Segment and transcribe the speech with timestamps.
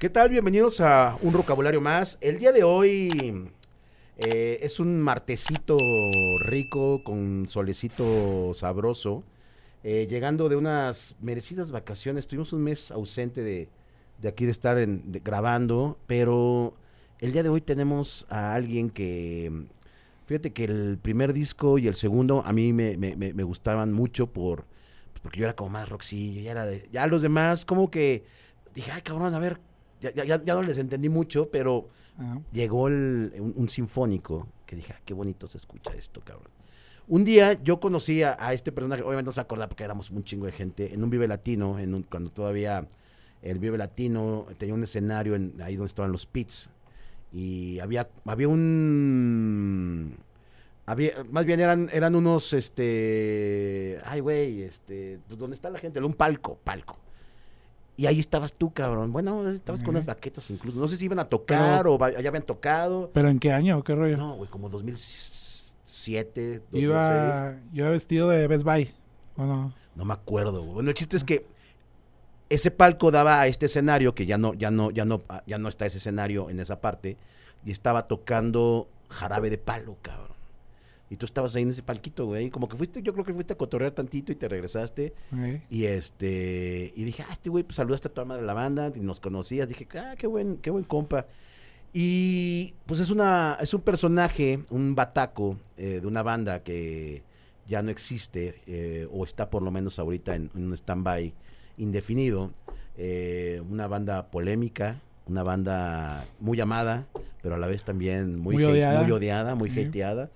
[0.00, 0.30] ¿Qué tal?
[0.30, 2.16] Bienvenidos a un vocabulario más.
[2.22, 3.50] El día de hoy
[4.16, 5.76] eh, es un martesito
[6.46, 9.24] rico con solecito sabroso.
[9.84, 12.26] Eh, llegando de unas merecidas vacaciones.
[12.26, 13.68] Tuvimos un mes ausente de,
[14.22, 14.78] de aquí de estar
[15.22, 16.72] grabando, pero
[17.18, 19.66] el día de hoy tenemos a alguien que...
[20.24, 24.64] Fíjate que el primer disco y el segundo a mí me, gustaban mucho por
[25.10, 28.24] pues, porque yo era como más rockcillo, ya era de, ya los demás como que
[28.74, 29.60] dije, ay cabrón, a ver,
[30.00, 32.40] ya, ya, ya- no les entendí mucho, pero Ajá.
[32.52, 36.50] llegó el- un, un sinfónico que dije, ah, qué bonito se escucha esto, cabrón.
[37.08, 40.22] Un día yo conocí a, a este personaje, obviamente no se acordaba porque éramos un
[40.22, 42.86] chingo de gente, en un Vive Latino, en un- cuando todavía
[43.42, 46.70] el Vive Latino tenía un escenario en, ahí donde estaban los pits.
[47.32, 50.16] Y había, había un...
[50.86, 54.00] Había, más bien eran, eran unos, este...
[54.04, 55.20] Ay, güey, este...
[55.28, 56.00] pues, ¿Dónde está la gente?
[56.00, 56.98] Un palco, palco.
[58.00, 59.12] Y ahí estabas tú, cabrón.
[59.12, 60.78] Bueno, estabas con unas baquetas incluso.
[60.78, 63.10] No sé si iban a tocar o ya habían tocado.
[63.12, 63.84] ¿Pero en qué año?
[63.84, 64.16] ¿Qué rollo?
[64.16, 66.82] No, güey, como 2007, 2006.
[66.82, 68.90] iba, yo iba vestido de Best Buy.
[69.36, 69.74] ¿O no?
[69.94, 70.72] No me acuerdo, güey.
[70.72, 71.44] Bueno, el chiste es que
[72.48, 75.68] ese palco daba a este escenario, que ya no, ya no, ya no, ya no
[75.68, 77.18] está ese escenario en esa parte,
[77.66, 80.39] y estaba tocando jarabe de palo, cabrón.
[81.10, 82.50] Y tú estabas ahí en ese palquito, güey.
[82.50, 85.12] Como que fuiste, yo creo que fuiste a cotorrear tantito y te regresaste.
[85.68, 88.92] Y este, y dije, ah, este güey, pues saludaste a toda madre de la banda,
[88.94, 89.68] y nos conocías.
[89.68, 91.26] Dije, ah, qué buen, qué buen compa.
[91.92, 97.24] Y pues es una, es un personaje, un bataco eh, de una banda que
[97.66, 101.34] ya no existe, eh, o está por lo menos ahorita en, en un stand-by
[101.78, 102.52] indefinido.
[102.96, 107.06] Eh, una banda polémica, una banda muy amada,
[107.42, 109.02] pero a la vez también muy, Muy odiada.
[109.02, 110.30] muy odiada, muy hateada.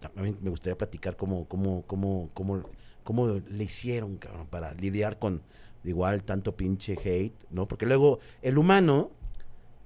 [0.00, 2.64] También me gustaría platicar cómo, cómo, cómo, cómo,
[3.04, 5.42] cómo le hicieron, cabrón, para lidiar con
[5.84, 7.66] igual tanto pinche hate, ¿no?
[7.68, 9.10] Porque luego el humano,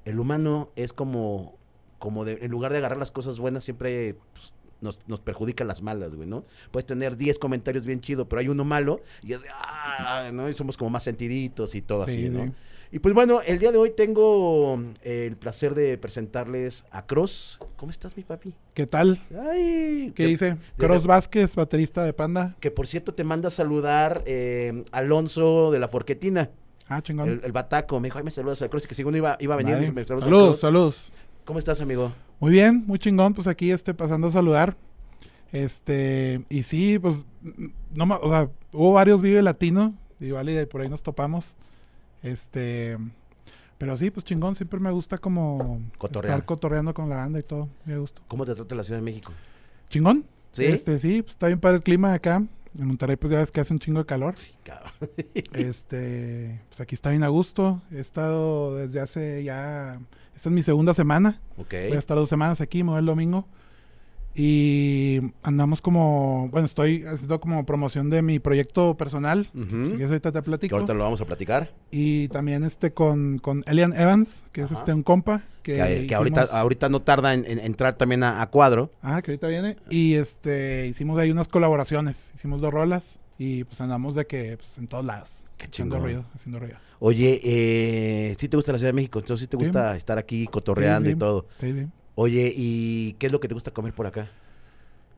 [0.04, 1.56] el humano es como,
[1.98, 5.82] como de, en lugar de agarrar las cosas buenas, siempre pues, nos, nos perjudica las
[5.82, 6.44] malas, güey, ¿no?
[6.70, 10.48] Puedes tener 10 comentarios bien chido, pero hay uno malo y es de, ah, ¿no?
[10.48, 12.44] Y somos como más sentiditos y todo así, Sí, ¿no?
[12.44, 12.52] sí.
[12.94, 17.59] Y pues bueno, el día de hoy tengo eh, el placer de presentarles a Cross.
[17.77, 18.55] ¿Cómo estás, mi papi?
[18.72, 19.21] ¿Qué tal?
[19.50, 20.59] Ay, ¿Qué dice?
[20.77, 22.55] Cross Vázquez, baterista de Panda.
[22.60, 26.50] Que por cierto te manda a saludar eh, Alonso de la Forquetina,
[26.87, 27.28] Ah, chingón.
[27.31, 27.99] el, el bataco.
[27.99, 29.75] Me dijo, ay, me saludas a Cross, y que según iba, iba a venir.
[29.75, 29.91] Vale.
[29.91, 30.61] me saludas a Saludos, Cross.
[30.61, 31.12] saludos.
[31.44, 32.12] ¿Cómo estás, amigo?
[32.38, 33.34] Muy bien, muy chingón.
[33.34, 34.76] Pues aquí este, pasando a saludar.
[35.50, 37.26] Este, y sí, pues,
[37.93, 39.94] no, o sea, hubo varios Vive Latino.
[40.21, 40.31] Y
[40.66, 41.56] por ahí nos topamos.
[42.24, 42.96] Este,
[43.78, 44.56] pero sí, pues chingón.
[44.56, 46.34] Siempre me gusta como Cotorrear.
[46.34, 47.68] estar cotorreando con la banda y todo.
[47.84, 48.20] Me gusta.
[48.26, 49.32] ¿Cómo te trata la Ciudad de México?
[49.90, 50.24] ¿Chingón?
[50.52, 50.64] ¿Sí?
[50.64, 52.42] Este, sí, pues está bien para el clima acá.
[52.76, 54.34] En Monterrey, pues ya ves que hace un chingo de calor.
[54.36, 54.90] Sí, cabrón.
[55.52, 57.82] Este, pues aquí está bien a gusto.
[57.92, 60.00] He estado desde hace ya.
[60.34, 61.40] Esta es mi segunda semana.
[61.56, 61.70] ok.
[61.88, 63.46] Voy a estar dos semanas aquí, me voy el domingo.
[64.34, 66.48] Y andamos como.
[66.50, 69.48] Bueno, estoy haciendo como promoción de mi proyecto personal.
[69.54, 69.84] Ujú.
[69.86, 70.74] Si quieres, ahorita te Que platico.
[70.76, 71.72] ahorita lo vamos a platicar.
[71.92, 75.42] Y también este con, con Elian Evans, que es este un compa.
[75.62, 78.90] Que, Que, que ahorita, ahorita no tarda en, en entrar también a, a cuadro.
[79.02, 79.76] Ah, que ahorita viene.
[79.88, 82.16] Y este, hicimos ahí unas colaboraciones.
[82.34, 83.04] Hicimos dos rolas.
[83.38, 85.28] Y pues andamos de que pues, en todos lados.
[85.56, 86.76] Qué Haciendo ruido, haciendo ruido.
[86.98, 89.20] Oye, eh, ¿sí te gusta la Ciudad de México?
[89.20, 89.62] Entonces sí te Sí.
[89.64, 91.46] gusta estar aquí cotorreando Sí, y todo.
[91.60, 91.86] Sí, sí.
[92.14, 94.30] Oye, ¿y qué es lo que te gusta comer por acá?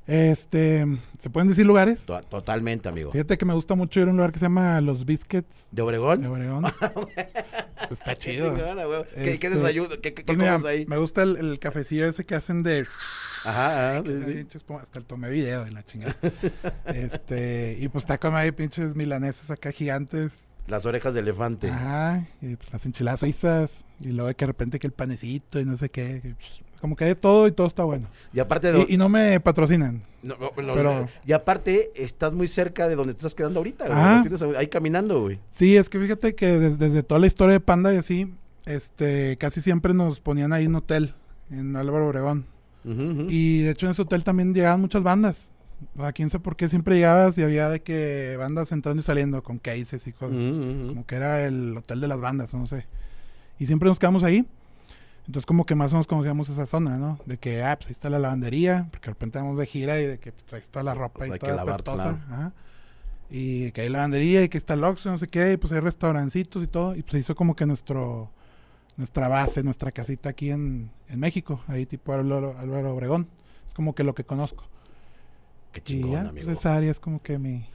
[0.07, 0.87] Este,
[1.21, 2.01] ¿se pueden decir lugares?
[2.07, 3.11] To- Totalmente, amigo.
[3.11, 5.83] Fíjate que me gusta mucho ir a un lugar que se llama Los Biscuits ¿De
[5.83, 6.21] Obregón?
[6.21, 6.65] de Obregón.
[7.91, 8.55] Está Qué chido.
[8.55, 9.89] ¿Qué, qué Este, desayuno?
[10.01, 10.87] ¿Qué, qué, qué mira, ahí?
[10.87, 12.87] me gusta el, el cafecillo ese que hacen de...
[13.45, 14.59] Ajá, ajá, sí, sí.
[14.81, 16.17] Hasta el tomé video de la chingada.
[16.87, 20.33] este, y pues está como ahí pinches milanesas acá gigantes.
[20.67, 21.69] Las orejas de elefante.
[21.71, 23.71] Ajá, y pues las enchiladas suizas.
[24.01, 26.35] Y luego de que de repente que el panecito y no sé qué.
[26.87, 28.07] Como que hay todo y todo está bueno.
[28.33, 28.87] Y aparte de...
[28.89, 30.03] Y, y no me patrocinan.
[30.23, 33.87] no, no, no, pero- Y aparte, estás muy cerca de donde te estás quedando ahorita,
[33.87, 33.99] güey.
[34.01, 34.21] Ah.
[34.23, 35.41] Tienes ahí caminando, güey.
[35.51, 38.33] Sí, es que fíjate que des- desde, toda la historia de Panda y así,
[38.67, 41.15] este, casi siempre nos ponían ahí en un hotel,
[41.51, 42.47] en Álvaro Obregón.
[43.29, 45.51] Y de hecho en ese hotel también llegaban muchas bandas.
[45.97, 49.05] O sea, quién sabe por qué siempre llegabas y había de que bandas entrando y
[49.05, 50.37] saliendo con cases y cosas.
[50.39, 52.87] Como que era el hotel de las bandas, no sé.
[53.59, 54.47] Y siempre nos quedamos ahí.
[55.27, 57.19] Entonces como que más o menos conocíamos esa zona, ¿no?
[57.27, 60.07] De que, ah, pues ahí está la lavandería, porque de repente vamos de gira y
[60.07, 62.03] de que pues, traes toda la ropa Pues y que toda lavar, pestosa.
[62.03, 62.19] claro.
[62.29, 62.53] Ajá.
[63.29, 65.81] Y que hay lavandería y que está el Oxxo, no sé qué, y pues hay
[65.81, 66.95] restaurancitos y todo.
[66.95, 68.31] Y pues se hizo como que nuestro
[68.97, 73.29] nuestra base, nuestra casita aquí en, en México, ahí tipo Álvaro, Álvaro Obregón.
[73.69, 74.65] Es como que lo que conozco.
[75.73, 76.47] Qué y chingón, ya, amigo.
[76.47, 77.67] pues esa área es como que mi...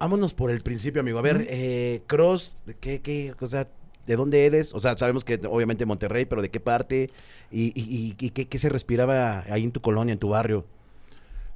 [0.00, 1.18] Vámonos por el principio, amigo.
[1.18, 3.34] A ver, eh, Cross, ¿qué, qué?
[3.38, 3.68] O sea,
[4.06, 4.72] de dónde eres?
[4.74, 7.10] O sea, sabemos que obviamente Monterrey, pero ¿de qué parte?
[7.50, 10.64] ¿Y, y, y qué, qué, se respiraba ahí en tu colonia, en tu barrio?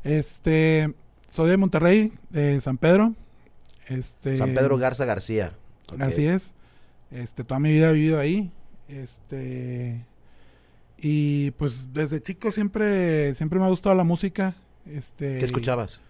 [0.05, 0.93] Este,
[1.31, 3.15] soy de Monterrey, de San Pedro.
[3.89, 5.53] Este, San Pedro Garza García.
[5.93, 6.07] Okay.
[6.07, 6.43] Así es.
[7.11, 8.51] Este, toda mi vida he vivido ahí.
[8.89, 10.05] Este,
[10.99, 14.55] y pues desde chico siempre, siempre me ha gustado la música.
[14.87, 16.01] Este, ¿Qué escuchabas?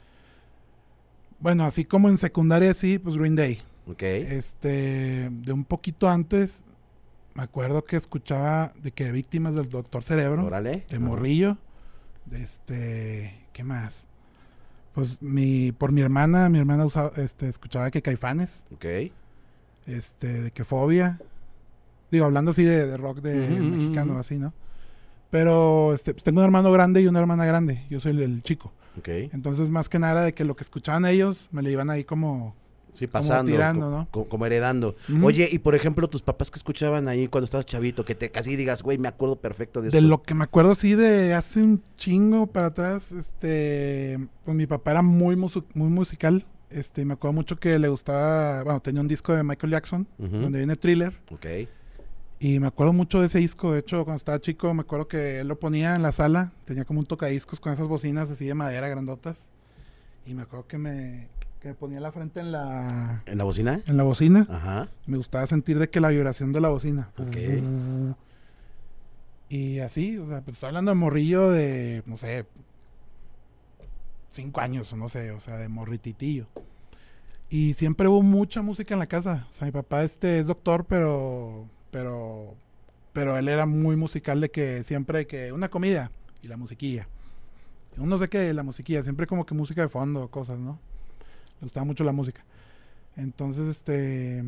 [1.38, 3.62] Bueno, así como en secundaria sí, pues Green Day.
[3.86, 4.02] Ok.
[4.02, 6.62] Este, de un poquito antes,
[7.34, 10.44] me acuerdo que escuchaba de que víctimas del Doctor Cerebro.
[10.44, 10.84] Órale.
[10.88, 11.58] De Morrillo.
[12.26, 13.94] De este, ¿qué más?
[14.92, 18.64] Pues mi, por mi hermana, mi hermana usaba, este, escuchaba que Caifanes.
[18.72, 18.84] Ok.
[19.86, 21.20] Este, de que Fobia.
[22.10, 24.52] Digo, hablando así de, de rock de mexicano, así, ¿no?
[25.30, 27.86] Pero este, pues, tengo un hermano grande y una hermana grande.
[27.88, 28.72] Yo soy el, el chico.
[28.98, 29.08] Ok.
[29.32, 32.56] Entonces, más que nada de que lo que escuchaban ellos, me le iban ahí como...
[32.94, 33.50] Sí, pasando.
[33.50, 34.08] tirando, co- ¿no?
[34.10, 34.96] co- como heredando.
[35.22, 38.56] Oye, y por ejemplo, tus papás que escuchaban ahí cuando estabas chavito, que te casi
[38.56, 39.96] digas, güey, me acuerdo perfecto de esto.
[40.00, 44.66] De lo que me acuerdo, sí, de hace un chingo para atrás, este, pues mi
[44.66, 49.00] papá era muy, muy musical, este, y me acuerdo mucho que le gustaba, bueno, tenía
[49.00, 51.46] un disco de Michael Jackson, donde viene Thriller, Ok.
[52.38, 55.40] y me acuerdo mucho de ese disco, de hecho, cuando estaba chico, me acuerdo que
[55.40, 58.54] él lo ponía en la sala, tenía como un tocadiscos con esas bocinas así de
[58.54, 59.36] madera grandotas,
[60.26, 61.28] y me acuerdo que me,
[61.60, 63.80] que me ponía la frente en la, ¿En la bocina?
[63.86, 64.88] en la bocina, Ajá.
[65.06, 67.10] me gustaba sentir de que la vibración de la bocina.
[67.18, 67.36] Ok.
[69.48, 72.46] Y así, o sea, pues estoy hablando de morrillo de, no sé,
[74.30, 76.46] cinco años, no sé, o sea, de morrititillo.
[77.48, 79.48] Y siempre hubo mucha música en la casa.
[79.50, 82.54] O sea, mi papá este es doctor, pero, pero,
[83.12, 86.12] pero él era muy musical de que siempre que una comida
[86.42, 87.08] y la musiquilla.
[87.98, 90.78] Un no sé qué, la musiquilla, siempre como que música de fondo, cosas, ¿no?
[91.60, 92.42] Le gustaba mucho la música.
[93.16, 94.42] Entonces, este,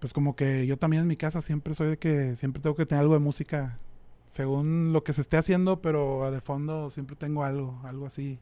[0.00, 2.86] pues como que yo también en mi casa siempre soy de que siempre tengo que
[2.86, 3.78] tener algo de música
[4.32, 8.38] según lo que se esté haciendo, pero de fondo siempre tengo algo, algo así.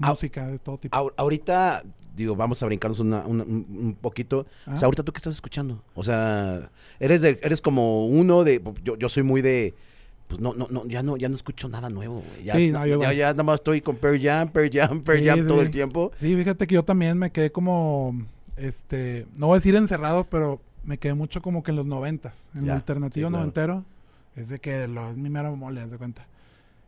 [0.00, 0.96] Ah, Música de todo tipo.
[0.96, 1.84] Ahor- ahorita,
[2.16, 4.40] digo, vamos a brincarnos una- una- un, un poquito.
[4.40, 4.78] O Ah.
[4.78, 5.82] sea, ahorita tú qué estás escuchando.
[5.94, 9.74] O sea, eres de, eres como uno de, yo, yo soy muy de,
[10.36, 12.22] pues no, no, no, ya no, ya no escucho nada nuevo.
[12.26, 12.44] güey.
[12.44, 15.20] Ya, Sí, no, yo ya, ya nada más estoy con Pearl Jam, Pearl Jam, Pearl
[15.20, 16.12] Sí, Jam todo el tiempo.
[16.18, 18.16] Sí, fíjate que yo también me quedé como,
[18.56, 22.34] este, no voy a decir encerrado, pero me quedé mucho como que en los noventas,
[22.54, 23.42] en el alternativo claro.
[23.42, 23.84] noventero.
[24.36, 26.26] Es de que lo, es mi mero mole, haz de cuenta.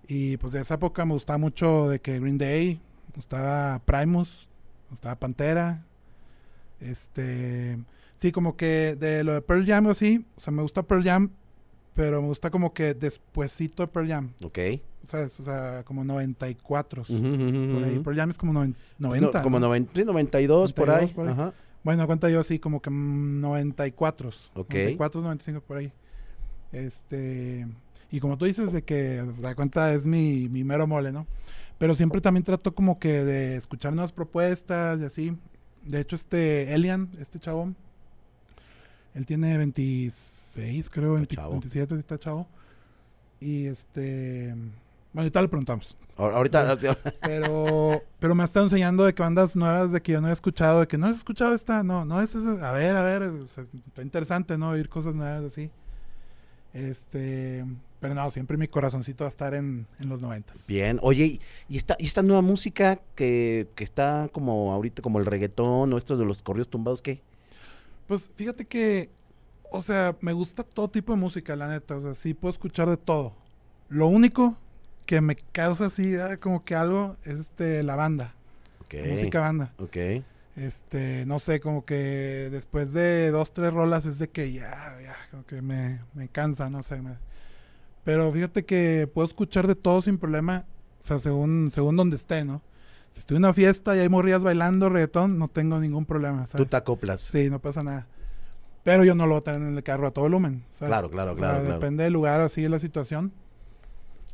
[0.09, 2.81] Y pues de esa época me gustaba mucho de que Green Day,
[3.15, 4.49] gustaba Primus,
[4.91, 5.85] gustaba Pantera.
[6.81, 7.79] Este,
[8.21, 11.05] sí, como que de lo de Pearl Jam o así, o sea, me gusta Pearl
[11.05, 11.31] Jam,
[11.97, 14.59] pero me gusta como que despuésito de Pearl Jam, Ok.
[15.09, 15.41] ¿sabes?
[15.41, 17.03] O sea, como 94.
[17.03, 17.99] Ujú, ujú, ujú, Por ahí.
[17.99, 19.43] Pearl Jam es como noven- No, 90.
[19.43, 19.67] como ¿no?
[19.67, 21.15] 90, sí, 92, por 92 ahí.
[21.15, 21.33] por ahí.
[21.33, 21.53] Ajá.
[21.83, 24.29] Bueno, cuenta yo así, como que mm, 94.
[24.55, 24.69] Ok.
[24.75, 25.93] 94, 95 por ahí.
[26.73, 27.67] Este.
[28.11, 31.27] Y como tú dices, de que da cuenta es mi, mi mero mole, ¿no?
[31.79, 35.37] Pero siempre también trato como que de escuchar nuevas propuestas y así.
[35.85, 37.73] De hecho, este Elian, este chavo,
[39.15, 40.13] él tiene 26,
[40.91, 41.51] creo, 20 chavo.
[41.53, 42.47] 27, está chavo.
[43.41, 44.49] Y este.
[45.13, 45.97] Bueno, ahorita le preguntamos.
[46.17, 46.79] Ahor- Ahorita,
[47.21, 50.33] Pero, pero me ha estado enseñando de que bandas nuevas de que yo no he
[50.33, 53.31] escuchado, de que no has escuchado esta, no, no es esa, a ver, a ver,
[53.87, 54.71] está interesante, ¿no?
[54.71, 55.71] Oír cosas nuevas así.
[56.73, 57.65] Este,
[58.01, 60.57] pero no, siempre mi corazoncito va a estar en, en los noventas.
[60.67, 65.19] Bien, oye, y- y esta, y esta nueva música que, que está como ahorita, como
[65.19, 67.21] el reggaetón o estos de los corridos tumbados, ¿qué?
[68.07, 69.11] Pues fíjate que,
[69.71, 72.89] o sea, me gusta todo tipo de música, la neta, o sea, sí puedo escuchar
[72.89, 73.35] de todo.
[73.89, 74.57] Lo único
[75.07, 78.35] que me causa así, ah, como que algo, es este, la banda,
[78.81, 78.95] Ok.
[78.95, 79.73] la música banda.
[79.79, 79.97] Ok.
[80.57, 85.15] Este, no sé, como que después de dos, tres rolas es de que ya, ya,
[85.31, 87.03] como que me, me cansa, no sé.
[87.03, 87.19] me-
[88.05, 90.65] Pero fíjate que puedo escuchar de todo sin problema,
[91.03, 92.63] o sea, según, según donde esté, ¿no?
[93.13, 96.53] Si estoy en una fiesta y hay morrillas bailando reggaetón, no tengo ningún problema, Tú
[96.53, 96.69] ¿sabes?
[96.71, 97.21] te acoplas.
[97.21, 98.07] Sí, no pasa nada.
[98.87, 100.91] Pero yo no lo voy a tener en el carro a todo volumen, ¿sabes?
[100.91, 101.75] Claro, claro, O claro, sea, claro.
[101.81, 103.33] Depende del lugar, así de la situación.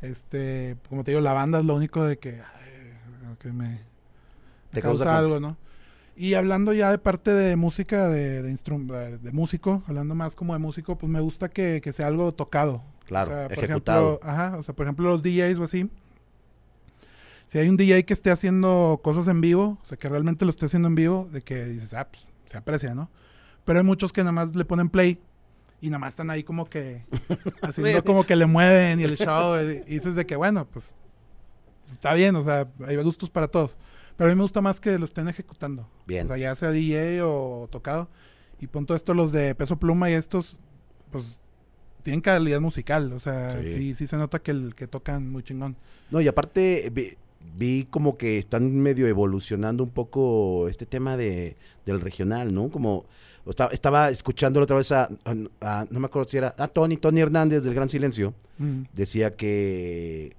[0.02, 2.92] Este, como te digo, la banda es lo único de que, ay,
[3.23, 3.80] como que me,
[4.73, 5.56] te causa algo, ¿no?
[6.16, 10.59] Y hablando ya de parte de música, de, de, de- músico, hablando más como de
[10.59, 12.82] músico, pues me gusta que, que sea algo tocado.
[13.06, 14.09] Claro, O sea, por ejecutado.
[14.21, 15.88] ejemplo, ajá, o sea, por ejemplo, los DJs o así.
[17.49, 20.50] Si hay un DJ que esté haciendo cosas en vivo, o sea, que realmente lo
[20.50, 23.09] esté haciendo en vivo, de que dices, ah, pues, se aprecia, ¿no?
[23.64, 25.21] Pero hay muchos que nada más le ponen play
[25.81, 27.04] y nada más están ahí como que
[27.62, 30.95] haciendo como que le mueven y el show y, y dices de que, bueno, pues
[31.88, 33.76] está bien, o sea, hay gustos para todos.
[34.16, 35.88] Pero a mí me gusta más que lo estén ejecutando.
[36.07, 36.26] Bien.
[36.26, 38.09] O sea, ya sea DJ o tocado.
[38.61, 40.57] Y punto esto, los de Peso Pluma y estos,
[41.11, 41.25] pues
[42.02, 43.12] tienen calidad musical.
[43.12, 43.73] O sea, Sí.
[43.73, 45.76] sí, sí, se nota que, el, que tocan muy chingón.
[46.11, 47.16] No, y aparte vi,
[47.57, 52.69] vi como que están medio evolucionando un poco este tema de, del regional, ¿no?
[52.69, 53.07] Como
[53.50, 56.68] esta- estaba escuchando la otra vez a, a- a- no me acuerdo si era, a
[56.68, 58.82] Tony, Tony Hernández del Gran Silencio, Mm.
[58.92, 60.37] decía que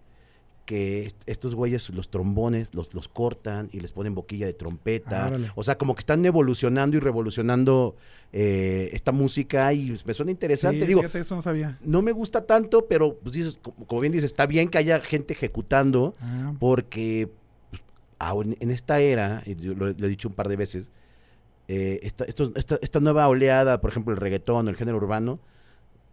[0.66, 5.26] que est- estos güeyes, los trombones, los, los cortan y les ponen boquilla de trompeta.
[5.26, 7.98] Ah, o sea, como que están evolucionando y revolucionando
[8.32, 10.80] eh, esta música y me suena interesante.
[10.80, 11.78] Sí, Digo, fíjate, eso no sabía.
[11.84, 15.34] no me gusta tanto, pero pues dices, como, bien dices, está bien que haya gente
[15.34, 17.28] ejecutando, Ah, porque
[17.70, 17.82] pues,
[18.62, 20.90] en esta era, y lo he dicho un par de veces,
[21.68, 25.40] eh, esta, esta, esta nueva oleada, por ejemplo, el reggaetón o el género urbano,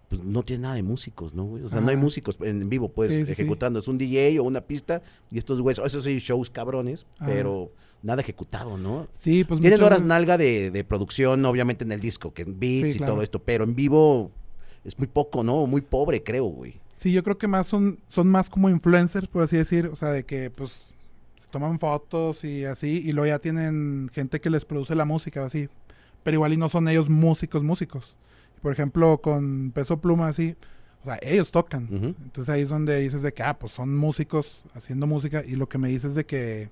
[0.09, 1.45] pues no tiene nada de músicos, ¿no?
[1.45, 1.63] güey?
[1.63, 3.33] O sea, no hay músicos en vivo, pues, Sí, sí, sí.
[3.33, 3.79] ejecutando.
[3.79, 7.31] Es un DJ o una pista y estos güeyes, esos sí, shows cabrones, Ajá.
[7.31, 7.71] pero
[8.03, 9.07] nada ejecutado, ¿no?
[9.21, 12.91] sí, pues Tienen muchas horas nalga de, de producción, obviamente, en el disco, que beats
[12.93, 13.13] Sí, y claro.
[13.15, 14.31] todo esto, pero en vivo
[14.85, 15.67] es muy poco, ¿no?
[15.67, 16.81] Muy pobre, creo, güey.
[16.99, 19.87] Sí, yo creo que más son, son más como influencers, por así decir.
[19.87, 20.71] O sea, de que pues
[21.51, 25.69] toman fotos y así, y luego ya tienen gente que les produce la música así.
[26.23, 28.15] Pero igual y no son ellos músicos, músicos.
[28.63, 30.55] Por ejemplo, con Peso Pluma así,
[31.03, 31.89] o sea, ellos tocan.
[32.23, 35.43] Entonces ahí es donde dices de que, ah, pues son músicos haciendo música.
[35.47, 36.69] Y lo que me dices de que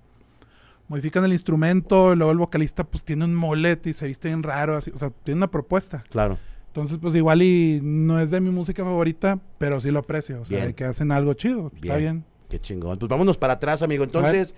[0.88, 4.42] modifican el instrumento, y luego el vocalista pues tiene un molete y se viste bien
[4.42, 4.90] raro, así.
[4.94, 6.04] O sea, tiene una propuesta.
[6.11, 6.38] Claro.
[6.66, 10.42] Entonces, pues igual y no es de mi música favorita, pero sí lo aprecio.
[10.42, 11.73] O sea, de que hacen algo chido.
[11.75, 12.25] Está Bien.
[12.49, 12.99] Qué chingón.
[12.99, 14.05] Pues vámonos para atrás, amigo.
[14.05, 14.55] Entonces,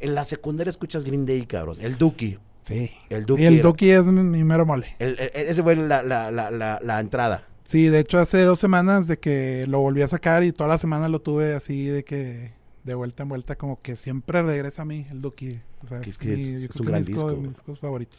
[0.00, 1.76] en la secundaria escuchas Green Day, cabrón.
[1.80, 2.38] El Duki.
[2.64, 2.90] Sí.
[3.08, 3.42] El Duki.
[3.42, 4.86] Y el Doki es mi, mi mero mole.
[4.98, 6.50] el- el- ese fue la, la, la,
[6.82, 7.44] la, entrada.
[7.64, 10.78] Sí, de hecho hace dos semanas de que lo volví a sacar y toda la
[10.78, 12.52] semana lo tuve así de que
[12.84, 15.58] de vuelta en vuelta como que siempre regresa a mí el Duki.
[15.84, 17.40] O sea, es, que mi- es- un gran disco de disco.
[17.48, 18.18] mis discos favoritos.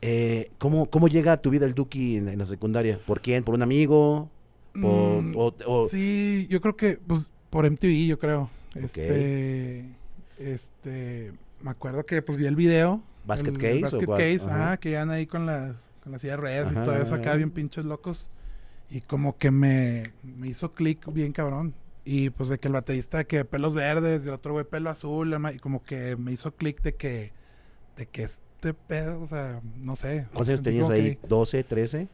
[0.00, 2.98] Eh, ¿cómo, ¿Cómo llega a tu vida el Duki en, en la secundaria?
[3.06, 3.44] ¿Por quién?
[3.44, 4.28] ¿Por un amigo?
[4.72, 8.48] ¿Por, Mm, o, o- Sí, yo creo que pues por MTV, yo creo.
[8.74, 9.84] Este
[10.38, 14.06] este me acuerdo que pues vi el video Basket el- Case el Basket?
[14.06, 14.64] Case, Ajá.
[14.68, 17.14] ajá, que iban ahí con la, con la silla de ruedas Ajá, y todo eso
[17.14, 18.26] acá bien pinches locos.
[18.90, 21.74] Y como que me, me hizo clic bien cabrón.
[22.04, 25.36] Y pues de que el baterista que pelos verdes y el otro güey pelo azul,
[25.54, 27.32] y como que me hizo clic de que,
[27.96, 30.26] de que este pedo, o sea, no sé.
[30.32, 31.16] ¿Cuántos años tenías ahí?
[31.16, 32.08] que- ¿12, 13?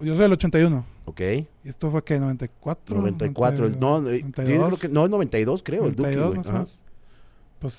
[0.00, 0.84] Yo soy del 81.
[1.06, 1.20] Ok.
[1.20, 2.96] ¿Y esto fue que 94?
[2.96, 3.66] 94.
[3.66, 6.36] el- no, eh, 92, tiene lo que- no, 92 creo, el Duki, 92 güey.
[6.38, 6.58] más o Ajá.
[6.60, 6.78] menos.
[7.60, 7.78] Pues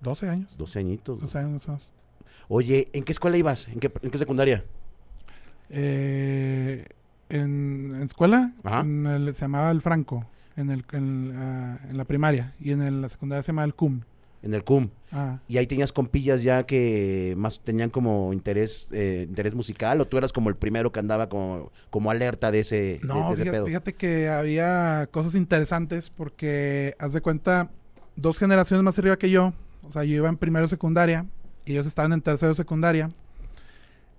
[0.00, 0.54] 12 años.
[0.58, 1.16] 12 añitos.
[1.16, 1.26] güey.
[1.26, 1.82] 12 años más.
[2.48, 3.68] Oye, ¿en qué escuela ibas?
[3.68, 4.64] ¿En qué, en qué secundaria?
[5.70, 6.84] Eh,
[7.30, 12.04] en, en escuela en el- se llamaba el Franco, en, el, en, ah, en la
[12.04, 14.00] primaria, y en el- la secundaria se llamaba el CUM.
[14.44, 14.90] En el CUM.
[15.10, 19.98] Ah, ¿Y ahí tenías compillas ya que más tenían como interés eh, interés musical?
[20.02, 23.36] ¿O tú eras como el primero que andaba como, como alerta de ese, no, de
[23.36, 23.66] fíjate, pedo?
[23.66, 27.70] fíjate que había cosas interesantes porque, haz de cuenta,
[28.16, 29.54] dos generaciones más arriba que yo,
[29.88, 31.24] o sea, yo iba en primero secundaria
[31.64, 33.10] y ellos estaban en tercero secundaria,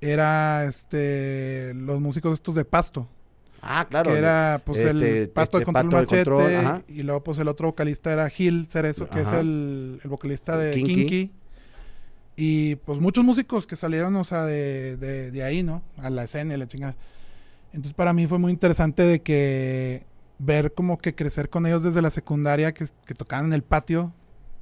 [0.01, 3.07] era este los músicos estos de Pasto.
[3.67, 4.11] Ah, claro.
[4.11, 6.81] que era pues este, el pato de este, control Pato de machete Control, ajá.
[6.87, 9.31] y luego pues el otro vocalista era Gil Cerezo que Ajá.
[9.35, 10.95] es el, el vocalista de Kinky.
[10.95, 11.31] Kinky.
[12.35, 16.25] y pues muchos músicos que salieron o sea de, de, de ahí no a la
[16.25, 16.95] escena y la chingada
[17.73, 20.05] entonces para mí fue muy interesante de que
[20.37, 24.13] ver como que crecer con ellos desde la secundaria que, que tocaban en el patio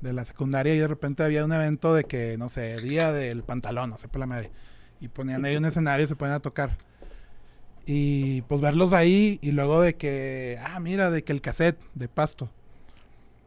[0.01, 3.43] de la secundaria y de repente había un evento de que no sé día del
[3.43, 4.51] pantalón no sé por la madre
[4.99, 6.77] y ponían ahí un escenario y se ponían a tocar
[7.85, 12.07] y pues verlos ahí y luego de que, ah, mira, de que el cassette de
[12.07, 12.49] Pasto.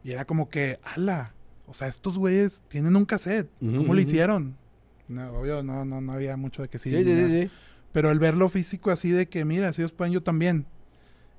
[0.03, 1.33] Y era como que, ala,
[1.65, 3.49] o sea, estos güeyes tienen un cassette.
[3.59, 3.99] ¿Cómo lo ujú.
[3.99, 4.55] hicieron?
[5.07, 6.89] No, obvio, no, no, no había mucho de que sí.
[6.89, 7.51] Sí, sí, sí.
[7.91, 10.65] Pero el verlo físico así de que, mira, si ellos pueden, yo también.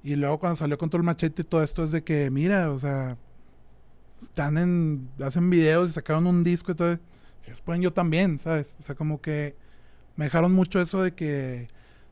[0.02, 3.16] Y luego cuando salió Control Machete y todo esto es de que, mira, o sea,
[4.22, 6.96] están en, hacen videos y sacaron un disco y todo.
[7.40, 8.74] Si ellos pueden, yo también, ¿sabes?
[8.80, 9.56] O sea, como que
[10.16, 11.68] me dejaron mucho eso de que,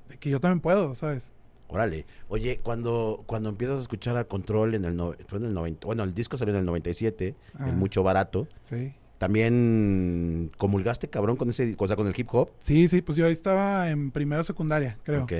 [0.08, 1.32] de que yo también puedo, ¿sabes?
[1.68, 2.06] Órale.
[2.28, 5.86] Oye, cuando, cuando empiezas a escuchar a Control en el, no- fue en el 90,
[5.86, 7.68] bueno, el disco salió en el 97, Ah.
[7.68, 8.46] en mucho barato.
[8.70, 8.94] Sí.
[9.18, 12.50] También comulgaste, cabrón, con ese, o sea, con el hip hop.
[12.64, 15.24] Sí, sí, pues yo ahí estaba en primero secundaria, creo.
[15.24, 15.32] Ok.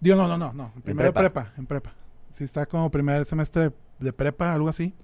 [0.00, 0.72] Digo, no, no, no, no.
[0.76, 1.42] En primero prepa.
[1.44, 1.52] prepa?
[1.58, 1.94] en prepa.
[2.34, 4.94] Sí, está como primer semestre de prepa, algo así.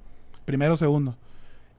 [0.44, 1.16] Primero, segundo.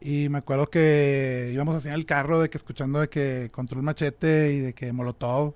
[0.02, 3.84] Y me acuerdo que íbamos así en el carro de que escuchando de que Control
[3.84, 5.54] Machete y de que Molotov.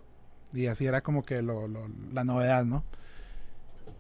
[0.54, 2.84] Y así era como que lo, lo- la novedad, ¿no?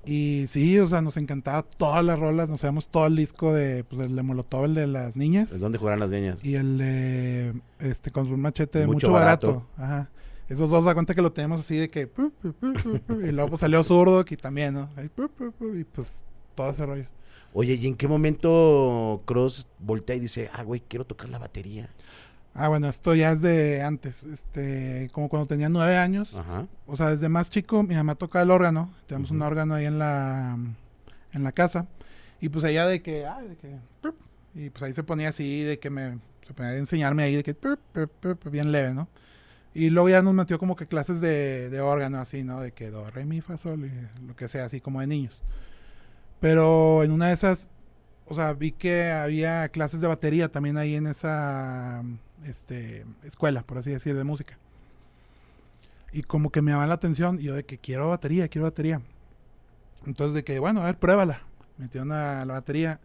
[0.06, 3.86] Y sí, o sea, nos encantaba todas las rolas, nos sabíamos todo el disco de,
[3.86, 5.58] pues, el de Molotov, el de las niñas.
[5.58, 6.40] ¿Dónde jugarán las niñas?
[6.44, 9.48] Y el de este Control Machete Mucho mucho, barato.
[9.48, 9.68] barato.
[9.78, 10.10] Ajá.
[10.50, 12.10] Esos dos da cuenta que lo tenemos así de que...
[13.24, 14.90] y luego pues, salió zurdo y también, ¿no?
[15.02, 16.22] Y pues
[16.54, 17.06] todo ese rollo.
[17.54, 21.90] Oye, ¿y en qué momento Cross voltea y dice, ah, güey, quiero tocar la batería?
[22.56, 26.34] Ah, bueno, esto ya es de antes, este, como cuando tenía nueve años.
[26.36, 26.68] Ajá.
[26.86, 28.94] O sea, desde más chico, mi mamá tocaba el órgano.
[29.08, 30.56] Tenemos un órgano ahí en la,
[31.34, 31.88] en la casa.
[32.40, 33.76] Y pues ella de que, ah, de que,
[34.54, 37.44] y pues ahí se ponía así, de que me, se ponía a enseñarme ahí, de
[37.44, 37.56] que,
[38.52, 39.08] bien leve, ¿no?
[39.74, 42.60] Y luego ya nos metió como que clases de, de órgano, así, ¿no?
[42.62, 45.42] De que do, re, mi, fa, sol, y lo que sea, así como de niños.
[46.40, 47.68] Pero en una de esas,
[48.26, 52.04] o sea, vi que había clases de batería también ahí en esa
[52.46, 54.58] este, escuela, por así decir, de música.
[56.12, 59.02] Y como que me llama la atención, y yo de que quiero batería, quiero batería.
[60.06, 61.42] Entonces de que, bueno, a ver, pruébala.
[61.78, 63.00] Metieron a la batería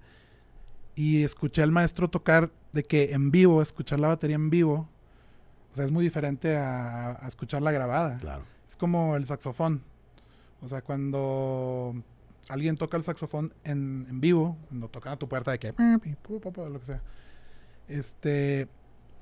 [0.95, 4.89] y escuché al maestro tocar de que en vivo, escuchar la batería en vivo,
[5.73, 8.19] o sea, es muy diferente a, a escucharla grabada.
[8.19, 8.45] Claro.
[8.69, 9.83] Es como el saxofón.
[10.61, 11.95] O sea, cuando
[12.49, 16.81] alguien toca el saxofón en, en vivo, cuando tocan a tu puerta de que lo
[16.81, 17.03] que sea,
[17.87, 18.69] este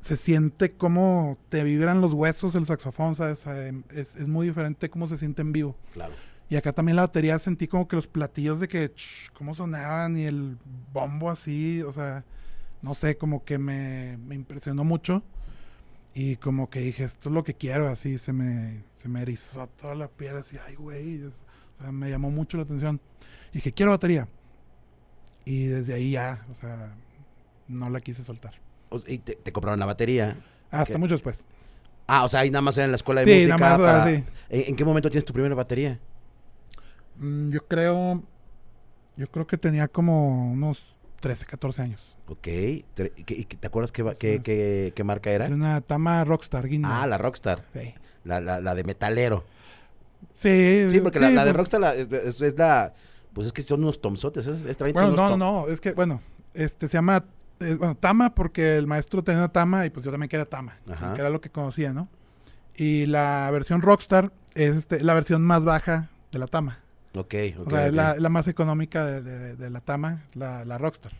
[0.06, 3.40] se siente como te vibran los huesos el saxofón, ¿sabes?
[3.40, 5.76] O sea, em, es, es muy diferente cómo se siente en vivo.
[5.92, 6.14] Claro.
[6.48, 10.16] Y acá también la batería sentí como que los platillos de que ch, cómo sonaban
[10.16, 10.58] y el
[10.92, 12.24] bombo así, o sea,
[12.82, 15.24] no sé, como que me, me impresionó mucho.
[16.14, 19.66] Y como que dije, esto es lo que quiero, así se me, se me erizó
[19.66, 21.24] toda la piel, así, ay, güey.
[21.24, 21.32] O
[21.80, 23.00] sea, me llamó mucho la atención.
[23.50, 24.28] Y dije, quiero batería.
[25.44, 26.94] Y desde ahí ya, o sea,
[27.66, 28.65] no la quise soltar.
[29.06, 30.36] Y te, te compraron la batería.
[30.70, 30.98] Hasta ¿Qué?
[30.98, 31.44] mucho después.
[32.06, 33.56] Ah, o sea, ahí nada más era en la escuela de Sí, música.
[33.58, 34.24] nada más, para- sí.
[34.48, 35.98] ¿En, en qué momento tienes tu primera batería?
[37.18, 38.22] Mm, yo creo,
[39.16, 40.82] yo creo que tenía como unos
[41.20, 42.16] 13, 14 años.
[42.28, 42.46] Ok.
[42.48, 45.46] ¿y ¿Te acuerdas qué, qué, qué- qué marca era?
[45.46, 47.02] Era una Tama Rockstar Guinea.
[47.02, 47.64] Ah, la Rockstar.
[47.72, 47.94] Sí.
[48.24, 49.44] La, la, la de metalero.
[50.34, 52.94] Sí, Sí, porque la, la de pues, Rockstar la- es, la...
[53.32, 54.46] Pues es que son unos tomsotes.
[54.46, 56.22] Es, Bueno, no, tom- no, es que, bueno,
[56.54, 57.24] este se llama,
[57.60, 60.78] eh, bueno, Tama porque el maestro tenía una Tama y pues yo también quería Tama,
[61.14, 62.08] que era lo que conocía, ¿no?
[62.76, 66.80] Y la versión Rockstar es este, la versión más baja de la Tama.
[67.14, 67.66] Ok, ok.
[67.66, 71.12] o sea, es la, la más económica de, de- de la Tama, la, la Rockstar.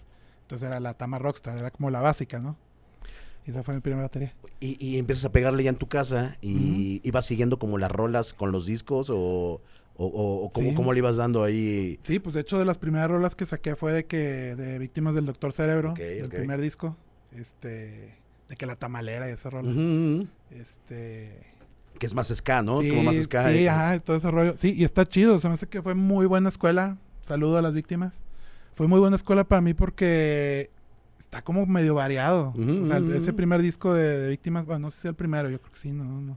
[0.42, 2.57] Entonces era la Tama Rockstar, era como la básica, ¿no?
[3.46, 4.35] Y esa fue mi primera batería.
[4.61, 8.35] Y, y empiezas a pegarle ya en tu casa y ibas siguiendo como las rolas
[8.35, 9.61] con los discos o,
[9.98, 10.74] o, o- o cómo, Sí.
[10.74, 11.98] cómo le ibas dando ahí.
[12.04, 15.14] Sí, pues de hecho de las primeras rolas que saqué fue de que de Víctimas
[15.14, 16.35] del Doctor Cerebro, Ok, del ok.
[16.35, 16.96] primer disco,
[17.32, 18.14] este,
[18.48, 19.70] de que la tamalera y esa rola.
[19.70, 20.26] Ujú, ujú.
[20.50, 21.40] Este,
[21.98, 22.80] Que es más ska, ¿no?
[22.82, 23.50] es como más ska.
[23.52, 24.54] sí, ajá, todo ese rollo.
[24.59, 26.98] Sí, y está chido, se me hace que fue muy buena escuela.
[27.26, 28.14] Saludo a las víctimas.
[28.74, 30.70] Fue muy buena escuela para mí porque
[31.18, 32.50] está como medio variado.
[32.56, 35.48] O sea, ese primer disco de, de víctimas, bueno, no sé si es el primero,
[35.50, 36.37] yo creo que sí, no, no.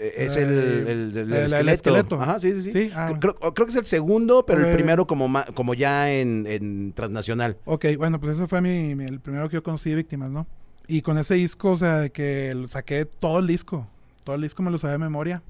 [0.00, 1.74] Eh, Es el, el, el- el el- el esqueleto.
[1.74, 2.22] esqueleto.
[2.22, 2.72] Ajá, sí, sí, sí.
[2.72, 5.74] Sí, ah, creo, creo que es el segundo, pero el Eh, primero como, ma- como
[5.74, 7.56] ya en, en transnacional.
[7.64, 10.46] Ok, bueno, pues ese fue mi, mi- el primero que yo conocí de víctimas, ¿no?
[10.86, 13.88] Y con ese disco, o sea, de que lo saqué todo el disco.
[14.24, 15.42] Todo el disco me lo sabía de memoria.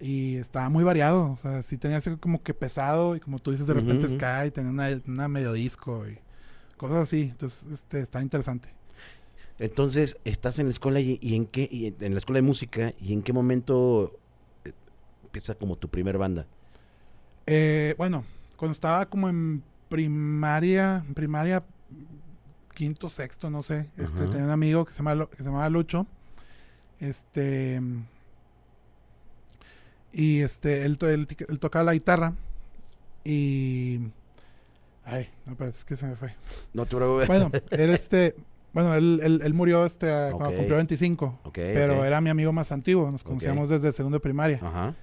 [0.00, 1.32] Y estaba muy variado.
[1.32, 3.14] O sea, sí tenía así como que pesado.
[3.16, 4.16] Y como tú dices, de repente ujú.
[4.16, 6.18] Sky, tenía una, una medio disco y
[6.76, 7.28] cosas así.
[7.32, 8.68] Entonces, este, está interesante.
[9.58, 12.92] Entonces, estás en la escuela y, y en qué, y en- la escuela de música,
[13.00, 14.18] y en qué momento
[14.64, 14.72] eh,
[15.24, 16.46] empieza como tu primer banda.
[17.46, 18.24] Eh, bueno,
[18.56, 21.64] cuando estaba como en primaria, primaria,
[22.74, 25.70] quinto, sexto, no sé, este, tenía un amigo que se, llama, Lo- que se llamaba
[25.70, 26.06] Lucho.
[27.00, 27.80] Este.
[30.12, 30.98] Y este, él,
[31.60, 32.32] tocaba la guitarra.
[33.24, 34.00] Y.
[35.04, 36.34] Ay, no, pero es que se me fue.
[36.72, 37.28] No te preocupes.
[37.28, 38.34] Bueno, él este.
[38.76, 41.40] Bueno, él, él, él murió este, cuando cumplió 25.
[41.44, 43.10] Ok, Pero era mi amigo más antiguo.
[43.10, 44.60] Nos conocíamos desde segundo de primaria.
[44.62, 44.94] Ajá.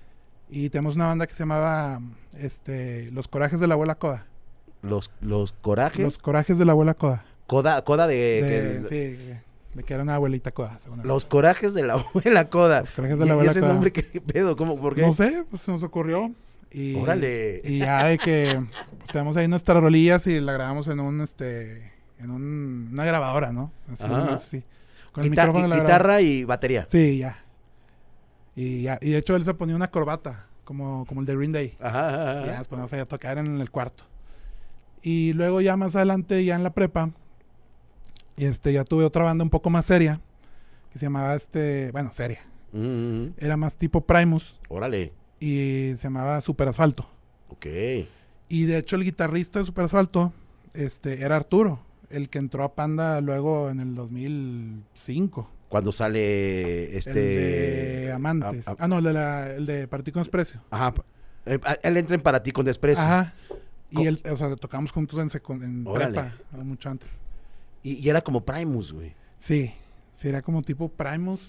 [0.47, 1.99] Y tenemos una banda que se llamaba
[2.37, 4.27] este, Los Corajes de la Abuela Coda.
[4.83, 6.01] Los, los corajes.
[6.05, 7.25] Los Corajes de la Abuela Coda.
[7.47, 8.15] Coda, coda de.
[8.43, 9.33] De, que- sí,
[9.73, 10.79] de que era una abuelita Coda.
[11.03, 12.81] Los corajes de la abuela Coda.
[12.81, 13.73] Los Corajes de ¿Y- la y Abuela ese Coda.
[13.73, 14.55] nombre qué pedo?
[14.55, 14.79] ¿Cómo?
[14.79, 15.01] ¿Por qué?
[15.01, 16.31] No sé, pues se nos ocurrió.
[16.71, 17.61] Y, Órale.
[17.63, 18.61] Y ya de que
[18.99, 21.92] pues, tenemos ahí nuestras rolillas y la grabamos en un, este,
[22.23, 23.71] en un, una grabadora, ¿no?
[23.91, 24.63] Así, así.
[25.11, 26.87] Con el Guita- micrófono de la guitarra y batería.
[26.89, 27.37] Sí, ya.
[28.55, 28.97] Y ya.
[29.01, 31.75] Y de hecho él se ponía una corbata, como, como el de Green Day.
[31.79, 32.45] Ajá, ajá, Y ajá.
[32.51, 34.03] ya nos poníamos a tocar en el cuarto.
[35.01, 37.09] Y luego ya más adelante, ya en la prepa,
[38.37, 40.19] y este, ya tuve otra banda un poco más seria,
[40.91, 42.39] que se llamaba este, bueno, seria.
[42.71, 43.33] Mm, mm, mm.
[43.37, 45.13] Era más tipo Primus Órale.
[45.39, 47.07] y se llamaba Super Asfalto.
[47.49, 47.65] Ok.
[48.49, 50.33] Y de hecho el guitarrista de Super Asfalto
[50.73, 51.79] este, era Arturo,
[52.13, 55.49] el que entró a Panda luego en el 2005.
[55.69, 57.09] Cuando sale este...
[57.09, 58.67] el de Amantes.
[58.67, 60.61] a- a- ah, no, el de, la, el de Partir con Desprecio.
[60.69, 60.93] Ajá.
[61.45, 63.03] eh, a- él entra en Para ti con desprecio.
[63.03, 63.33] Ajá.
[63.89, 65.29] Y él, o sea, tocamos juntos en,
[65.63, 67.09] en prepa, mucho antes.
[67.83, 69.13] Y, y era como Primus, güey.
[69.37, 69.71] Sí,
[70.15, 71.39] sí, era como tipo Primus.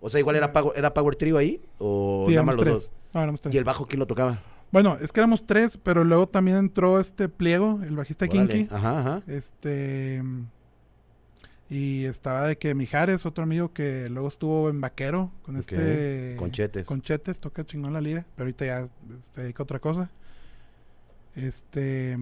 [0.00, 1.60] O sea, igual era Power, era Power Trio ahí.
[1.78, 2.74] O Sí, nada más los tres.
[2.74, 2.90] dos.
[3.14, 3.54] No, éramos tres.
[3.54, 4.40] ¿Y el bajo quién lo tocaba?
[4.72, 8.48] Bueno, es que éramos tres, pero luego también entró este pliego, el bajista Órale.
[8.48, 8.74] Kinky.
[8.74, 9.22] Ajá, ajá.
[9.26, 10.22] Este.
[11.68, 16.34] Y estaba de que Mijares, otro amigo que luego estuvo en Vaquero con este.
[16.38, 16.86] Conchetes.
[16.86, 18.88] Conchetes, toca chingón la lira, pero ahorita ya
[19.34, 20.10] se dedica a otra cosa.
[21.34, 22.18] Este.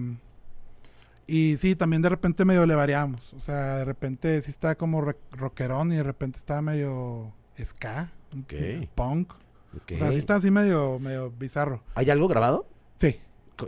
[1.27, 3.33] Y sí, también de repente medio le variamos.
[3.33, 8.41] O sea, de repente sí estaba como rockerón y de repente estaba medio ska, un-
[8.41, 8.53] Ok.
[8.95, 9.33] punk.
[9.73, 11.81] O sea, sí estaba así medio, medio bizarro.
[11.95, 12.65] ¿Hay algo grabado?
[12.99, 13.17] Sí,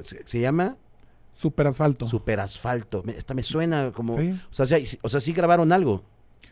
[0.03, 0.75] Se, se llama
[1.35, 2.07] super asfalto.
[2.07, 3.03] Super Asfalto.
[3.03, 4.17] Me- Esta me suena como...
[4.17, 6.03] Sí, O, sea, sí, o sea, sí grabaron algo.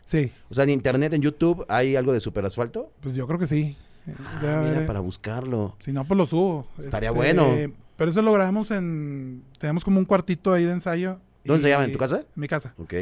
[0.04, 2.92] sí, O sea, en internet, en YouTube, ¿hay algo de Super Asfalto?
[3.00, 3.76] pues yo creo que sí.
[4.18, 4.86] Ah, mira, eh.
[4.86, 5.76] para buscarlo.
[5.80, 6.66] Si no, pues lo subo.
[6.82, 7.48] Estaría Este, bueno.
[7.96, 9.44] Pero eso lo grabamos en...
[9.58, 11.20] Tenemos como un cuartito ahí de ensayo.
[11.44, 11.84] ¿Dónde se llama?
[11.84, 12.16] ¿En tu casa?
[12.20, 12.74] En mi casa.
[12.78, 12.94] Ok.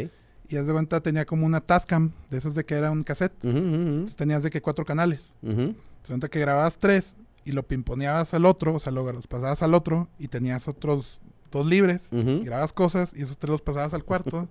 [0.49, 3.33] Y haz de cuenta tenía como una Tascam, de esas de que era un cassette.
[3.45, 5.21] Entonces tenías de que cuatro canales.
[5.43, 5.77] Entonces
[6.09, 9.75] cuenta que grababas tres y lo pimponeabas al otro, o sea, lo- los pasabas al
[9.75, 12.09] otro y tenías otros dos libres.
[12.13, 14.49] Y grababas cosas y esos tres los pasabas al cuarto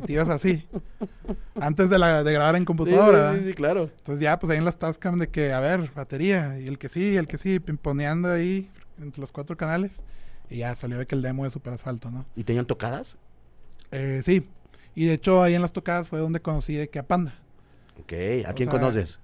[0.00, 0.66] y te ibas así.
[1.60, 3.06] Antes de, la, de grabar en Sí, computadora.
[3.32, 3.48] sí, ¿verdad?
[3.48, 3.90] sí, claro.
[3.98, 6.88] Entonces ya, pues ahí en las Tascam de que, a ver, batería, y el que
[6.88, 8.68] sí, el que sí, pimponeando ahí
[9.00, 9.92] entre los cuatro canales.
[10.48, 12.24] Y ya salió de que el demo de Super Asfalto, ¿no?
[12.34, 13.16] ¿Y tenían tocadas?
[13.92, 14.48] Eh, sí.
[14.96, 17.34] Y de hecho ahí en las tocadas fue donde conocí de que a Panda.
[18.00, 18.12] Ok.
[18.46, 19.20] ¿A O quién sea, conoces?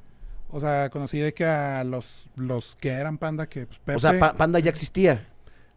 [0.48, 2.06] O sea, conocí de que a los,
[2.36, 3.96] los que eran Panda, que pues Pepe.
[3.96, 5.26] O sea, Pa- Panda ya existía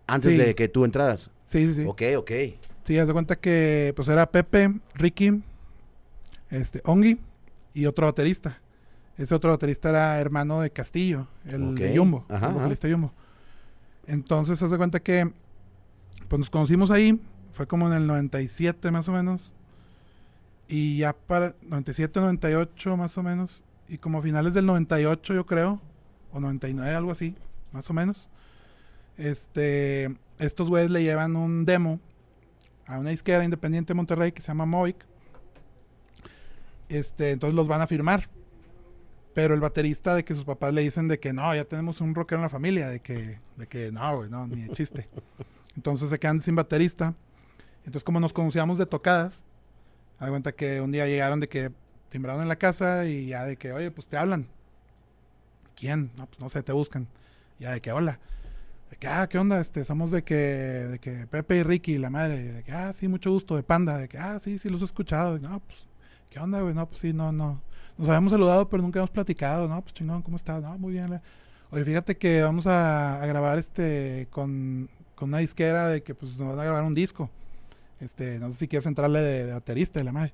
[0.08, 0.38] antes Sí.
[0.38, 1.32] de que tú entraras.
[1.48, 1.86] sí, sí, sí.
[1.88, 2.32] Ok, ok.
[2.84, 5.44] Sí, haz de cuenta que pues era Pepe, Ricky,
[6.50, 7.20] este, Ongi
[7.74, 8.60] y otro baterista.
[9.18, 11.96] Ese otro baterista era hermano de Castillo, el de Ok.
[11.98, 12.54] Jumbo, Ajá, el ajá.
[12.54, 13.14] vocalista de Jumbo.
[14.08, 15.32] Entonces, haz de cuenta que
[16.30, 17.20] pues nos conocimos ahí,
[17.54, 19.54] fue como en el 97 más o menos.
[20.68, 23.62] Y ya para 97, 98 más o menos.
[23.90, 25.82] Y como a finales del 98 yo creo,
[26.32, 27.36] o 99, algo así,
[27.72, 28.30] más o menos.
[29.18, 32.00] Este, estos güeyes le llevan un demo
[32.86, 34.96] a una disquera independiente de Monterrey que se llama Moic.
[36.88, 38.30] Este, entonces los van a firmar.
[39.34, 42.14] Pero el baterista de que sus papás le dicen de que no, ya tenemos un
[42.14, 45.10] rockero en la familia, de que, de que no, güey, no, ni de chiste.
[45.76, 47.16] Entonces se quedan sin baterista.
[47.80, 49.44] Entonces como nos conocíamos de tocadas,
[50.20, 51.72] da cuenta que un día llegaron de que
[52.10, 54.48] timbraron en la casa y ya de que, oye, pues te hablan.
[55.76, 56.12] ¿Quién?
[56.18, 57.08] No, pues no sé, te buscan.
[57.58, 58.20] Ya de que, hola.
[58.90, 59.62] De que, ah, ¿qué onda?
[59.62, 62.42] Este, somos de que, de que Pepe y Ricky, la madre.
[62.42, 63.98] De que, ah, sí, mucho gusto, de Panda.
[63.98, 65.40] De que, ah, sí, sí, los he escuchado.
[65.40, 65.80] No, pues,
[66.30, 66.74] ¿qué onda, güey?
[66.74, 67.62] No, pues sí, no, no.
[67.98, 69.68] Nos habíamos saludado, pero nunca hemos platicado.
[69.68, 70.62] No, pues chingón, ¿cómo estás?
[70.62, 71.22] No, muy bien.
[71.72, 76.38] Oye, fíjate que vamos a, a grabar este con, con una disquera de que pues
[76.38, 77.30] nos van a grabar un disco.
[78.00, 80.34] Este, no sé si quieres entrarle de, de baterista y la madre.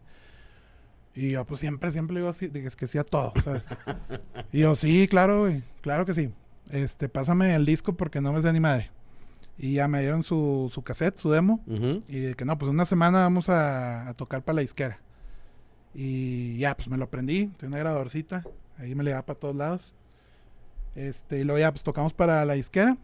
[1.15, 3.63] Y yo, pues siempre, siempre digo así, que, es que sí a todo, ¿sabes?
[4.51, 6.29] y yo, sí, claro, güey, claro que sí.
[6.71, 8.91] Este, pásame el disco porque no me sé ni madre.
[9.57, 11.63] Y ya me dieron su, su cassette, su demo.
[12.09, 14.99] Y de que no, pues una semana vamos a, a tocar para la disquera.
[15.93, 17.47] Y ya, pues me lo aprendí.
[17.57, 18.43] Tengo una grabadorcita.
[18.77, 19.95] Ahí me le da para todos lados.
[20.95, 22.97] Este, y luego ya, pues tocamos para la disquera.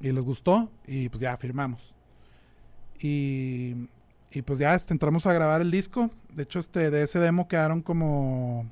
[0.00, 0.70] Y les gustó.
[0.86, 1.80] Y pues ya firmamos.
[3.00, 3.74] Y,
[4.30, 6.10] y pues ya este, entramos a grabar el disco.
[6.34, 8.66] De hecho, este, de ese demo quedaron como,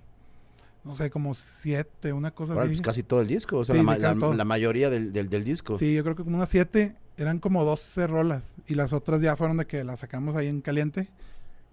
[0.85, 2.77] no sé, como siete, una cosa Órale, así.
[2.77, 3.59] pues casi todo el disco.
[3.59, 5.79] O sea, Sí, la, la- la mayoría del, del, del disco.
[5.79, 8.55] Sí, yo creo que como unas siete, eran como 12 rolas.
[8.67, 11.09] Y las otras ya fueron de que las sacamos ahí en caliente.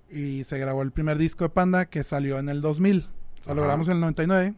[0.09, 3.07] Y se grabó el primer disco de Panda que salió en el 2000.
[3.41, 4.53] O sea, lo grabamos en el 99.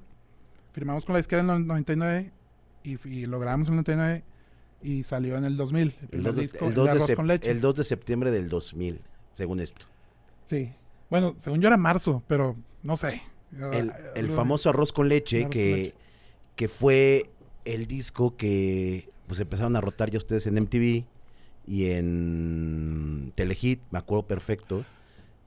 [0.73, 2.31] Firmamos con la disquera en el 99.
[2.83, 4.23] Y, y lo grabamos en el 99.
[4.83, 5.81] Y salió en el 2000.
[5.87, 7.49] El El primer 2, de, disco, el el 2 de con leche.
[7.51, 9.01] el 2 de septiembre del 2000,
[9.33, 9.85] según esto.
[10.47, 10.71] Sí.
[11.09, 13.21] Bueno, según yo era marzo, pero no sé.
[13.53, 15.95] El, el algo- famoso arroz con leche, Arroz con que, leche.
[16.55, 17.29] que fue
[17.63, 21.03] el disco que pues empezaron a rotar ya ustedes en MTV
[21.67, 24.85] y en Telehit, me acuerdo perfecto,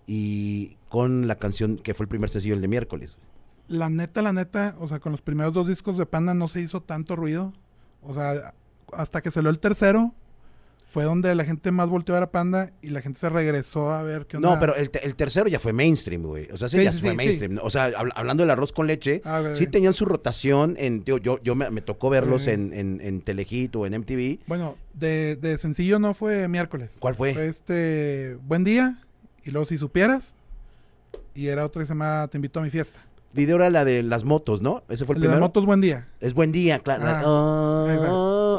[0.07, 3.17] y con la canción que fue el primer sencillo, el de miércoles.
[3.69, 6.61] La neta, la neta, o sea, con los primeros dos discos de Panda no se
[6.63, 7.53] hizo tanto ruido.
[8.03, 8.55] O sea,
[8.93, 10.15] hasta que salió el tercero,
[10.91, 13.91] fue donde la gente más volteó a ver a Panda y la gente se regresó
[13.93, 14.55] a ver qué onda.
[14.55, 16.49] No, pero el, te- el tercero ya fue mainstream, güey.
[16.51, 17.59] O sea, sí, Sí, ya sí, fue sí, mainstream.
[17.63, 21.19] O sea, habl- hablando del arroz con leche, Ah, sí tenían su rotación en, tío,
[21.19, 24.39] yo, yo me, me tocó verlos en, en, en Telehit o en MTV.
[24.47, 26.91] Bueno, de, de sencillo no fue miércoles.
[26.99, 27.35] ¿Cuál fue?
[27.35, 28.99] Fue este, Buen Día,
[29.45, 30.25] y luego Si Supieras,
[31.35, 32.99] y era otra que se llama Te invito a mi fiesta.
[33.35, 34.83] Video era la de las motos, ¿no?
[34.89, 35.41] Ese fue el, El de las primero.
[35.49, 36.09] motos, buen día.
[36.21, 37.03] Es buen día, claro.
[37.07, 37.85] Ah.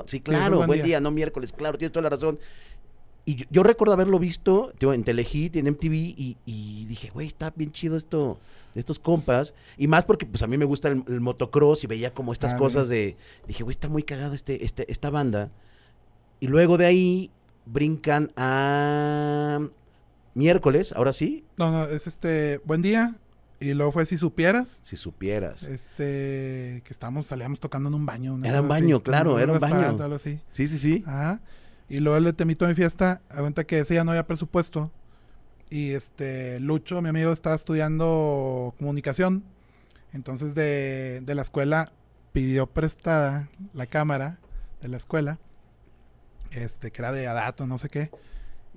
[0.10, 0.86] Sí, claro, buen buen día.
[0.86, 1.00] día.
[1.00, 2.40] no miércoles, claro, tienes toda la razón.
[3.26, 7.28] Y yo, yo recuerdo haberlo visto digo, en Telehit, en MTV, y, y dije, güey,
[7.28, 8.40] está bien chido esto
[8.74, 9.54] de estos compas.
[9.78, 12.54] Y más porque pues a mí me gusta el, el motocross y veía como estas
[12.54, 13.18] Ah, cosas de...
[13.48, 15.52] Dije, güey, está muy cagado este, este, esta banda.
[16.40, 17.32] Y luego de ahí
[17.66, 19.60] brincan a
[20.34, 23.16] miércoles, ahora sí, No, no, es este, buen día.
[23.62, 25.64] Y luego fue si supieras, si supieras.
[25.64, 28.34] este, que estábamos, salíamos tocando en un baño.
[28.36, 29.76] una Era un así, baño, claro, era un baño.
[29.76, 30.40] restaurante, algo así.
[30.52, 31.04] Sí, sí, sí.
[31.06, 31.42] Ajá.
[31.90, 34.12] Y luego el de Te invito a mi fiesta, a cuenta que ese ya no
[34.12, 34.92] había presupuesto.
[35.70, 39.44] Y este, Lucho, mi amigo, estaba estudiando comunicación.
[40.14, 41.92] Entonces de, de la escuela
[42.32, 44.40] pidió prestada la cámara
[44.82, 45.38] de la escuela.
[46.52, 48.10] Este, que era de Adato, no sé qué.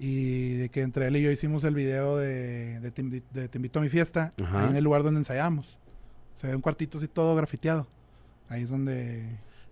[0.04, 3.48] Y de que entre él y yo hicimos el video de, de, Te, Invi- de
[3.48, 4.32] Te invito a mi fiesta.
[4.38, 5.78] Ahí en el lugar donde ensayamos.
[6.40, 7.86] Se ve un cuartito así todo grafiteado.
[8.48, 9.20] Ahí es donde,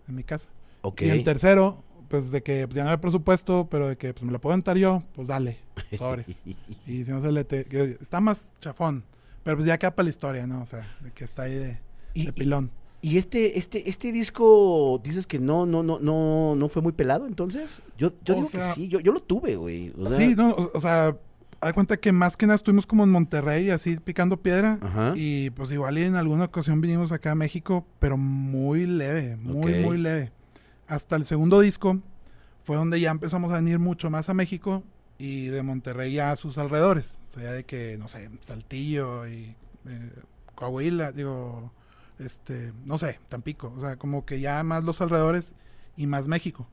[0.08, 0.48] en mi casa.
[0.82, 1.02] Ok.
[1.02, 4.22] Y el tercero, pues de que pues, ya no había presupuesto, pero de que pues
[4.24, 5.58] me lo puedo entrar yo, pues dale,
[5.98, 6.26] sobres.
[6.86, 9.02] y si no se le te- que está más chafón,
[9.42, 10.62] pero pues ya queda para la historia, ¿no?
[10.62, 11.80] O sea, de que está ahí de,
[12.14, 12.70] Y- de pilón.
[13.02, 17.26] Y este, este, este disco, dices que no, no, no, no, no fue muy pelado,
[17.26, 17.80] entonces.
[17.96, 19.92] Yo, yo O digo sea- que sí, yo, yo lo tuve, güey.
[19.98, 21.16] O sea, sí, no, o, o sea,
[21.62, 24.78] hay cuenta que más que nada estuvimos como en Monterrey, así picando piedra.
[24.82, 25.12] Ajá.
[25.16, 29.74] Y pues igual y en alguna ocasión vinimos acá a México, pero muy leve, muy,
[29.76, 30.30] muy leve.
[30.86, 32.00] Hasta el segundo disco
[32.64, 34.82] fue donde ya empezamos a venir mucho más a México
[35.18, 37.18] y de Monterrey ya a sus alrededores.
[37.34, 39.54] O sea, de que, no sé, Saltillo y
[39.88, 40.10] eh,
[40.54, 41.72] Coahuila, digo,
[42.20, 43.72] este, no sé, Tampico.
[43.76, 45.52] O sea, como que ya más los alrededores
[45.96, 46.68] y más México.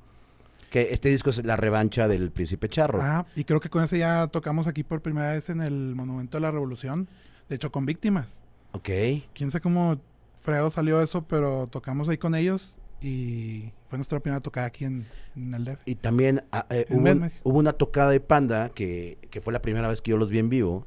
[0.70, 3.00] Que este disco es la revancha del Príncipe Charro.
[3.02, 6.38] Ah, y creo que con ese ya tocamos aquí por primera vez en el Monumento
[6.38, 7.08] de la Revolución.
[7.50, 8.28] De hecho, con víctimas.
[8.74, 8.90] Ok.
[9.34, 9.98] quién sabe cómo
[10.44, 15.08] fregado salió eso, pero tocamos ahí con ellos y fue nuestra primera tocada aquí en,
[15.36, 15.82] en el DF.
[15.86, 19.62] Y también ah, eh, hubo, un- hubo una tocada de Panda que, que fue la
[19.62, 20.86] primera vez que yo los vi en vivo.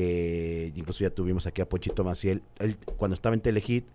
[0.00, 2.42] Que incluso ya tuvimos aquí a Ponchito Maciel.
[2.58, 3.86] Él, cuando estaba en Telehit,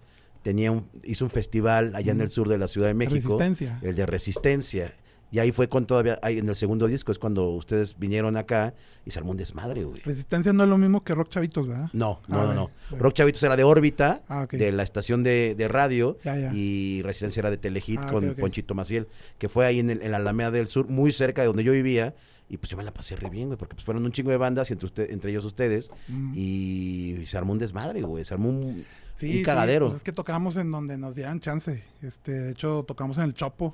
[0.42, 3.38] tenía un, hizo un festival allá en el sur de la Ciudad de México.
[3.38, 3.80] Resistencia.
[3.84, 4.96] El de Resistencia.
[5.32, 8.74] Y ahí fue con todavía, ahí en el segundo disco es cuando ustedes vinieron acá
[9.06, 10.02] y se armó un desmadre, güey.
[10.02, 11.90] Resistencia no es lo mismo que Rock Chavitos, ¿verdad?
[11.94, 12.72] No, Ah, no, no, bueno, no.
[12.90, 13.04] bueno.
[13.04, 16.52] Rock Chavitos era de órbita, Ah, de la estación de, de radio, Ya, ya.
[16.54, 18.34] y Resistencia era de Telehit Ah, con.
[18.34, 21.48] Ponchito Maciel, que fue ahí en, el- en la Alameda del Sur, muy cerca de
[21.48, 22.16] donde yo vivía.
[22.54, 24.36] Y pues yo me la pasé re bien, güey, porque pues fueron un chingo de
[24.36, 26.34] bandas, y entre, usted- entre ellos ustedes, Mm.
[26.36, 28.26] y se armó un desmadre, güey.
[28.26, 28.84] Se armó un,
[29.16, 29.86] Sí, un cagadero.
[29.86, 31.82] Sí, pues es que tocamos en donde nos dieran chance.
[32.02, 33.74] Este, de hecho, tocamos en el Chopo.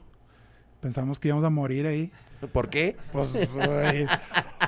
[0.79, 2.11] Pensamos que íbamos a morir ahí.
[2.53, 2.95] ¿Por qué?
[3.11, 4.05] Pues, güey,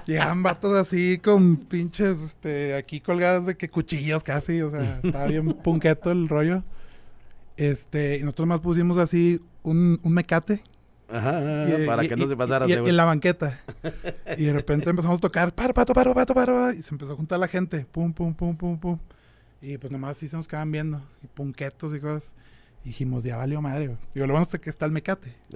[0.07, 5.27] llegaban vatos así con pinches, este, aquí colgados de que cuchillos casi, o sea, estaba
[5.27, 6.63] bien punqueto el rollo.
[7.57, 10.63] Este, y nosotros más pusimos así un, un mecate.
[11.11, 12.67] Ajara, y- para y- que no se pasara.
[12.67, 13.59] y- en la banqueta.
[14.37, 17.15] Y de repente empezamos a tocar, para, pato, paro, pato, paro, y se empezó a
[17.15, 18.99] juntar la gente, pum, pum, pum, pum, pum.
[19.61, 22.31] Y pues nomás así se nos quedaban viendo, y punquetos y cosas.
[22.85, 23.99] Y dijimos, ya valió madre, güey.
[24.13, 25.35] Digo, lo bueno es que está el mecate.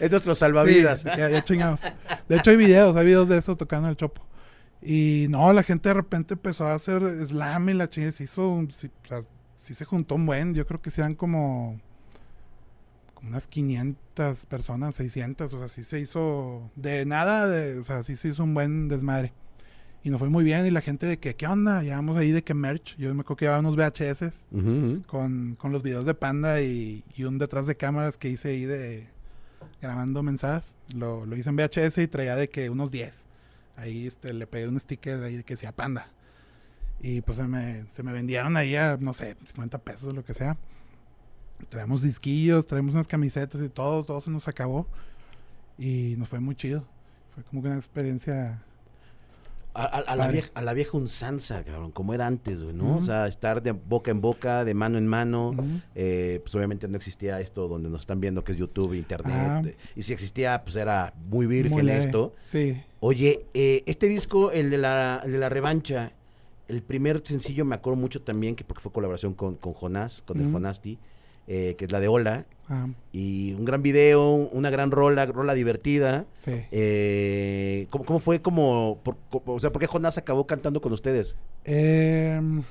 [0.00, 1.00] es nuestro salvavidas.
[1.00, 1.80] Sí, ya, ya chingamos.
[2.28, 4.22] De hecho, hay videos, hay videos de eso tocando el chopo.
[4.80, 8.64] Y no, la gente de repente empezó a hacer slam y la chingada se hizo,
[8.76, 8.88] sí,
[9.58, 10.54] sí se juntó un buen.
[10.54, 11.80] Yo creo que sean como,
[13.18, 15.52] como unas 500 personas, 600.
[15.52, 18.86] O sea, sí se hizo de nada, de, o sea, sí se hizo un buen
[18.86, 19.32] desmadre.
[20.04, 20.64] Y nos fue muy bien.
[20.64, 21.82] Y la gente de que, ¿qué onda?
[21.82, 22.96] Llevamos ahí de que merch.
[22.96, 24.32] Yo me acuerdo que llevaba unos VHS
[25.08, 28.64] con, con los videos de Panda y, y un detrás de cámaras que hice ahí
[28.64, 29.08] de
[29.82, 30.76] grabando mensajes.
[30.94, 33.24] Lo, lo hice en VHS y traía de que unos 10.
[33.76, 36.08] Ahí este, le pegué un sticker ahí de que decía Panda.
[37.00, 40.34] Y pues se me, se me vendieron ahí a, no sé, 50 pesos, lo que
[40.34, 40.56] sea.
[41.68, 44.86] Traemos disquillos, traemos unas camisetas y todo, todo se nos acabó.
[45.78, 46.84] Y nos fue muy chido.
[47.34, 48.62] Fue como que una experiencia
[49.74, 52.96] A, a- a la vieja, a la vieja unsanza, cabrón, como era antes, güey, ¿no?
[52.96, 55.54] O sea, estar de boca en boca, de mano en mano.
[55.94, 59.34] Eh, pues obviamente no existía esto donde nos están viendo que es YouTube, Internet.
[59.36, 59.62] Ah.
[59.64, 62.34] eh, y si existía, pues era muy virgen muy esto.
[62.50, 62.82] Sí.
[62.98, 66.10] Oye, eh, este disco, el de, la, el de la revancha,
[66.66, 70.40] el primer sencillo me acuerdo mucho también, que porque fue colaboración con, con Jonás, con
[70.40, 70.50] el.
[70.50, 70.98] Jonasti,
[71.48, 72.44] eh, que es la de Hola.
[72.70, 76.26] Ah, Y un gran video, una gran rola, rola divertida.
[76.44, 76.52] sí.
[76.70, 81.34] Eh, ¿cómo, cómo fue como, por- o sea, por qué Jonás acabó cantando con ustedes?
[81.64, 82.62] Em,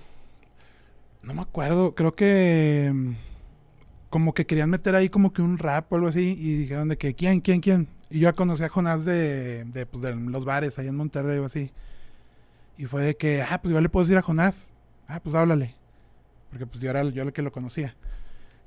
[1.23, 3.15] no me acuerdo, creo que em,
[4.09, 6.97] como que querían meter ahí como que un rap o algo así y dijeron de
[6.97, 7.87] que quién, quién, quién.
[8.09, 11.39] Y yo ya conocí a Jonás de, de, pues, de los bares ahí en Monterrey
[11.39, 11.71] o así.
[12.77, 14.67] Y fue de que, ah, pues yo le puedo decir a Jonás.
[15.07, 15.73] Ah, pues háblale.
[16.51, 17.95] Porque pues yo era yo el que lo conocía.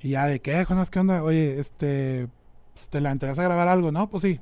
[0.01, 1.23] Y ya de que, eh, Jonás, ¿qué onda?
[1.23, 2.27] Oye, este,
[2.73, 3.91] pues, ¿te la interesa grabar algo?
[3.91, 4.39] No, pues sí.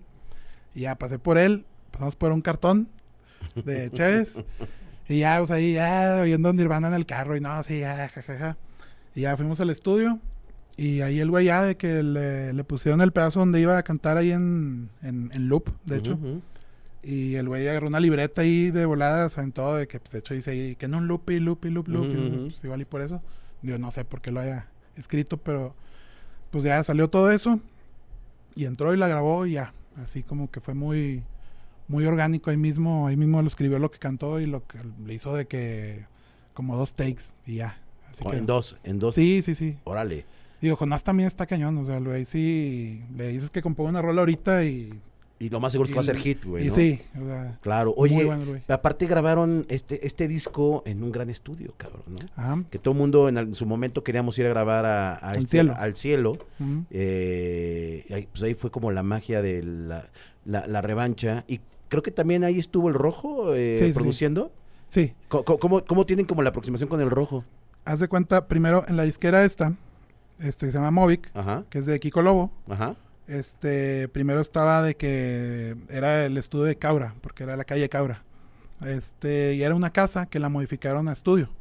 [0.74, 2.88] Y ya pasé por él, pasamos por un cartón
[3.56, 4.36] de Chévez.
[5.08, 7.36] y ya, pues ahí, ya, oyendo Nirvana en el carro.
[7.36, 8.58] Y no, sí, ya, jajaja.
[9.16, 10.20] Y ya fuimos al estudio.
[10.78, 13.84] Y ahí el güey ya de que le, le pusieron el pedazo donde iba a
[13.84, 16.14] cantar ahí en, en, en loop, de hecho.
[16.14, 16.42] Ujú, ujú.
[17.04, 20.20] Y el güey agarró una libreta ahí de voladas en todo, de que pues, de
[20.20, 22.06] hecho dice ahí que no un loop y loop y loop, loop.
[22.06, 22.48] y Ujú, ujú.
[22.50, 23.22] pues, igual y por eso.
[23.62, 24.68] Yo no sé por qué lo haya
[25.00, 25.74] escrito, pero
[26.52, 27.60] pues ya salió todo eso.
[28.56, 29.74] Y entró y la grabó y ya.
[30.04, 31.24] Así como que fue muy,
[31.88, 33.08] muy orgánico ahí mismo.
[33.08, 36.06] Ahí mismo lo escribió lo que cantó y lo que le hizo de que
[36.54, 37.78] como dos takes y ya.
[38.12, 39.16] Así que, en dos, en dos.
[39.16, 39.78] Sí, sí, sí.
[39.84, 40.26] Órale.
[40.62, 41.78] Digo, Jonás también está cañón.
[41.78, 45.00] O sea, güey sí le dices que componga una rola ahorita y.
[45.42, 46.66] Y lo más seguro es que va a ser hit, güey.
[46.66, 46.76] y ¿no?
[46.76, 47.58] sí, o sea.
[47.62, 47.94] Claro.
[47.98, 52.18] muy Oye, bueno aparte grabaron este, este disco en un gran estudio, cabrón, ¿no?
[52.36, 52.62] Ajá.
[52.70, 55.50] Que todo el mundo en, su momento queríamos ir a grabar a, a Al este-
[55.52, 55.76] cielo.
[55.78, 56.38] al cielo.
[56.92, 60.10] Eh, ahí, pues ahí fue como la magia de la,
[60.46, 61.46] la- la revancha.
[61.48, 63.94] Y creo que también ahí estuvo el rojo eh, Sí, sí, sí.
[63.94, 64.52] produciendo.
[64.90, 67.44] Sí, ¿Cómo, cómo tienen como la aproximación con el rojo?
[67.86, 69.74] haz de cuenta, primero en la disquera esta,
[70.40, 72.52] este se llama Movic, Ajá, que es de Kiko Lobo.
[72.70, 72.96] ajá.
[73.30, 78.24] Este, primero estaba de que era el estudio de Caura, porque era la calle Caura.
[78.84, 81.52] Este, y era una casa que la modificaron a estudio.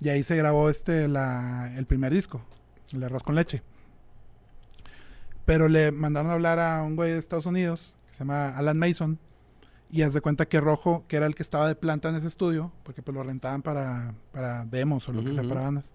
[0.00, 2.44] Y ahí se grabó este la, el primer disco,
[2.92, 3.64] el arroz con leche.
[5.44, 8.78] Pero le mandaron a hablar a un güey de Estados Unidos, que se llama Alan
[8.78, 9.18] Mason,
[9.90, 12.28] y haz de cuenta que Rojo, que era el que estaba de planta en ese
[12.28, 15.86] estudio, porque pues lo rentaban para, para demos o lo que sea para bandas.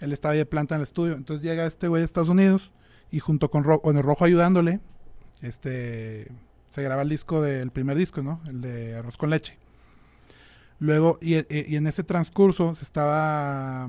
[0.00, 1.14] Él estaba ahí de planta en el estudio.
[1.14, 2.72] Entonces llega este güey de Estados Unidos
[3.10, 4.80] y junto con, Ro- con el Rojo ayudándole,
[5.42, 6.30] este,
[6.70, 8.40] se graba el disco del primer disco, ¿no?
[8.46, 9.58] El de Arroz con Leche.
[10.78, 13.88] Luego, y, y- y en ese transcurso se estaba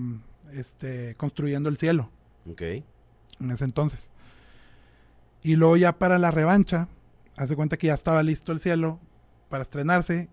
[0.53, 2.09] este, construyendo el cielo
[2.49, 2.61] Ok.
[2.61, 4.09] en ese entonces.
[5.43, 6.87] Y luego ya para la revancha,
[7.37, 8.99] hace cuenta que ya estaba listo el cielo
[9.49, 10.29] para estrenarse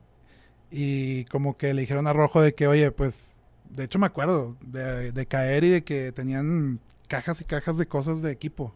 [0.71, 3.33] y como que le dijeron a Rojo de que, oye, pues,
[3.71, 7.87] de hecho me acuerdo de, de caer y de que tenían cajas y cajas de
[7.89, 8.73] cosas de equipo.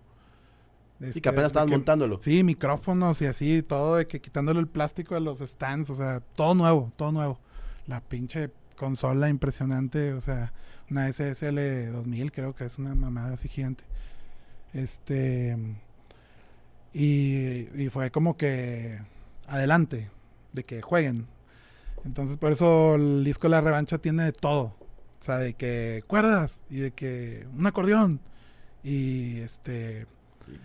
[1.01, 2.19] Y Este, que apenas de estaban que- montándolo.
[2.23, 6.21] Sí, micrófonos y así, todo de que quitándole el plástico de los stands, o sea,
[6.21, 7.39] todo nuevo, todo nuevo.
[7.87, 10.53] La pinche consola impresionante, o sea,
[10.91, 13.85] una SSL 2000 creo que es una mamada así gigante.
[14.73, 15.57] Este
[16.93, 18.99] y, y fue como que
[19.47, 20.11] adelante
[20.53, 21.27] de que jueguen.
[22.05, 24.75] Entonces por eso el disco de la revancha tiene de todo.
[25.23, 28.19] O sea, de que cuerdas y de que un acordeón
[28.83, 30.09] y este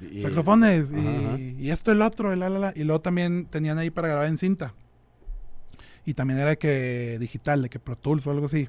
[0.01, 2.73] Y- y- saxofones y, Ajá, y esto el otro, y la, la, la.
[2.75, 4.73] Y luego también tenían ahí para grabar en cinta.
[6.05, 8.67] Y también era de que digital, de que Pro Tools o algo así.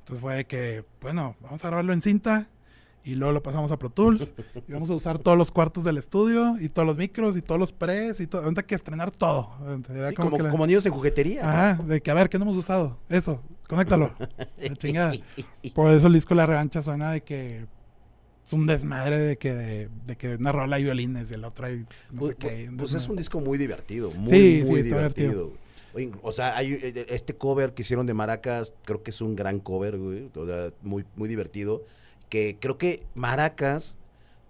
[0.00, 2.48] Entonces fue de que, bueno, vamos a grabarlo en cinta
[3.04, 4.32] y luego lo pasamos a Pro Tools
[4.66, 7.60] y vamos a usar todos los cuartos del estudio y todos los micros y todos
[7.60, 8.42] los pres y todo.
[8.42, 9.50] Ahorita que estrenar todo.
[9.90, 11.42] Era Sí, como, como, que la- como niños en juguetería.
[11.42, 11.48] ¿no?
[11.48, 12.98] Ajá, de que a ver, ¿qué no hemos usado?
[13.10, 14.12] Eso, conéctalo.
[14.58, 15.12] La chingada.
[15.74, 17.66] Por eso el disco La Revancha suena de que
[18.44, 21.66] es un desmadre de que, de, de que una rola hay violines y el otro
[21.66, 22.70] hay no Pues, sé qué.
[22.76, 25.52] pues es un disco muy divertido, muy, Sí, muy sí, divertido.
[26.22, 29.60] o sea, hay eh, este cover que hicieron de Maracas, creo que es un gran
[29.60, 31.84] cover, güey, o sea, muy, muy divertido.
[32.28, 33.96] Que creo que Maracas,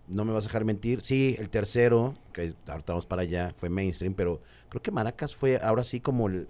[0.09, 3.68] no me vas a dejar mentir, sí, el tercero, que ahorita vamos para allá, fue
[3.68, 6.48] mainstream, pero creo que Maracas fue ahora sí como el,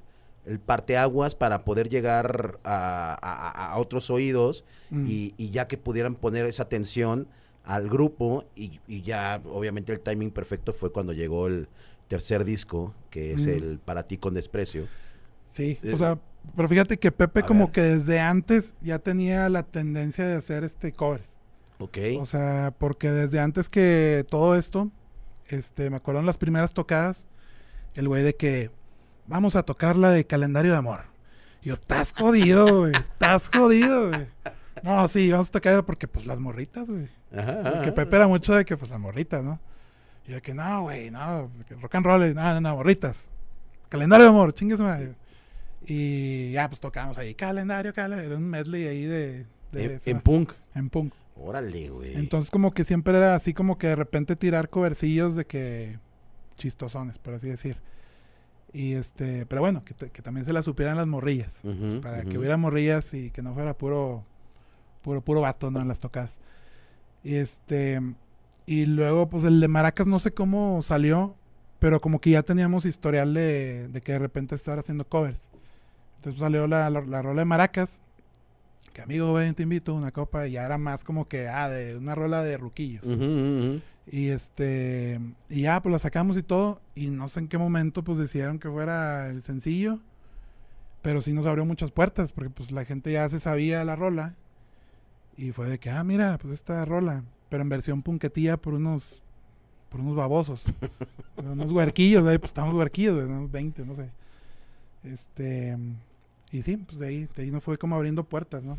[0.48, 5.06] el parteaguas para poder llegar a, a- a- a otros oídos Mm.
[5.06, 7.28] y, y ya que pudieran poner esa atención
[7.64, 11.68] al grupo y, y ya obviamente el timing perfecto fue cuando llegó el
[12.08, 13.50] tercer disco que es Mm.
[13.50, 14.86] el Para ti con desprecio.
[15.52, 16.18] Sí, eh, o sea,
[16.56, 17.72] pero fíjate que Pepe como ver.
[17.74, 21.28] que desde antes ya tenía la tendencia de hacer este covers.
[21.78, 21.98] Ok.
[22.18, 24.90] O sea, porque desde antes que todo esto,
[25.48, 27.26] este, me acuerdo en las primeras tocadas,
[27.94, 28.70] el güey de que
[29.28, 31.02] vamos a tocar la de calendario de amor.
[31.62, 34.26] Y yo, estás jodido, güey, estás jodido, güey.
[34.82, 37.08] No, sí, vamos a tocar porque pues las morritas, güey.
[37.30, 37.92] Porque.
[37.92, 39.60] Pepe era mucho de que pues las morritas, ¿no?
[40.26, 41.50] Y yo de que no, güey, no,
[41.80, 43.16] rock and roll, no, no, no, morritas.
[43.88, 45.14] Calendario de amor, chingues madre.
[45.86, 49.46] Y ya, pues tocamos ahí, calendario, calendario, era un medley ahí de...
[49.72, 50.52] de En, esa- en punk.
[50.74, 51.14] en punk.
[51.36, 52.14] Órale, güey.
[52.16, 55.98] Entonces como que siempre era así como que de repente tirar covercillos de que
[56.56, 57.78] chistosones, por así decir.
[58.72, 61.54] Y este, pero bueno, que, también se la supieran las morrillas.
[61.64, 64.24] Ujú, para que hubiera morrillas y que no fuera puro,
[65.02, 65.80] puro, puro vato, ¿no?
[65.80, 66.38] En las tocadas.
[67.24, 68.00] Y este,
[68.66, 71.34] y luego pues el de Maracas no sé cómo salió,
[71.78, 75.40] pero como que ya teníamos historial de, de que de repente estar haciendo covers.
[76.16, 78.00] Entonces salió la, la, la rola de Maracas.
[78.92, 80.46] Que amigo, ven, te invito a una copa.
[80.46, 83.04] Y ya era más como que, ah, de una rola de ruquillos.
[84.10, 86.80] Y este, y ya, pues la sacamos y todo.
[86.94, 90.00] Y no sé en qué momento, pues decidieron que fuera el sencillo.
[91.02, 94.34] Pero sí nos abrió muchas puertas, porque pues la gente ya se sabía la rola.
[95.36, 97.22] Y fue de que, ah, mira, pues esta rola.
[97.48, 99.22] Pero en versión punquetilla por unos,
[99.90, 100.60] por unos babosos.
[101.38, 104.10] Unos huerquillos, ahí, pues estamos huerquillos, unos 20, no sé.
[105.04, 105.78] Este,
[106.50, 108.76] y sí, pues de ahí, de ahí nos fue como abriendo puertas, ¿no?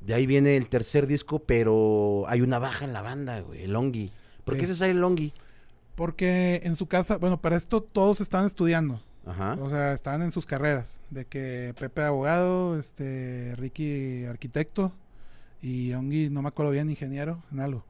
[0.00, 3.72] De ahí viene el tercer disco, pero hay una baja en la banda, güey, el
[3.72, 4.12] Longi.
[4.46, 5.32] ¿Por qué se sale el Longi?
[5.96, 9.02] Porque en su casa, bueno, para esto todos estaban estudiando.
[9.26, 9.56] Ajá.
[9.60, 11.00] O sea, estaban en sus carreras.
[11.10, 14.92] De que Pepe abogado, este, Ricky arquitecto
[15.60, 17.84] y Ongi, no me acuerdo bien, ingeniero en algo.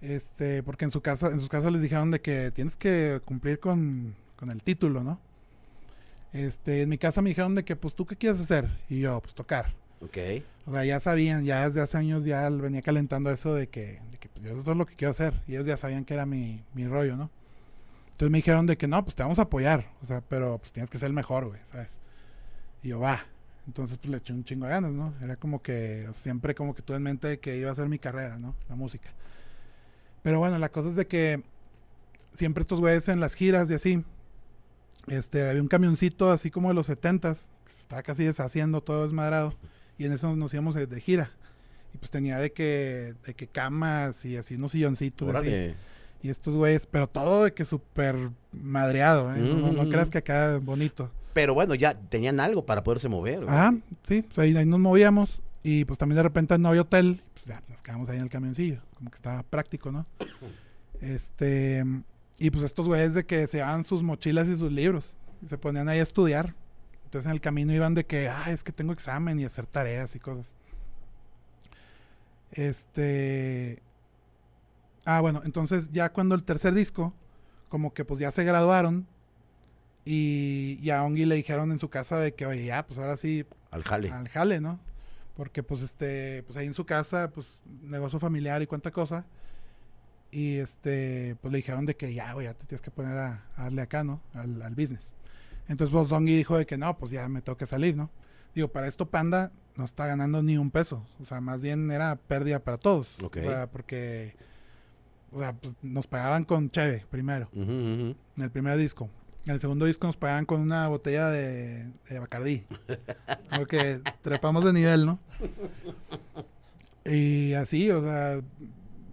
[0.00, 3.58] Este, porque en su casa, en sus casas les dijeron de que tienes que cumplir
[3.58, 5.20] con, con el título, ¿no?
[6.32, 8.68] Este, en mi casa me dijeron de que, pues, ¿tú qué quieres hacer?
[8.88, 9.74] Y yo, pues, tocar.
[10.00, 10.18] Ok.
[10.66, 14.28] O sea, ya sabían, ya desde hace años ya venía calentando eso de que, que
[14.28, 15.34] pues, eso es lo que quiero hacer.
[15.48, 17.30] Y ellos ya sabían que era mi, mi rollo, ¿no?
[18.12, 19.90] Entonces me dijeron de que no, pues te vamos a apoyar.
[20.00, 21.88] O sea, pero pues tienes que ser el mejor, güey, ¿sabes?
[22.82, 23.20] Y yo, va.
[23.66, 25.12] Entonces pues le eché un chingo de ganas, ¿no?
[25.20, 28.38] Era como que siempre como que tuve en mente que iba a ser mi carrera,
[28.38, 28.54] ¿no?
[28.68, 29.10] La música.
[30.22, 31.42] Pero bueno, la cosa es de que
[32.32, 34.04] siempre estos güeyes en las giras y así,
[35.08, 39.02] este, había un camioncito así como de los setentas, que se estaba casi deshaciendo, todo
[39.02, 39.54] desmadrado,
[39.98, 41.32] y en eso nos íbamos de gira.
[41.94, 45.34] Y pues tenía de que, de que camas y así unos silloncitos.
[45.34, 45.74] así.
[46.22, 49.38] Y estos güeyes, pero todo de que súper madreado, ¿eh?
[49.38, 51.10] No, no- no creas que acá bonito.
[51.34, 53.38] Pero bueno, ya tenían algo para poderse mover.
[53.44, 53.48] güey.
[53.48, 53.74] Ajá,
[54.04, 55.40] sí, pues ahí, ahí nos movíamos.
[55.64, 57.22] Y pues también de repente no había hotel.
[57.34, 58.80] Pues ya, nos quedamos ahí en el camioncillo.
[58.94, 60.06] Como que estaba práctico, ¿no?
[61.00, 61.84] Este.
[62.38, 65.16] Y pues estos güeyes de que se llevaban sus mochilas y sus libros.
[65.44, 66.54] Y se ponían ahí a estudiar.
[67.04, 70.14] Entonces en el camino iban de que, ah, es que tengo examen y hacer tareas
[70.16, 70.46] y cosas.
[72.52, 73.82] Este.
[75.04, 77.12] Ah, bueno, entonces ya cuando el tercer disco,
[77.68, 79.06] como que pues ya se graduaron.
[80.04, 83.16] Y, y a Ongi le dijeron en su casa de que, oye, ya, pues ahora
[83.16, 84.10] sí, Al jale.
[84.10, 84.80] al jale, ¿no?
[85.36, 89.24] Porque pues este, pues ahí en su casa, pues negocio familiar y cuánta cosa.
[90.32, 93.44] Y este, pues le dijeron de que ya, güey, ya te tienes que poner a,
[93.54, 94.20] a darle acá, ¿no?
[94.34, 95.12] Al, al business.
[95.68, 98.10] Entonces pues Dongi dijo de que no, pues ya me tengo que salir, ¿no?
[98.54, 101.04] Digo, para esto Panda no está ganando ni un peso.
[101.22, 103.08] O sea, más bien era pérdida para todos.
[103.22, 103.38] Ok.
[103.38, 104.34] O sea, porque,
[105.32, 109.08] o sea, pues, nos pagaban con Cheve primero en el primer disco.
[109.44, 112.64] En el segundo disco nos pagaban con una botella de, de Bacardí.
[113.56, 115.18] Porque trepamos de nivel, ¿no?
[117.04, 118.40] Y así, o sea,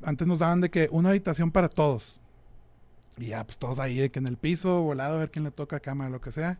[0.03, 2.15] antes nos daban de que una habitación para todos.
[3.17, 5.51] Y ya, pues todos ahí, de que en el piso, volado, a ver quién le
[5.51, 6.59] toca cama, lo que sea.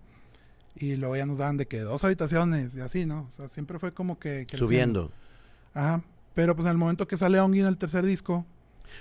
[0.76, 3.30] Y luego ya nos daban de que dos habitaciones y así, ¿no?
[3.34, 4.46] O sea, siempre fue como que...
[4.48, 4.58] creciendo.
[4.58, 5.12] Subiendo.
[5.74, 6.02] Ajá.
[6.36, 8.46] Pero pues en el momento que sale Ongi en el tercer disco,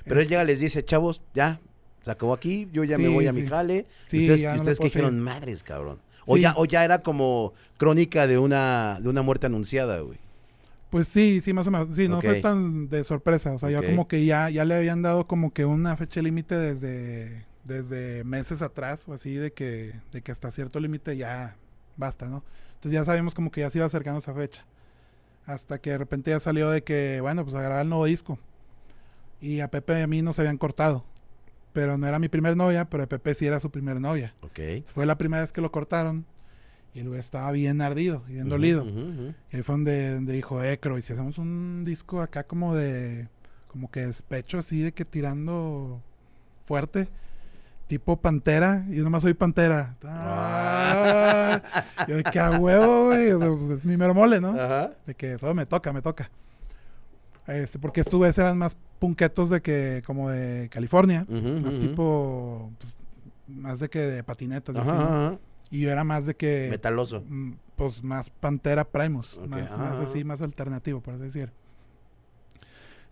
[0.05, 1.61] Pero él llega y les dice, chavos, ya,
[2.03, 3.87] se acabó aquí, yo ya me voy a mi jale.
[4.07, 5.99] Sí, y ustedes, ya no que dijeron, madres, cabrón.
[6.27, 10.19] O, ya, o ya era como crónica de una, de una muerte anunciada, güey.
[10.91, 11.89] Pues sí, sí, más o menos.
[11.95, 13.53] Sí, no fue tan de sorpresa.
[13.53, 16.55] O sea, ya como que ya, ya le habían dado como que una fecha límite
[16.55, 21.57] desde, desde meses atrás o así de que, de que hasta cierto límite ya
[21.97, 22.43] basta, ¿no?
[22.75, 24.64] Entonces ya sabíamos como que ya se iba acercando esa fecha.
[25.47, 28.39] Hasta que de repente ya salió de que, bueno, pues a grabar el nuevo disco.
[29.41, 31.05] Y a Pepe y a mí nos habían cortado.
[31.73, 34.35] Pero no era mi primer novia, pero a Pepe sí era su primer novia.
[34.43, 34.85] Ok.
[34.95, 36.27] Fue la primera vez que lo cortaron.
[36.95, 38.85] Y güey estaba bien ardido y bien dolido.
[39.53, 43.29] Y ahí fue donde, donde dijo Ecro, y si hacemos un disco acá como de,
[43.69, 46.03] como que despecho así de que tirando
[46.64, 47.09] fuerte,
[47.89, 49.97] tipo Pantera, y yo nomás soy Pantera.
[50.05, 51.61] Ah,
[52.07, 54.51] yo de que a huevo, güey, o sea, pues, es mi mero mole, ¿no?
[54.51, 54.93] Ajá.
[55.05, 56.30] De que eso me toca, me toca.
[57.47, 62.95] Este, porque estos güeyes eran más punquetos de que, como de California, más tipo, pues,
[63.49, 65.26] más de que de patinetas, así, Ajá, ¿no?
[65.26, 65.39] ajá.
[65.70, 67.22] Y yo era más de que Metaloso.
[67.26, 71.53] mm, pues más Pantera Primus, más, más así, más alternativo, por así decir.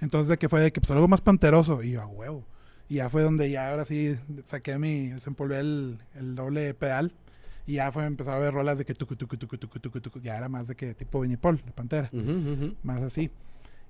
[0.00, 2.44] Entonces de que fue de que pues algo más panteroso, y yo a huevo.
[2.88, 4.16] Y ya fue donde ya ahora sí
[4.46, 7.12] saqué mi, desempolvé el, el doble pedal,
[7.66, 10.20] y ya fue empezar a ver rolas de que tucu, tucu, tucu, tucu, tucu, tucu,
[10.20, 12.74] ya era más de que tipo Vinipol, de Pantera, Ujú, ujú.
[12.84, 13.30] más así.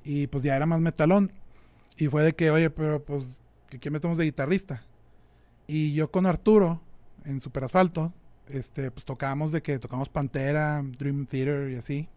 [0.03, 1.31] Y pues ya era más metalón.
[1.99, 4.83] Y fue de que, oye, pero pues, ¿qué, qué metemos de guitarrista?
[5.67, 6.81] Y yo con Arturo,
[7.27, 8.15] en Super Asfalto,
[8.49, 12.09] este, pues tocábamos de que tocamos Pantera, Dream Theater y así.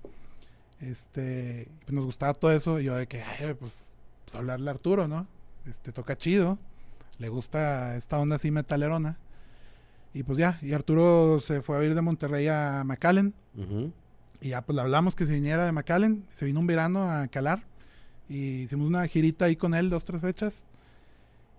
[0.80, 2.80] Este, pues nos gustaba todo eso.
[2.80, 3.74] Y yo de que, ay, pues,
[4.24, 5.28] pues hablarle a Arturo, ¿no?
[5.66, 6.58] Este, toca chido.
[7.18, 9.18] Le gusta esta onda así metalerona.
[10.14, 13.34] Y pues ya, y Arturo se fue a ir de Monterrey a McAllen.
[14.42, 17.28] Y ya pues le hablamos que se viniera de McAllen, se vino un verano a
[17.28, 17.64] calar
[18.30, 20.64] y hicimos una girita ahí con él, dos, tres fechas.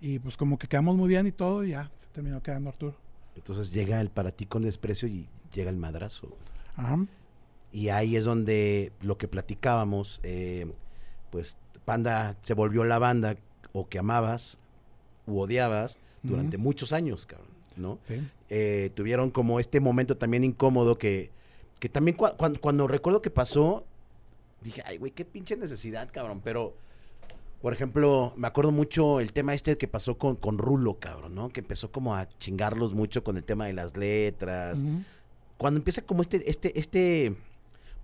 [0.01, 2.97] Y pues como que quedamos muy bien y todo, y ya se terminó quedando Arturo.
[3.37, 6.37] Entonces llega el para ti con desprecio y llega el madrazo.
[6.77, 7.05] Ajá.
[7.73, 10.73] Y ahí es donde lo que platicábamos, eh,
[11.31, 13.37] pues Panda se volvió la banda
[13.73, 14.57] o que amabas
[15.27, 17.99] u odiabas durante muchos años, cabrón, ¿no?
[18.07, 18.21] Sí.
[18.51, 21.31] Eh, tuvieron como este momento también incómodo que,
[21.79, 23.85] que también cua- cuan- cuando recuerdo que pasó,
[24.63, 26.75] dije, ay, güey, qué pinche necesidad, cabrón, pero...
[27.63, 31.51] Por ejemplo, me acuerdo mucho el tema este que pasó con, con Rulo, cabrón, ¿no?
[31.51, 34.79] Que empezó como a chingarlos mucho con el tema de las letras,
[35.59, 37.37] cuando empieza como este, este, este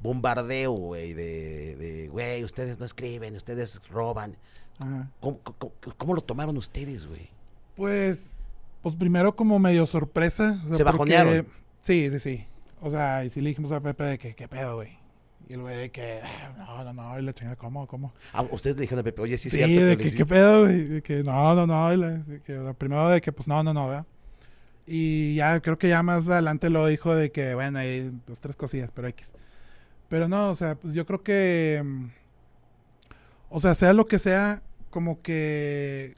[0.02, 4.36] bombardeo, güey, de, de, güey, ustedes no escriben, ustedes roban.
[4.78, 5.10] Ajá.
[5.20, 7.28] ¿Cómo, cómo- cómo lo tomaron ustedes, güey?
[7.76, 8.34] Pues,
[8.82, 10.60] pues primero como medio sorpresa.
[10.64, 11.46] o sea, Se bajonearon.
[11.82, 12.44] Sí, sí, sí.
[12.80, 14.96] O sea, y sí le dijimos a Pepe de que, ¿qué pedo, güey?
[15.48, 18.12] Y el güey de que, "Ah, no, no, no, y la chingada, ¿cómo, cómo?
[18.32, 20.84] Ah, ustedes le dijeron a Pepe, oye, sí, Sí, cierto de que ¿qué pedo, güey?
[20.84, 23.46] De que, no, no, no, y la- de que, o sea, primero de que, pues,
[23.46, 24.06] no, no, no, ¿verdad?
[24.86, 28.56] Y ya, creo que ya más adelante lo dijo de que, bueno, hay dos, tres
[28.56, 29.28] cosillas, pero X.
[30.08, 32.06] Pero no, o sea, pues yo creo que, mm,
[33.50, 34.62] o sea, sea lo que sea,
[34.96, 36.14] como que,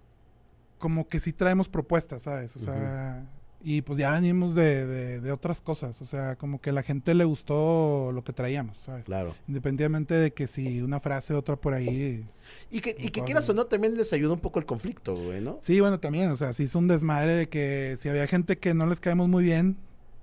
[0.79, 2.55] como que sí traemos propuestas, ¿sabes?
[2.55, 3.27] O sea,
[3.61, 6.85] y pues ya venimos de, de, de otras cosas, o sea, como que a la
[6.85, 9.05] gente le gustó lo que traíamos, ¿sabes?
[9.05, 9.35] Claro.
[9.49, 12.25] Independientemente de que si una frase, otra por ahí,
[12.71, 15.41] Y que, y que quieras o no, también les ayudó un poco el conflicto, güey,
[15.41, 15.59] ¿no?
[15.65, 18.75] Sí, bueno, también, o sea, sí hizo un desmadre de que si había gente que
[18.75, 19.77] no les caemos muy bien,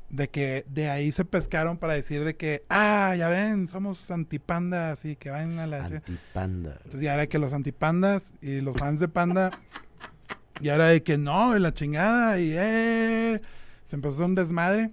[0.09, 5.03] de que de ahí se pescaron para decir de que, ah, ya ven, somos antipandas
[5.05, 5.85] y que vayan a la...
[5.85, 6.77] Antipanda.
[6.77, 9.51] Entonces ya era que los antipandas y los fans de panda,
[10.61, 13.41] ya era de que no, y la chingada, y eh,
[13.85, 14.91] se empezó un desmadre.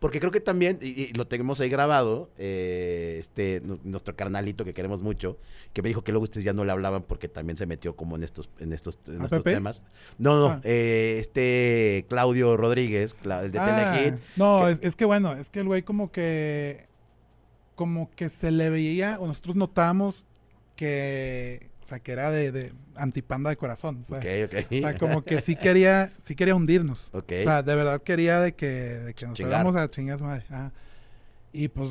[0.00, 4.64] Porque creo que también, y, y lo tenemos ahí grabado, eh, este, nu- nuestro carnalito
[4.64, 5.38] que queremos mucho,
[5.72, 8.14] que me dijo que luego ustedes ya no le hablaban porque también se metió como
[8.16, 9.82] en estos, en estos, en ¿A estos temas.
[10.18, 10.60] No, no, Ah.
[10.64, 15.48] eh, este Claudio Rodríguez, el de Ah, Telehit, no, que- es, es que bueno, es
[15.48, 16.86] que el güey como que,
[17.74, 20.24] como que se le veía, o nosotros notábamos
[20.76, 24.04] que, o sea, que era de, de antipanda de corazón.
[24.08, 24.66] Ok, ok.
[24.72, 26.98] O sea, como que sí quería, sí quería hundirnos.
[27.12, 27.32] Ok.
[27.42, 30.44] O sea, de verdad quería de que, de que nos fuéramos a su madre.
[30.50, 30.72] Ajá.
[31.52, 31.90] Y pues,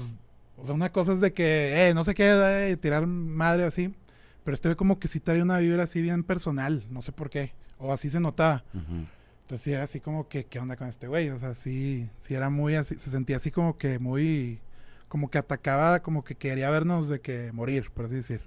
[0.57, 3.95] o sea, una cosa es de que, eh, no sé qué, eh, tirar madre así.
[4.43, 7.53] Pero este como que sí traía una vibra así bien personal, no sé por qué.
[7.77, 8.65] O así se notaba.
[8.73, 11.29] Entonces sí era así como que, ¿qué onda con este güey?
[11.29, 14.59] O sea, sí, sí era muy así, se sentía así como que muy,
[15.07, 18.41] como que atacaba, como que quería vernos de que morir, por así decir.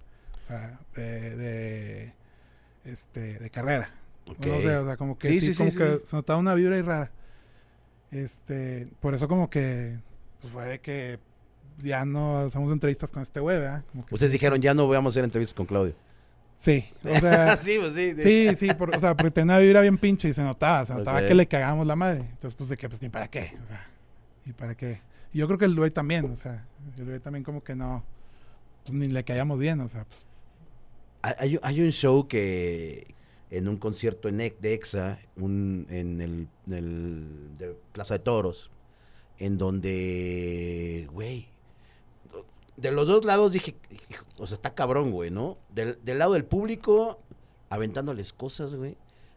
[0.48, 2.12] O sea, de, de,
[2.84, 3.90] este, de carrera.
[4.26, 4.46] Ok.
[4.46, 5.76] No sé, o sea, como que Sí, sí, sí, como sí.
[5.76, 7.10] que se notaba una vibra ahí rara.
[8.10, 9.98] Este, por eso como que,
[10.40, 11.18] pues fue de que
[11.78, 13.84] ya no hacemos entrevistas con este güey, ¿verdad?
[13.92, 15.94] Como que Ustedes dijeron, ya no vamos a hacer entrevistas con Claudio.
[16.58, 18.14] Sí, o sea, sí, pues sí.
[18.22, 20.94] Sí, sí, por- o sea, porque tenía una vibra bien pinche y se notaba, se
[20.94, 22.20] notaba que le cagábamos la madre.
[22.20, 23.86] Entonces, pues de que, pues ni para qué, o sea,
[24.46, 25.02] ni para qué.
[25.32, 28.02] Y yo creo que el güey también, o sea, el güey también como que no,
[28.84, 30.20] pues ni le caíamos bien, o sea, pues,
[31.22, 33.14] Hay, un show que
[33.50, 38.20] en un concierto en Ex- de EXA, un, en el, en el de Plaza de
[38.20, 38.70] Toros,
[39.38, 41.48] en donde, güey,
[42.76, 43.74] de los dos lados dije,
[44.38, 45.58] o sea, está cabrón, güey, ¿no?
[45.74, 47.18] Del, del lado del público,
[47.70, 48.96] aventándoles cosas, güey.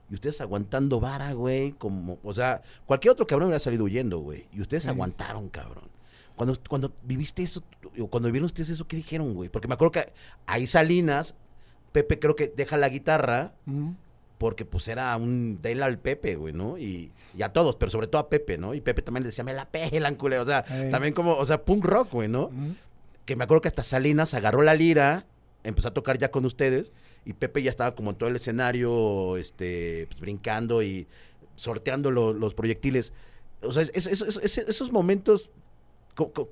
[0.10, 4.46] Y ustedes aguantando vara, güey, como, o sea, cualquier otro cabrón hubiera salido huyendo, güey.
[4.52, 4.90] Y ustedes Sí.
[4.90, 5.86] aguantaron, cabrón.
[6.36, 7.64] Cuando, cuando viviste eso,
[8.00, 9.50] o cuando vieron ustedes eso, ¿qué dijeron, güey?
[9.50, 10.14] Porque me acuerdo que
[10.46, 11.34] ahí Salinas,
[11.92, 13.54] Pepe creo que deja la guitarra,
[14.38, 16.78] porque pues era un de él al Pepe, güey, ¿no?
[16.78, 18.74] Y, y a todos, pero sobre todo a Pepe, ¿no?
[18.74, 20.44] Y Pepe también le decía, me la pelan, culero.
[20.44, 22.50] O sea, también como, o sea, punk rock, güey, ¿no?
[23.26, 25.26] Que me acuerdo que hasta Salinas agarró la lira,
[25.64, 26.92] empezó a tocar ya con ustedes,
[27.24, 31.08] y Pepe ya estaba como en todo el escenario, este, pues, brincando y
[31.56, 33.14] sorteando lo- los proyectiles.
[33.62, 35.52] O sea, es- es- es- es- esos momentos,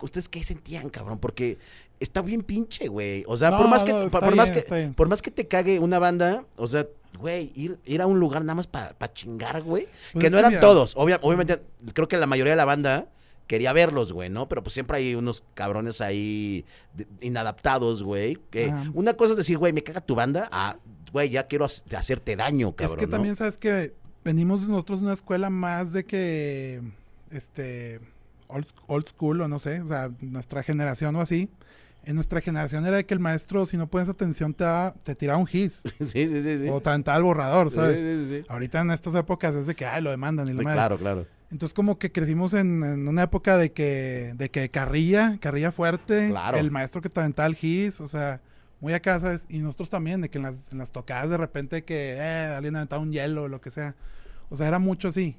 [0.01, 1.19] ¿ustedes qué sentían, cabrón?
[1.19, 1.57] Porque
[1.99, 3.23] está bien pinche, güey.
[3.27, 5.99] O sea, por más que, no, por, más que, por más que te cague una
[5.99, 9.87] banda, o sea, güey, ir, ir a un lugar nada más para chingar, güey.
[10.13, 10.95] Pues que no eran mira, todos.
[10.95, 11.61] Obvia- obviamente,
[11.93, 13.07] creo que la mayoría de la banda
[13.47, 14.47] quería verlos, güey, ¿no?
[14.47, 18.37] Pero pues siempre hay unos cabrones ahí de- inadaptados, güey.
[18.51, 18.91] Que Ajá.
[18.93, 20.47] una cosa es decir, güey, me caga tu banda.
[20.51, 20.77] Ah,
[21.11, 22.97] güey, ya quiero hac- hacerte daño, cabrón.
[22.97, 23.11] es que ¿no?
[23.11, 23.93] también sabes que
[24.23, 26.81] venimos nosotros de una escuela más de que,
[27.31, 27.99] este,
[28.49, 31.49] old, old school o no sé, o sea, nuestra generación o así.
[32.05, 35.15] En nuestra generación era de que el maestro, si no pones atención, te, daba- te
[35.15, 35.81] tiraba un his.
[35.99, 36.59] sí, sí, sí.
[36.63, 36.69] sí.
[36.69, 37.97] O te aventaba el borrador, ¿sabes?
[37.97, 38.45] sí, sí, sí.
[38.49, 41.25] Ahorita en estas épocas es de que, ay, lo demandan y lo claro, claro.
[41.51, 46.29] Entonces como que crecimos en, en una época de que, de que carrilla, carrilla fuerte,
[46.29, 46.57] Claro.
[46.57, 48.39] el maestro que te aventaba el gis, o sea,
[48.81, 49.45] muy acá, ¿sabes?
[49.49, 52.75] Y nosotros también, de que en las, en las tocadas de repente que eh, alguien
[52.75, 53.95] aventaba un hielo o lo que sea.
[54.49, 55.35] O sea, era mucho así.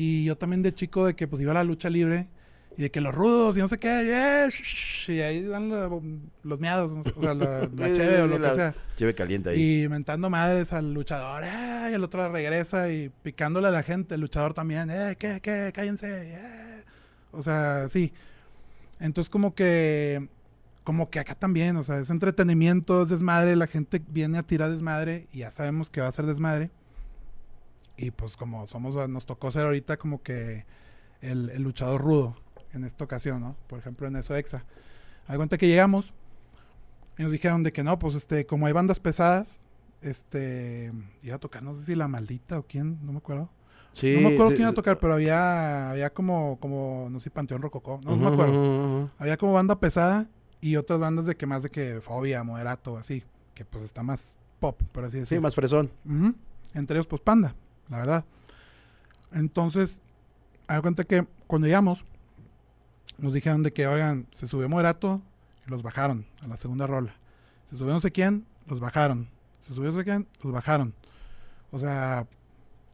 [0.00, 2.28] Y yo también de chico de que pues iba a la lucha libre
[2.76, 6.00] y de que los rudos y no sé qué, sh- y ahí dan lo-
[6.42, 8.74] los miados, no sé, o sea, la, la cheve o lo que sea.
[8.96, 9.82] Cheve caliente ahí.
[9.84, 11.88] Y mentando madres al luchador, ¡eh!
[11.90, 15.16] y el otro regresa y picándole a la gente, el luchador también, ¡eh!
[15.18, 15.40] ¿Qué?
[15.42, 15.70] ¿Qué?
[15.74, 16.84] Cállense, ¡eh!
[17.32, 18.12] O sea, sí.
[19.00, 20.28] Entonces, como que,
[20.84, 24.70] como que acá también, o sea, es entretenimiento, es desmadre, la gente viene a tirar
[24.70, 26.70] desmadre y ya sabemos que va a ser desmadre.
[28.02, 30.64] Y pues, como somos, nos tocó ser ahorita como que
[31.20, 32.36] el, el luchador rudo
[32.72, 33.56] en esta ocasión, ¿no?
[33.66, 34.64] Por ejemplo, en eso Exa.
[35.26, 36.12] Hay cuenta que llegamos
[37.18, 39.58] y nos dijeron de que no, pues este, como hay bandas pesadas,
[40.00, 40.92] este,
[41.22, 43.50] iba a tocar, no sé si la maldita o quién, no me acuerdo.
[43.92, 44.76] Sí, no me acuerdo sí, quién iba a sí.
[44.76, 49.10] tocar, pero había, había como, como, no sé, Panteón Rococó, no, me acuerdo.
[49.18, 50.28] Había como banda pesada
[50.60, 53.24] y otras bandas de que más de que Fobia, Moderato, así,
[53.54, 55.42] que pues está más pop, por así Sí, decirlo.
[55.42, 55.90] más fresón.
[56.72, 57.54] Entre ellos, pues Panda,
[57.90, 58.24] la verdad.
[59.32, 60.00] Entonces,
[60.66, 62.04] haz cuenta que cuando llegamos,
[63.18, 65.20] nos dijeron de que, oigan, se subió Moderato
[65.66, 67.14] y los bajaron a la segunda rola.
[67.68, 69.28] Se subió no sé quién, los bajaron.
[69.66, 70.94] Se subió no sé quién, los bajaron.
[71.70, 72.26] O sea,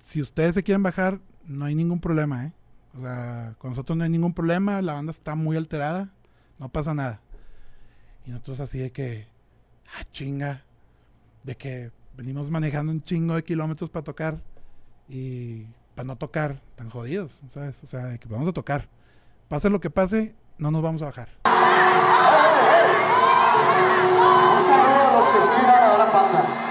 [0.04, 2.52] si ustedes se quieren bajar, no hay ningún problema, ¿eh?
[2.96, 6.10] O sea, con nosotros no hay ningún problema, la banda está muy alterada,
[6.58, 7.20] no pasa nada.
[8.26, 9.26] Y nosotros así de que,
[9.94, 10.64] ah, chinga,
[11.44, 14.40] de que venimos manejando un chingo de kilómetros para tocar
[15.08, 17.76] y para no tocar tan jodidos, ¿sabes?
[17.82, 18.88] O sea, que vamos a tocar.
[19.48, 21.28] Pase lo que pase, no nos vamos a bajar.
[21.44, 21.52] Un
[24.62, 26.65] saludo a los que sí irán a dar a Panda.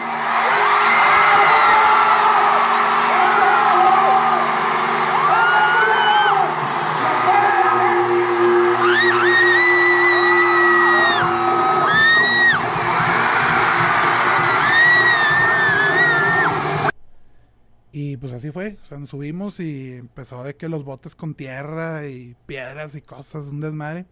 [18.86, 23.02] O sea, nos subimos y empezó de que los botes con tierra y piedras y
[23.02, 24.06] cosas, un desmadre.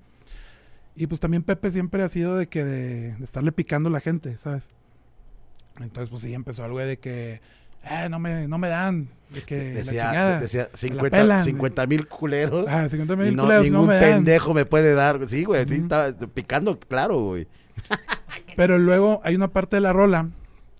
[0.95, 3.99] Y pues también Pepe siempre ha sido de que de, de estarle picando a la
[3.99, 4.63] gente, ¿sabes?
[5.79, 7.39] Entonces pues sí empezó algo de que,
[7.83, 10.39] eh, no me, no me dan, de que la Decía, chingada.
[10.39, 11.45] decía la 50 pelan.
[11.45, 12.65] 50 mil culeros.
[12.67, 14.03] Ah, 50 y mil no, culeros, no ningún me dan.
[14.15, 15.29] pendejo me puede dar.
[15.29, 17.47] Sí, güey, sí, estaba picando, claro, güey.
[18.57, 20.31] Pero luego hay una parte de la rola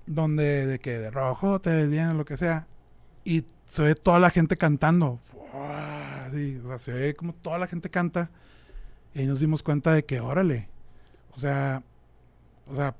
[0.07, 2.65] donde de que de rojo te o lo que sea
[3.25, 5.19] y se ve toda la gente cantando.
[6.32, 8.30] Sea, se ve como toda la gente canta
[9.13, 10.69] y ahí nos dimos cuenta de que órale.
[11.36, 11.82] O sea,
[12.67, 12.95] o sea,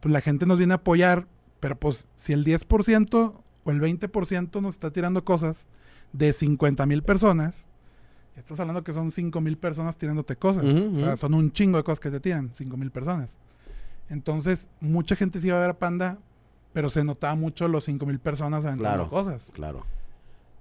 [0.00, 1.26] pues la gente nos viene a apoyar,
[1.60, 5.66] pero pues si el 10% o el 20% nos está tirando cosas
[6.12, 7.54] de 50 mil personas,
[8.36, 10.64] estás hablando que son 5 mil personas tirándote cosas.
[10.64, 13.30] O sea, son un chingo de cosas que te tiran, 5 mil personas.
[14.08, 16.18] Entonces, mucha gente se iba a ver a Panda,
[16.72, 19.10] pero se notaba mucho los 5 mil personas aventando Claro.
[19.10, 19.50] cosas.
[19.52, 19.84] Claro.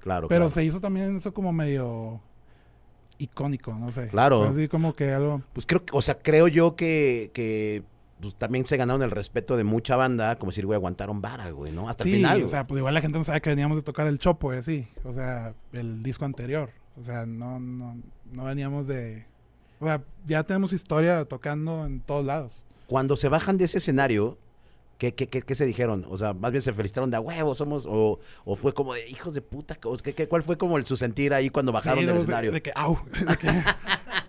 [0.06, 0.28] Claro.
[0.28, 0.49] Pero claro.
[0.53, 2.22] se hizo también eso como medio
[3.18, 4.08] icónico, no sé.
[4.10, 4.43] Claro.
[4.43, 5.41] Así como que algo...
[5.53, 7.82] Pues creo que, o sea, creo yo que, que
[8.22, 11.72] pues, también se ganaron el respeto de mucha banda, como decir, güey, aguantaron vara, güey,
[11.72, 11.89] ¿no?
[11.89, 12.38] Hasta el Sí, final.
[12.38, 12.51] o güey.
[12.51, 14.88] sea, pues igual la gente no sabe que veníamos de tocar el Chopo, y así.
[15.03, 16.70] O sea, el disco anterior.
[17.01, 17.97] O sea, no, no,
[18.32, 19.26] no veníamos de...
[19.80, 22.53] O sea, ya tenemos historia tocando en todos lados.
[22.86, 24.38] Cuando se bajan de ese escenario,
[24.98, 26.06] ¿qué, qué, qué, qué se dijeron?
[26.10, 29.10] O sea, más bien se felicitaron de a huevo, somos, o, o fue como de
[29.10, 32.06] hijos de puta, ¿qué, qué- ¿cuál fue como el, su sentir ahí cuando bajaron Sí,
[32.06, 32.52] del de- escenario?
[32.52, 32.98] De, que, au.
[33.28, 33.52] de que-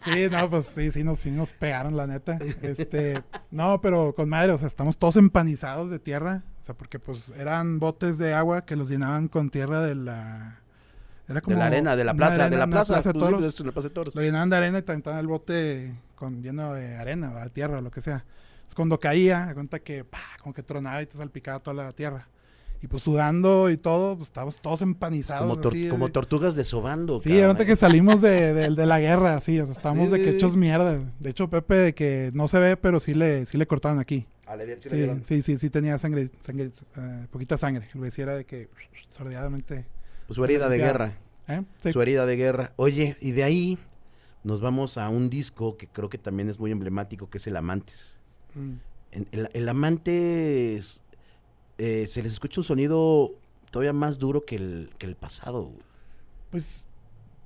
[0.04, 2.38] sí, no, pues sí, sí nos, sí nos pegaron, la neta.
[2.62, 6.42] Este, no, pero con madre, o sea, estamos todos empanizados de tierra.
[6.62, 10.60] O sea, porque pues eran botes de agua que los llenaban con tierra de la...
[11.28, 13.44] Era como de la arena, de la plaza, de la plaza, plaza de pues, toros.
[13.44, 14.14] es la plaza de toros.
[14.16, 17.78] Lo llenaban de arena y aventaban el bote con lleno de arena o de tierra
[17.78, 18.24] o lo que sea.
[18.76, 22.28] Cuando caía, de cuenta que pa, como que tronaba y te salpicaba toda la tierra.
[22.82, 25.48] Y pues sudando y todo, pues estábamos todos empanizados.
[25.48, 27.18] Como, tor- así, como de- tortugas desobando.
[27.20, 30.18] Sí, ahorita que salimos de, de- de la guerra, así, o sea, estábamos Sí, de
[30.22, 30.58] que sí, hechos sí.
[30.58, 31.00] mierda.
[31.18, 34.26] De hecho, Pepe, de que no se ve, pero sí le, sí le cortaron aquí.
[34.46, 37.88] Ah, le sí le Sí, sí, sí, sí tenía sangre, sangre eh, poquita sangre.
[37.94, 38.68] El güey sí era de que
[39.16, 39.86] sordeadamente.
[40.26, 41.14] Pues su herida de guerra.
[41.48, 41.62] ¿eh?
[41.82, 41.92] Sí.
[41.92, 42.72] Su herida de guerra.
[42.76, 43.78] Oye, y de ahí
[44.44, 47.56] nos vamos a un disco que creo que también es muy emblemático, que es El
[47.56, 48.15] Amantes.
[48.56, 48.72] Mm.
[49.12, 51.00] En- El, el Amantes
[51.78, 53.32] eh, se les escucha un sonido
[53.70, 55.70] todavía más duro que el, que el pasado.
[56.50, 56.84] Pues,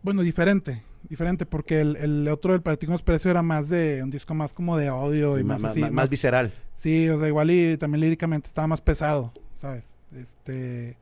[0.03, 0.83] bueno, diferente.
[1.09, 4.77] Diferente, porque el, el otro del Paradigma Expreso era más de un disco más como
[4.77, 5.81] de audio Sí, y más, así.
[5.91, 6.53] más visceral.
[6.75, 9.95] Sí, o sea, igual y también líricamente estaba más pesado, ¿sabes?
[10.15, 10.97] Este.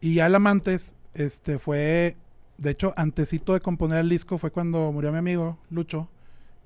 [0.00, 2.16] Y ya el Amantes, este, fue
[2.58, 6.08] de hecho, antesito de componer el disco fue cuando murió mi amigo, Lucho.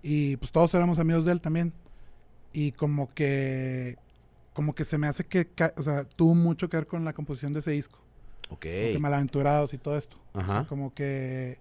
[0.02, 1.72] Y pues todos éramos amigos de él también.
[2.52, 3.96] Y como que,
[4.52, 7.52] como que se me hace que, o sea, tuvo mucho que ver con la composición
[7.52, 7.98] de ese disco.
[8.50, 8.66] Ok.
[8.66, 10.16] Como que malaventurados y todo esto.
[10.32, 10.66] O sea, Ajá.
[10.68, 11.58] como que,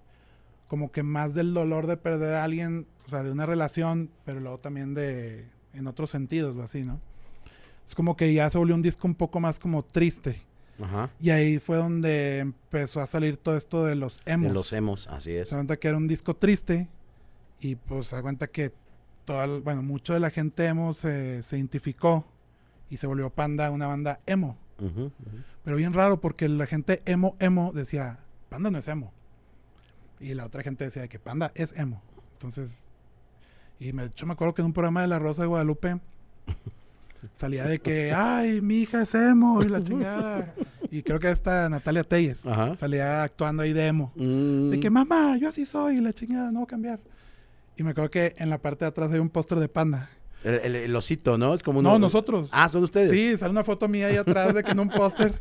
[0.68, 4.40] como que más del dolor de perder a alguien, o sea, de una relación, pero
[4.40, 7.00] luego también de, en otros sentidos o así, ¿no?
[7.88, 10.44] Es como que ya se volvió un disco un poco más como triste.
[10.82, 11.10] Ajá.
[11.20, 14.48] Y ahí fue donde empezó a salir todo esto de los emos.
[14.48, 15.50] De los emos, así es.
[15.50, 16.88] Se da cuenta que era un disco triste
[17.60, 18.72] y pues se da cuenta que
[19.30, 22.26] toda, bueno, mucho de la gente emo se, se identificó
[22.90, 24.58] y se volvió Panda una banda emo.
[25.64, 28.18] Pero bien raro porque la gente emo, emo decía,
[28.50, 29.14] Panda no es emo.
[30.20, 32.02] Y la otra gente decía que Panda es emo.
[32.34, 32.72] Entonces,
[33.80, 36.00] y me, yo me acuerdo que en un programa de La Rosa de Guadalupe
[37.40, 40.56] salía de que, ay, mi hija es emo y la chingada.
[40.90, 42.76] Y creo que esta Natalia Telles Ajá.
[42.78, 44.12] salía actuando ahí de emo.
[44.16, 44.72] Mm.
[44.72, 47.00] De que, mamá, yo así soy, y la chingada, no voy a cambiar.
[47.80, 50.10] Y me acuerdo que en la parte de atrás hay un póster de panda.
[50.44, 51.54] El, el- el osito, ¿no?
[51.54, 52.50] Es como No, uno- nosotros.
[52.52, 53.10] Ah, son ustedes.
[53.12, 55.34] Sí, sale una foto mía ahí atrás de que en un póster.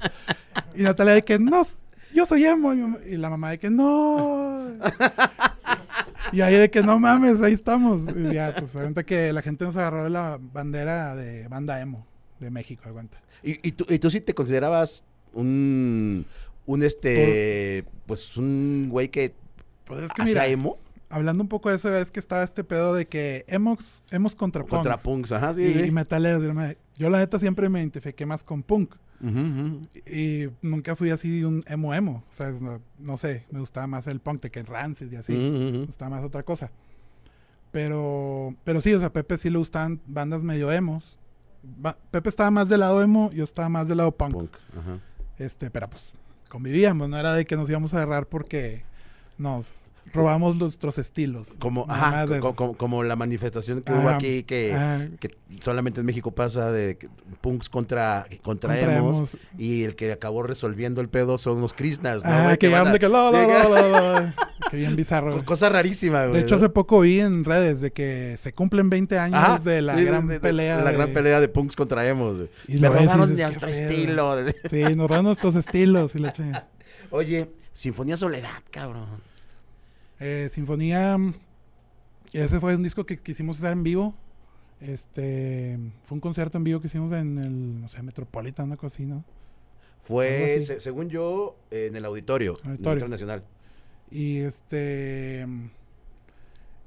[0.75, 1.67] Y Natalia de que, no,
[2.15, 2.73] yo soy emo.
[3.07, 4.69] Y, la mamá de que, no.
[6.33, 8.03] Y ahí de que, no mames, ahí estamos.
[8.15, 12.07] Y ya, pues, cuenta que la gente nos agarró de la bandera de banda emo
[12.39, 13.19] de México, de cuenta.
[13.43, 16.27] ¿Y, y tú, y tú sí te considerabas un,
[16.67, 19.35] un este, pues un güey que
[19.87, 20.77] Pues es que mira, emo
[21.11, 24.63] hablando un poco de eso, es que estaba este pedo de que emos, emos contra,
[24.65, 25.03] contra punks.
[25.29, 25.81] punks, ajá, sí, y, sí.
[25.87, 26.43] y metaleros.
[26.97, 28.95] Yo la neta siempre me identifiqué más con punk.
[29.21, 29.89] Ujú.
[30.07, 32.23] Y nunca fui así un emo emo.
[32.31, 35.33] O sea, no, no sé, me gustaba más el punk de que Rancid y así.
[35.33, 36.71] Ujú, Me gustaba más otra cosa.
[37.73, 41.19] Pero, pero sí, o sea, a Pepe sí le gustaban bandas medio emos.
[41.63, 44.33] Ba- Pepe estaba más del lado emo, yo estaba más del lado punk.
[44.33, 44.99] Punk, ajá.
[45.39, 46.03] Este, pero pues
[46.49, 48.83] convivíamos, no era de que nos íbamos a agarrar porque
[49.37, 49.67] nos
[50.13, 51.49] robamos nuestros estilos.
[51.59, 56.31] Como, ajá, de co- como, la manifestación que hubo aquí que, que solamente en México
[56.31, 57.09] pasa de que
[57.41, 62.31] punks contra, contra, emos, y el que acabó resolviendo el pedo son los Krishnas, ¿no?
[62.31, 64.49] Ah, que a- de que lo, lo, de que- lo.
[64.71, 65.33] Qué bien bizarro.
[65.33, 65.45] Güey.
[65.45, 66.35] Cosa rarísima, güey.
[66.35, 69.81] De hecho, hace poco vi en redes de que se cumplen 20 años Ajá, de
[69.81, 70.77] la sí, gran de- de- pelea.
[70.79, 72.37] de la de- gran pelea de punks contra emos.
[72.37, 72.51] güey.
[72.67, 74.37] Y Me robaron dices, nuestro estilo.
[74.71, 76.15] Sí, nos robaron nuestros estilos.
[76.15, 76.69] Y la chingada.
[77.11, 79.07] Oye, Sinfonía Soledad, cabrón.
[80.21, 81.17] Eh, Sinfonía.
[82.33, 84.15] Ese fue un disco que quisimos hacer en vivo.
[84.81, 85.79] Este.
[86.05, 87.81] Fue un concierto en vivo que hicimos en el.
[87.81, 89.25] No sé, Metropolitan, una cosa así, ¿no?
[90.03, 93.09] Fue, se- según yo, en el auditorio, el Auditorio.
[93.09, 93.45] Nacional.
[94.11, 95.47] Y este.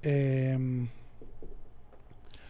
[0.02, 0.88] em,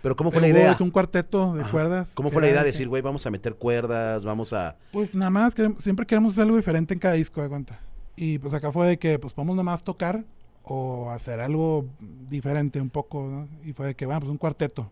[0.02, 0.78] Pero ¿cómo fue la idea?
[0.80, 1.72] un cuarteto de Ajá.
[1.72, 2.12] cuerdas.
[2.14, 4.78] ¿Cómo fue la idea de decir, güey, vamos a meter cuerdas, vamos a...
[4.92, 7.80] Pues nada más, queremos- siempre queremos hacer algo diferente en cada disco, de cuenta.
[8.16, 10.24] Y pues acá fue de que, pues podemos nada más tocar
[10.64, 11.86] o hacer algo
[12.30, 13.48] diferente un poco, ¿no?
[13.68, 14.90] Y fue de que, bueno, pues un cuarteto.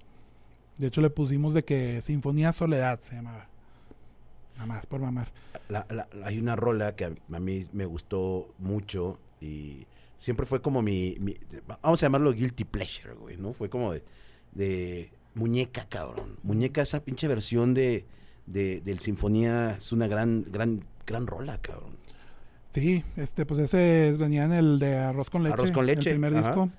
[0.78, 3.47] De hecho, le pusimos de que Sinfonía Soledad se llamaba.
[4.55, 5.32] Nada más, por mamar.
[5.70, 9.86] la- la- hay una rola que a, mí me gustó mucho y
[10.17, 11.38] siempre fue como mi, mi-
[11.82, 13.53] vamos a llamarlo guilty pleasure, güey, ¿no?
[13.53, 14.03] Fue como de,
[14.53, 16.38] de muñeca, cabrón.
[16.43, 18.05] Muñeca, esa pinche versión de,
[18.47, 21.95] de, del Sinfonía es una gran, gran, gran rola, cabrón.
[22.74, 25.53] Sí, este, pues ese venía en el de Arroz con Leche.
[25.53, 26.47] Arroz con Leche, El primer ajá.
[26.47, 26.70] disco.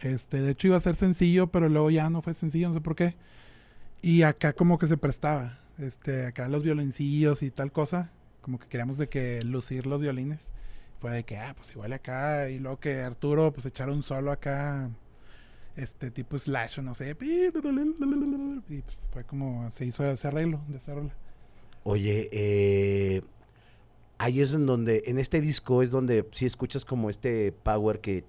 [0.00, 2.80] Este, de hecho iba a ser sencillo, pero luego ya no fue sencillo, no sé
[2.80, 3.14] por qué.
[4.02, 5.58] Y acá como que se prestaba.
[5.78, 8.10] Este, acá los violincillos y tal cosa.
[8.42, 10.40] Como que queríamos de que lucir los violines.
[11.00, 12.50] Fue de que, ah, pues igual acá.
[12.50, 14.90] Y luego que Arturo, pues echara un solo acá.
[15.76, 17.10] Este tipo slash o no sé.
[17.10, 17.14] Y
[18.82, 21.14] pues fue como se hizo ese arreglo de esa rola.
[21.82, 23.22] Oye, eh,
[24.18, 28.24] ahí es en donde, en este disco es donde sí escuchas como este power que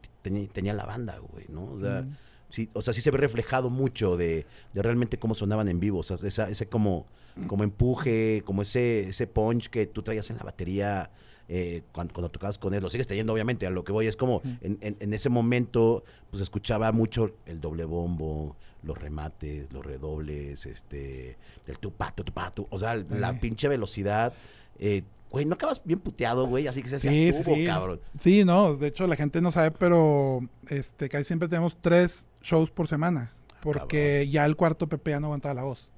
[0.54, 1.66] tenía la banda, güey, ¿no?
[1.72, 2.16] O sea, Mm.
[2.50, 6.00] sí, o sea, sí se ve reflejado mucho de, de realmente cómo sonaban en vivo,
[6.00, 7.06] o sea, esa- ese como,
[7.48, 11.12] como empuje, como ese, ese punch que tú traías en la batería
[11.48, 14.16] eh, cuando, cuando tocabas con él, lo sigues teniendo obviamente, a lo que voy es
[14.16, 14.50] como, Mm.
[14.62, 20.66] en, en- en ese momento, pues escuchaba mucho el doble bombo, los remates, los redobles,
[20.66, 24.34] este, el tupato, tupato, o sea, la pinche velocidad,
[24.80, 25.04] eh,
[25.36, 28.00] güey, no acabas bien puteado, güey, así que se Sí, sí, cabrón.
[28.22, 32.72] Sí, no, de hecho la gente no sabe, pero este casi siempre tenemos tres shows
[32.72, 33.34] por semana.
[33.60, 35.90] Porque ya el cuarto Pepe ya no aguantaba la voz.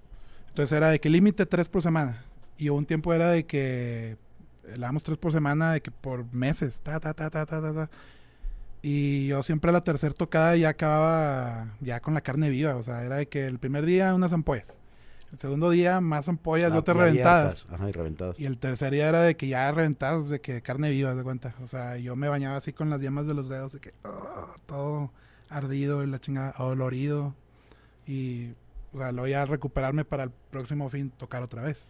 [0.47, 2.23] Entonces era de que límite tres por semana.
[2.57, 4.17] Y un tiempo era de que eh,
[4.71, 7.73] le damos tres por semana, de que por meses, ta, ta, ta, ta, ta, ta,
[7.75, 7.89] ta.
[8.81, 12.75] Y yo siempre a la tercera tocada ya acababa ya con la carne viva.
[12.75, 14.79] O sea, era de que el primer día unas ampollas.
[15.31, 17.67] El segundo día, más ampollas de otras reventadas.
[17.69, 18.39] Ajá, y reventadas.
[18.39, 21.53] Y el tercer día era de que ya reventadas, de que carne viva, de cuenta.
[21.63, 24.55] O sea, yo me bañaba así con las yemas de los dedos, de que ah,
[24.65, 25.11] todo
[25.49, 27.35] ardido y la chingada, dolorido.
[28.05, 28.51] Y,
[28.93, 31.83] o sea, lo voy a recuperarme para el próximo fin tocar otra vez.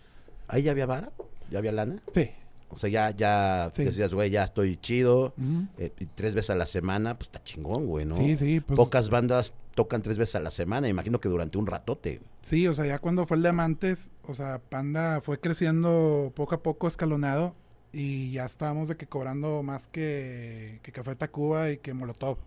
[0.48, 1.12] ¿Ahí ya había vara?
[1.52, 2.02] ¿Ya había lana?
[2.14, 2.32] Sí.
[2.70, 3.84] O sea, ya, ya Sí.
[3.86, 5.34] decías, güey, ya estoy chido.
[5.78, 8.18] Eh, y tres veces a la semana, pues está chingón, güey, ¿no?
[8.18, 8.76] Sí, sí, pues.
[8.76, 10.90] Pocas bandas tocan tres veces a la semana.
[10.90, 12.20] Imagino que durante un ratote.
[12.42, 16.64] Sí, o sea, ya cuando fue el Diamantes, o sea, Panda fue creciendo poco a
[16.64, 17.56] poco escalonado
[17.94, 22.38] y ya estábamos de que cobrando más que, que Café Tacuba y que Molotov.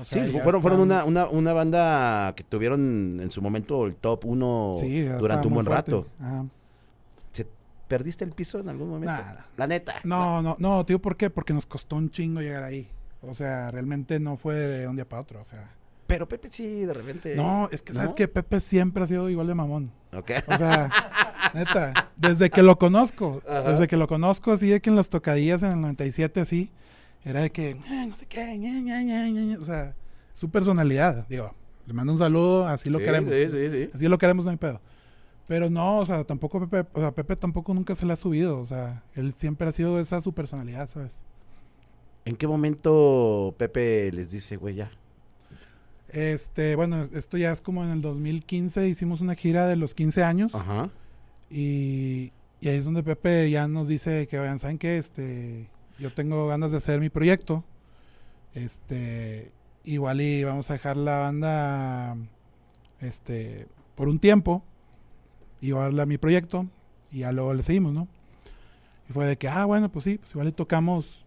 [0.00, 3.94] O sea, Sí, fueron, fueron una, una, una banda que tuvieron en su momento el
[3.96, 5.90] top uno Sí, durante un buen fuerte.
[5.92, 6.06] rato.
[6.18, 6.46] Ajá.
[7.92, 9.12] ¿Se- ¿Perdiste el piso en algún momento?
[9.12, 9.46] Nada.
[9.56, 9.94] La neta.
[10.04, 11.28] No, no, no, tío, ¿por qué?
[11.30, 12.88] Porque nos costó un chingo llegar ahí.
[13.20, 15.70] O sea, realmente no fue de un día para otro, o sea.
[16.06, 17.36] Pero Pepe sí, de repente.
[17.36, 19.90] No, es que sabes que Pepe siempre ha sido igual de mamón.
[20.12, 20.30] Ok.
[20.46, 20.90] O sea,
[21.54, 23.72] neta, desde que lo conozco, Ajá.
[23.72, 26.70] desde que lo conozco, así de que en las tocadillas en el 97, así,
[27.24, 29.94] era de que, "Eh, no sé qué, ña, ña, ña, ña, ña", o sea,
[30.34, 31.54] su personalidad, digo,
[31.86, 33.90] le mando un saludo, así lo Sí, queremos, Sí, sí, sí.
[33.94, 34.80] así lo queremos, no hay pedo.
[35.46, 38.60] Pero no, o sea, tampoco Pepe, o sea, Pepe tampoco nunca se le ha subido,
[38.60, 41.18] o sea, él siempre ha sido esa su personalidad, ¿sabes?
[42.24, 44.90] ¿En qué momento Pepe les dice, güey, ya?
[46.08, 50.22] Este, bueno, esto ya es como en el 2015, hicimos una gira de los 15
[50.22, 50.54] años.
[50.54, 50.90] Ajá.
[51.50, 54.98] Y, y ahí es donde Pepe ya nos dice que, vayan, ¿saben qué?
[54.98, 55.68] Este,
[55.98, 57.64] yo tengo ganas de hacer mi proyecto.
[58.54, 59.50] Este,
[59.84, 62.16] igual y vamos a dejar la banda,
[63.00, 64.62] este, por un tiempo.
[65.62, 66.66] Y igual a mi proyecto.
[67.10, 68.06] Y ya luego le seguimos, ¿no?
[69.08, 71.24] Y fue de que, ah, bueno, pues sí, pues igual le tocamos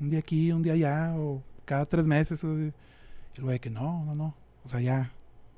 [0.00, 2.42] un día aquí, un día allá, o cada tres meses.
[2.44, 2.72] o así.
[3.36, 4.34] Y luego de que no, no, no.
[4.64, 5.10] O sea, ya,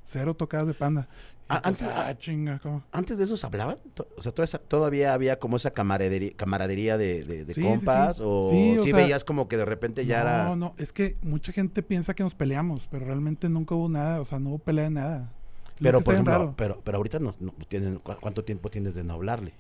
[0.05, 1.09] cero tocadas de panda.
[1.49, 2.83] Ah, entonces, antes- ah, chinga, ¿cómo?
[2.91, 3.77] ¿Antes de esos hablaban?
[3.95, 7.63] To- O sea, toda esa- todavía había como esa camaradería, camaradería de, de- de Sí,
[7.63, 8.17] compas.
[8.17, 8.23] sí.
[8.27, 10.57] O Sí, o sí sea, veías como que de repente ya no, era.
[10.57, 14.25] no, es que mucha gente piensa que nos peleamos, pero realmente nunca hubo nada, o
[14.25, 15.33] sea, no hubo pelea de nada.
[15.81, 16.55] Pero, por ejemplo, raro.
[16.57, 19.53] pero, pero ahorita no, no tienen, ¿cu- ¿cuánto tiempo tienes de no hablarle?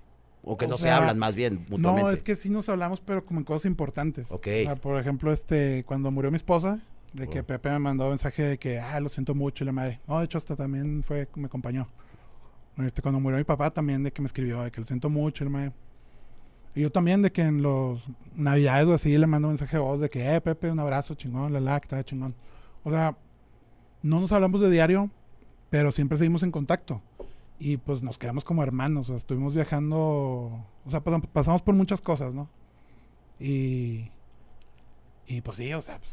[0.42, 2.02] O que O no se hablan más bien mutuamente.
[2.02, 4.26] No, es que sí nos hablamos, pero como en cosas importantes.
[4.30, 4.46] Ok.
[4.46, 6.80] O sea, por ejemplo, este, cuando murió mi esposa,
[7.12, 7.44] de que Oh.
[7.44, 10.00] Pepe me mandó mensaje de que, ah, lo siento mucho y la madre.
[10.06, 11.88] No, de hecho, hasta también fue, me acompañó.
[12.78, 15.42] Este, cuando murió mi papá también de que me escribió de que lo siento mucho
[15.42, 15.72] y la madre.
[16.74, 18.04] Y yo también de que en los
[18.34, 21.52] navidades o así le mando mensaje de voz de que, eh, Pepe, un abrazo, chingón,
[21.54, 22.34] la lacta, chingón.
[22.84, 23.16] O sea,
[24.02, 25.10] no nos hablamos de diario,
[25.76, 27.02] pero siempre seguimos en contacto.
[27.58, 31.74] Y pues nos quedamos como hermanos, o sea, estuvimos viajando, o sea, pasam- pasamos por
[31.74, 32.48] muchas cosas, ¿no?
[33.38, 34.10] Y,
[35.26, 36.12] y pues sí, o sea, pues,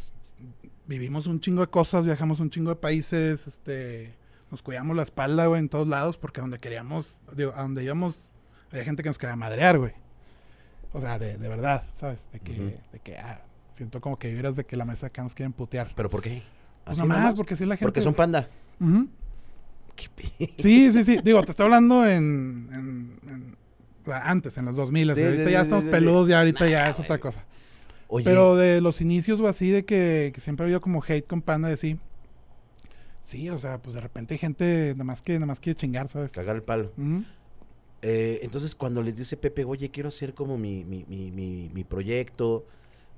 [0.86, 4.14] vivimos un chingo de cosas, viajamos un chingo de países, este,
[4.51, 7.86] nos cuidamos la espalda, güey, en todos lados, porque a donde queríamos, digo, a donde
[7.86, 8.20] íbamos,
[8.70, 9.93] había gente que nos quería madrear, güey.
[10.91, 12.20] O sea, de, de verdad, ¿sabes?
[12.34, 13.41] De que, de que, ah,
[13.76, 15.93] siento como que vivieras de que la mesa acá nos quieren putear.
[15.95, 16.43] ¿Pero por qué?
[16.84, 17.36] Pues ¿Así nomás, nomás?
[17.36, 17.86] porque es la gente.
[17.86, 18.47] Porque son panda.
[18.80, 19.09] Pi-
[20.60, 21.20] Sí, sí, sí.
[21.24, 23.58] Digo, te estoy hablando en, en- en-
[24.04, 25.14] o sea, antes, en los 2000.
[25.16, 27.44] Sí, ahorita ya estamos peludos, ya ahorita Nah, ya es otra cosa.
[28.08, 31.26] Oye, Pero de los inicios o así, de que, que siempre ha habido como hate
[31.26, 31.98] con Panda de sí.
[33.22, 36.10] Sí, o sea, pues de repente hay gente nada más que nada más quiere chingar,
[36.10, 36.32] ¿sabes?
[36.32, 36.91] cagar el palo.
[38.02, 41.84] Eh, entonces, cuando les dice Pepe, oye, quiero hacer como mi, mi, mi, mi, mi
[41.86, 42.66] proyecto,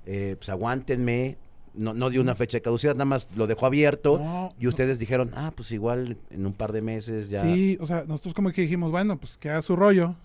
[0.05, 1.37] eh, pues aguántenme.
[1.77, 4.17] No, no dio una fecha de caducidad, nada más lo dejó abierto.
[4.17, 7.43] No, y ustedes dijeron, ah, pues igual en un par de meses ya.
[7.43, 10.15] Sí, o sea, nosotros como que dijimos, bueno, pues que haga su rollo.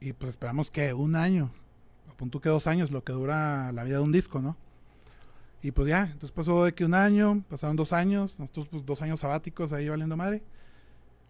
[0.00, 1.50] Y pues esperamos que un año,
[2.10, 4.56] a punto que dos años, lo que dura la vida de un disco, ¿no?
[5.62, 9.00] Y pues ya, entonces pasó de que un año, pasaron dos años, nosotros pues dos
[9.00, 10.42] años sabáticos ahí valiendo madre.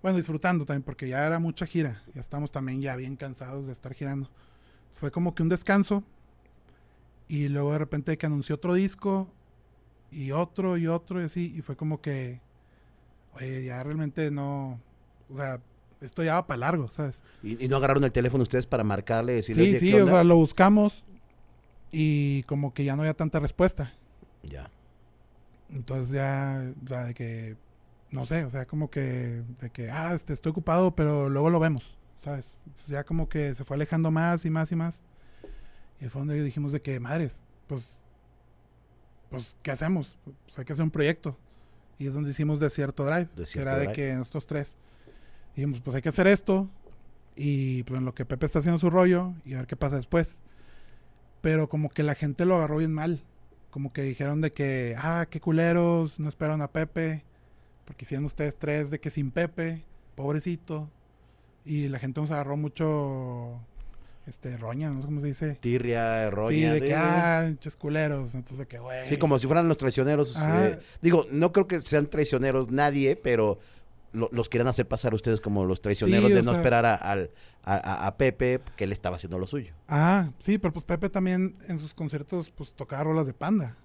[0.02, 2.02] Bueno, disfrutando también, porque ya era mucha gira.
[2.14, 4.28] Ya estamos también ya bien cansados de estar girando.
[4.94, 6.02] Fue como que un descanso.
[7.28, 9.28] Y luego de repente que anunció otro disco.
[10.12, 11.52] Y otro y otro y así.
[11.56, 12.40] Y fue como que,
[13.34, 14.78] oye, ya realmente no...
[15.30, 15.60] O sea,
[16.00, 17.22] esto ya va para largo, ¿sabes?
[17.42, 20.04] Y, y no agarraron el teléfono ustedes para marcarle, decirle, Sí, "Oye, sí, ¿qué o
[20.04, 20.12] onda?".
[20.12, 21.02] sea, lo buscamos.
[21.90, 23.92] Y como que ya no había tanta respuesta.
[24.42, 24.70] Ya.
[25.70, 27.56] Entonces ya, o sea, de que,
[28.10, 31.60] no sé, o sea, como que, de que, ah, este, estoy ocupado, pero luego lo
[31.60, 32.44] vemos, ¿sabes?
[32.66, 35.00] Entonces ya como que se fue alejando más y más y más.
[36.00, 37.98] Y fue donde dijimos de que, madres, pues,
[39.32, 40.18] pues, ¿qué hacemos?
[40.44, 41.36] Pues hay que hacer un proyecto.
[41.98, 44.76] Y es donde hicimos Desierto Drive, que Desierto era de que nosotros tres
[45.54, 46.68] dijimos, pues hay que hacer esto.
[47.34, 49.96] Y pues en lo que Pepe está haciendo su rollo y a ver qué pasa
[49.96, 50.38] después.
[51.40, 53.24] Pero como que la gente lo agarró bien mal
[53.72, 57.24] como que dijeron de que, ah, qué culeros, no esperaron a Pepe,
[57.86, 60.90] porque hicieron ustedes tres de que sin Pepe, pobrecito.
[61.64, 63.58] Y la gente nos agarró mucho,
[64.26, 65.54] este, roña, no sé cómo se dice.
[65.60, 66.50] Tirria, roña.
[66.74, 68.34] sí, de que, ah, pinches culeros.
[68.34, 69.08] Entonces, que, güey.
[69.08, 70.36] Sí, como si fueran los traicioneros.
[70.36, 70.66] Ajá.
[70.68, 73.58] eh, digo, no creo que sean traicioneros nadie, pero
[74.12, 76.94] lo- los quieran hacer pasar ustedes como los traicioneros Sí, de no sea- esperar a,
[76.94, 77.30] al-
[77.64, 79.72] a- a- a Pepe, que él estaba haciendo lo suyo.
[79.88, 83.76] Ah, sí, pero pues Pepe también en sus conciertos pues tocaba rolas de Panda.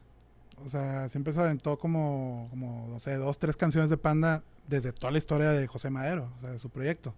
[0.65, 4.91] O sea, siempre se aventó como, como, no sé, dos, tres canciones de Panda desde
[4.91, 7.13] toda la historia de José Madero, o sea, de su proyecto.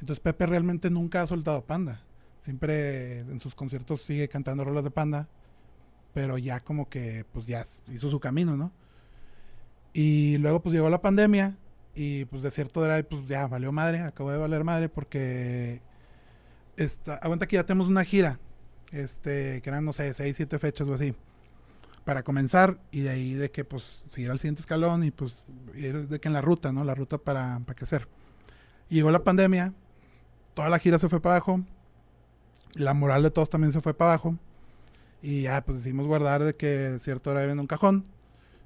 [0.00, 2.02] Entonces Pepe realmente nunca ha soltado Panda.
[2.44, 5.28] Siempre en sus conciertos sigue cantando rolas de Panda,
[6.12, 8.70] pero ya como que pues ya hizo su camino, ¿no?
[9.94, 11.56] Y luego pues llegó la pandemia
[11.94, 15.80] y pues de cierto era pues ya valió madre, acabó de valer madre porque
[16.76, 18.38] esta, aguanta que ya tenemos una gira,
[18.92, 21.14] este, que eran, no sé, seis, siete fechas o así,
[22.04, 25.34] para comenzar, y de ahí de que, pues, seguir al siguiente escalón y, pues,
[25.74, 26.84] ir de que en la ruta, ¿no?
[26.84, 28.08] La ruta para, para crecer.
[28.88, 29.72] Y llegó la pandemia,
[30.54, 31.60] toda la gira se fue para abajo,
[32.76, 34.36] la moral de todos también se fue para abajo,
[35.22, 38.04] y ya, pues, decidimos guardar de que cierto hora en un cajón,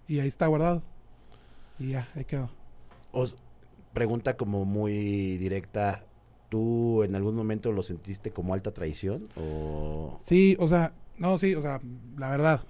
[0.07, 0.83] y ahí está guardado.
[1.79, 2.51] Y ya, ahí quedó.
[3.13, 3.37] Os
[3.93, 6.05] pregunta como muy directa,
[6.49, 9.29] ¿tú en algún momento lo sentiste como alta traición?
[9.37, 10.21] O...
[10.27, 11.81] Sí, o sea, no, sí, o sea,
[12.17, 12.63] la verdad.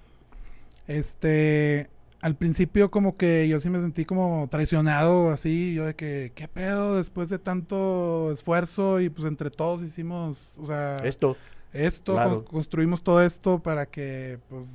[0.87, 1.89] Este,
[2.21, 6.47] al principio como que yo sí me sentí como traicionado, así, yo de que, ¿qué
[6.47, 6.97] pedo?
[6.97, 11.37] Después de tanto esfuerzo y pues entre todos hicimos, o sea, Esto,
[11.71, 12.43] esto, claro.
[12.43, 14.65] con- construimos todo esto para que pues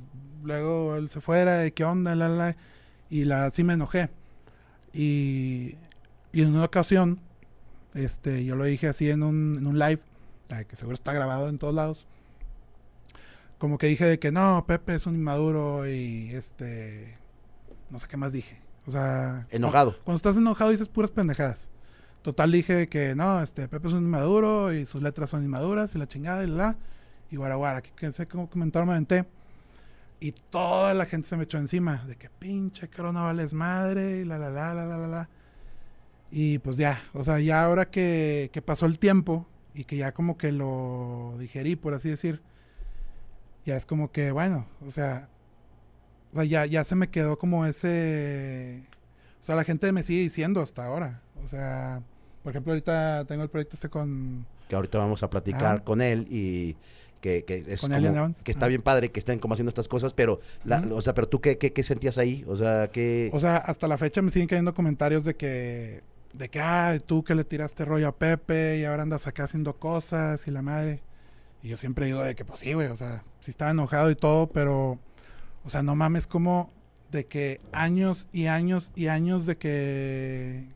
[0.43, 2.55] luego él se fuera y qué onda, la, la,
[3.09, 4.09] y la sí me enojé.
[4.93, 5.75] Y,
[6.33, 7.19] y en una ocasión,
[7.93, 10.01] este, yo lo dije así en un, en un live,
[10.67, 12.05] que seguro está grabado en todos lados.
[13.57, 17.17] Como que dije de que no, Pepe es un inmaduro y este,
[17.95, 18.59] no sé qué más dije.
[18.85, 19.95] O sea, enojado.
[20.03, 21.59] cuando estás enojado dices puras pendejadas.
[22.23, 25.97] Total dije que no, este Pepe es un inmaduro y sus letras son inmaduras y
[25.97, 26.77] la chingada y la la.
[27.31, 29.25] Y guara guara, que, que sé cómo comentaron me aventé.
[30.19, 34.25] Y toda la gente se me echó encima de que pinche corona vales madre y
[34.25, 35.29] la la la la la la la.
[36.31, 40.13] Y pues ya, o sea, ya ahora que, que pasó el tiempo y que ya
[40.13, 42.41] como que lo digerí, por así decir,
[43.65, 45.29] ya es como que, bueno, o sea,
[46.35, 48.83] o sea ya, ya se me quedó como ese...
[49.41, 51.21] O sea, la gente me sigue diciendo hasta ahora.
[51.45, 52.01] O sea,
[52.43, 54.45] por ejemplo, ahorita tengo el proyecto este con...
[54.67, 55.83] que ahorita vamos a platicar Ah.
[55.83, 56.75] con él y
[57.21, 58.69] que, que es Con como- que está Ah.
[58.69, 61.57] bien padre que estén como haciendo estas cosas, pero, la- o sea, pero tú qué,
[61.57, 64.73] qué, qué sentías ahí, o sea, que O sea, hasta la fecha me siguen cayendo
[64.73, 66.01] comentarios de que...
[66.33, 69.77] De que, ah, tú que le tiraste rollo a Pepe y ahora andas acá haciendo
[69.77, 71.01] cosas y la madre.
[71.63, 74.15] Y yo siempre digo de que, pues sí, güey, o sea, sí estaba enojado y
[74.15, 74.99] todo, pero...
[75.65, 76.71] O sea, no mames, como
[77.11, 80.67] de que años y años y años de que...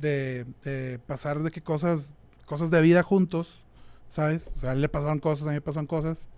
[0.00, 2.12] De, de pasar de que cosas...
[2.46, 3.62] Cosas de vida juntos,
[4.10, 4.50] ¿sabes?
[4.56, 6.28] O sea, a él le pasaron cosas, a mí me pasaron cosas.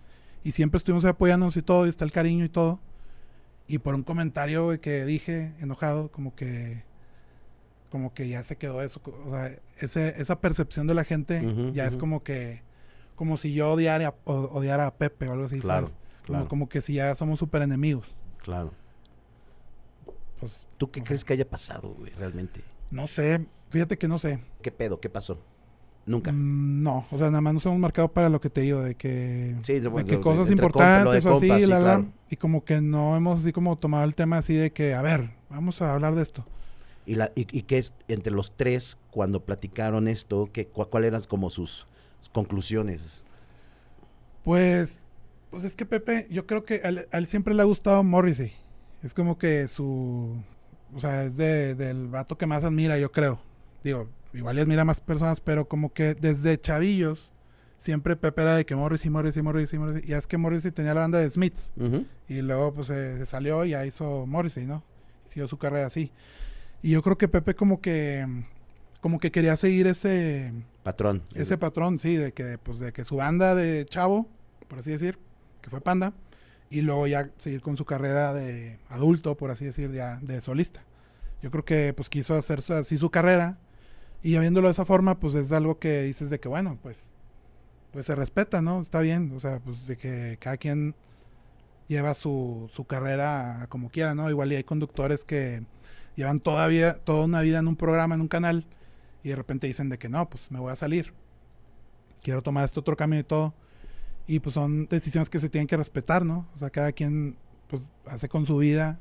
[0.43, 2.79] Y siempre estuvimos apoyándonos y todo, y está el cariño y todo.
[3.67, 6.83] Y por un comentario güey, que dije, enojado, como que
[7.91, 11.41] como que ya se quedó eso, o sea, ese, esa percepción de la gente
[11.73, 12.61] ya es como que
[13.15, 16.04] como si yo odiara, o- odiara a Pepe o algo así, Claro, ¿sabes?
[16.25, 16.47] Como, claro.
[16.49, 18.13] como que si ya somos súper enemigos.
[18.41, 18.71] claro.
[20.39, 22.61] Pues ¿Tú qué crees que haya pasado, güey, realmente?
[22.91, 24.39] no sé, fíjate que no sé.
[24.61, 24.99] ¿Qué pedo?
[24.99, 25.39] ¿Qué pasó?
[26.05, 26.31] Nunca.
[26.31, 28.95] Mm, no, o sea, nada más nos hemos marcado para lo que te digo, de
[28.95, 32.05] que, Sí, de- de que cosas entre compa- importantes o así, compas, sí, la, la,
[32.29, 35.31] y como que no hemos así como tomado el tema así de que, a ver,
[35.49, 36.45] vamos a hablar de esto.
[37.07, 40.49] ¿Y, la, y, y qué es entre los tres cuando platicaron esto?
[40.53, 41.87] ¿qué, cua- ¿Cuáles eran como sus
[42.33, 43.23] conclusiones?
[44.43, 44.99] Pues,
[45.49, 48.03] pues es que Pepe, yo creo que a él, a él siempre le ha gustado
[48.03, 48.53] Morrissey.
[49.03, 50.35] Es como que su,
[50.93, 53.39] o sea, es de, del vato que más admira, yo creo.
[53.83, 57.31] Digo, igual y admira a más personas, pero como que desde chavillos,
[57.77, 60.09] siempre Pepe era de que Morrissey, Morrissey, Morrissey, Morrissey.
[60.09, 61.71] Y es que Morrissey tenía la banda de Smiths.
[62.27, 64.83] Y luego pues se, se salió y ya hizo Morrissey, ¿no?
[65.25, 66.11] Siguió su carrera así.
[66.81, 68.25] Y yo creo que Pepe como que,
[69.01, 71.23] como que quería seguir ese, Patrón.
[71.33, 74.27] ese patrón, sí, de que, pues, de que su banda de chavo,
[74.67, 75.17] por así decir,
[75.65, 76.13] que fue Panda,
[76.69, 80.83] y luego ya seguir con su carrera de adulto, por así decir, ya de solista.
[81.41, 83.57] Yo creo que pues quiso hacer así su carrera,
[84.21, 87.13] y viéndolo de esa forma, pues es algo que dices de que, bueno, pues,
[87.91, 88.79] pues se respeta, ¿no?
[88.79, 90.93] Está bien, o sea, pues de que cada quien
[91.87, 94.29] lleva su, su carrera como quiera, ¿no?
[94.29, 95.63] Igual y hay conductores que
[96.15, 98.67] llevan todavía toda una vida en un programa, en un canal,
[99.23, 101.11] y de repente dicen de que no, pues me voy a salir.
[102.21, 103.55] Quiero tomar este otro camino y todo.
[104.27, 106.47] Y pues son decisiones que se tienen que respetar, ¿no?
[106.55, 108.99] O sea, cada quien pues hace con su vida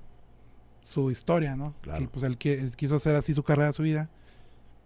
[0.85, 1.75] su historia, ¿no?
[1.81, 2.05] Claro.
[2.05, 4.11] Y pues él, él quiso hacer así su carrera, su vida.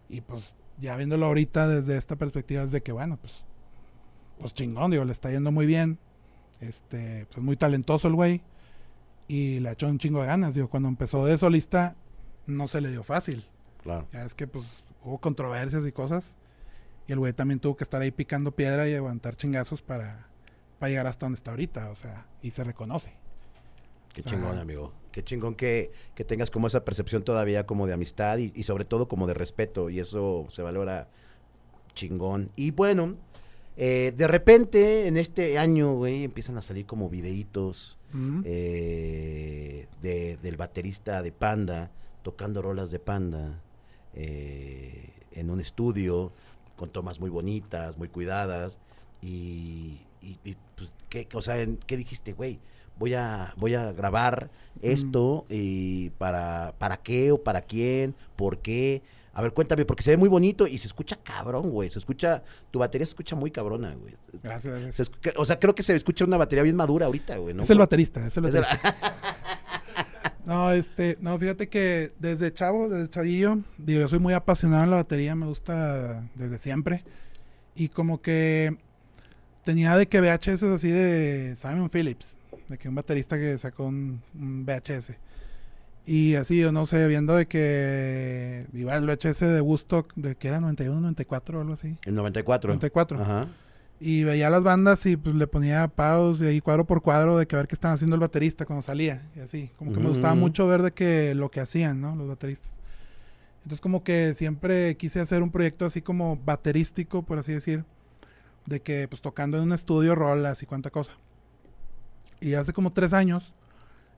[0.09, 3.33] Y pues ya viéndolo ahorita desde esta perspectiva es de que, bueno, pues,
[4.39, 5.99] pues chingón, digo, le está yendo muy bien.
[6.61, 8.43] Este, pues muy talentoso el güey.
[9.27, 10.55] Y le ha hecho un chingo de ganas.
[10.55, 11.97] Digo, cuando empezó de solista,
[12.47, 13.47] no se le dio fácil.
[13.83, 14.09] Claro.
[14.13, 14.65] Ya es que pues
[15.03, 16.37] hubo controversias y cosas.
[17.07, 20.28] Y el güey también tuvo que estar ahí picando piedra y aguantar chingazos para,
[20.79, 21.91] para llegar hasta donde está ahorita.
[21.91, 23.13] O sea, y se reconoce.
[24.15, 24.93] Qué chingón, amigo.
[25.13, 28.85] Qué chingón que, que tengas como esa percepción todavía como de amistad y, y sobre
[28.85, 29.91] todo como de respeto.
[29.91, 31.09] Y eso se valora
[31.95, 32.51] chingón.
[32.57, 33.17] Y bueno,
[33.77, 38.41] eh, de repente en este año, güey, empiezan a salir como videitos Mm.
[38.47, 41.91] eh, de- del baterista de Panda,
[42.23, 43.61] tocando rolas de Panda,
[44.15, 46.33] eh, en un estudio,
[46.77, 48.79] con tomas muy bonitas, muy cuidadas.
[49.21, 51.57] Y, y- y, pues, ¿qué, o sea,
[51.87, 52.59] ¿qué dijiste, güey?
[52.99, 54.51] Voy a, voy a grabar
[54.83, 59.03] esto y para, para qué o para quién, por qué.
[59.33, 61.91] A ver, cuéntame, porque se ve muy bonito y se escucha cabrón, güey.
[61.91, 62.43] Se escucha,
[62.73, 64.17] tu batería se escucha muy cabrona, güey.
[64.43, 65.11] Gracias, gracias.
[65.23, 67.63] Se o sea, creo que se escucha una batería bien madura ahorita, güey, ¿no?
[67.63, 68.97] Es el baterista, es el Es el- baterista.
[70.45, 74.91] No, este, no, fíjate que desde chavo, desde chavillo, digo, yo soy muy apasionado en
[74.91, 77.05] la batería, me gusta desde siempre.
[77.75, 78.79] Y como que
[79.69, 82.39] tenía de que VHS así de Simon Phillips,
[82.71, 85.13] de que un baterista que sacó un, un VHS.
[86.07, 90.49] Y así, yo no sé, viendo de que iba el VHS de Woodstock, de que
[90.49, 91.99] era 91, 94 o algo así.
[92.07, 92.71] El 94.
[92.71, 93.21] 94.
[93.21, 93.49] Ajá.
[94.01, 97.47] Y veía las bandas y pues le ponía pause y ahí cuadro por cuadro de
[97.47, 99.71] que a ver qué estaban haciendo el baterista cuando salía y así.
[99.77, 100.41] Como que me gustaba Ujú.
[100.41, 102.17] mucho ver de que lo que hacían, ¿no?
[102.17, 102.73] Los bateristas.
[103.59, 107.85] Entonces como que siempre quise hacer un proyecto así como baterístico, por así decir.
[108.69, 111.13] De que pues tocando en un estudio rolas y cuánta cosa.
[112.41, 113.55] Y hace como tres años,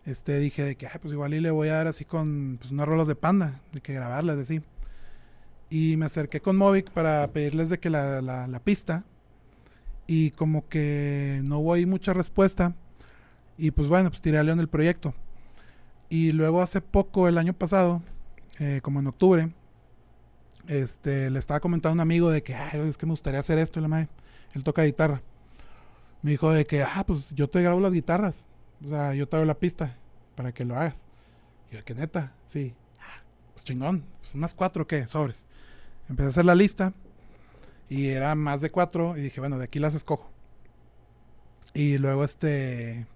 [0.05, 2.73] este dije de que, "Ay, pues igual y le voy a dar así con pues,
[2.73, 4.61] unas rolas de panda, de que grabarlas, así.
[5.71, 9.05] Y me acerqué con Movic para pedirles de que la, la, pista.
[10.09, 12.75] Y como que no hubo mucha respuesta.
[13.57, 15.15] Y pues bueno, pues tiré a León el proyecto.
[16.09, 18.03] Y luego hace poco, el año pasado,
[18.59, 19.51] eh, como en octubre,
[20.67, 23.59] este, le estaba comentando a un amigo de que, ay, es que me gustaría hacer
[23.59, 24.09] esto, y la madre.
[24.55, 25.23] Él toca guitarra.
[26.23, 28.47] Me dijo de que, ah, pues yo te grabo las guitarras.
[28.85, 29.97] O sea, yo te hago la pista
[30.35, 30.97] para que lo hagas.
[31.71, 32.75] Y yo, que neta, sí.
[33.01, 33.23] "Ah,
[33.55, 34.05] Pues chingón.
[34.21, 35.07] Pues unas cuatro, ¿qué?
[35.07, 35.43] Sobres.
[36.09, 36.93] Empecé a hacer la lista.
[37.89, 39.17] Y era más de cuatro.
[39.17, 40.31] Y dije, bueno, de aquí las escojo.
[41.75, 43.07] Y luego este,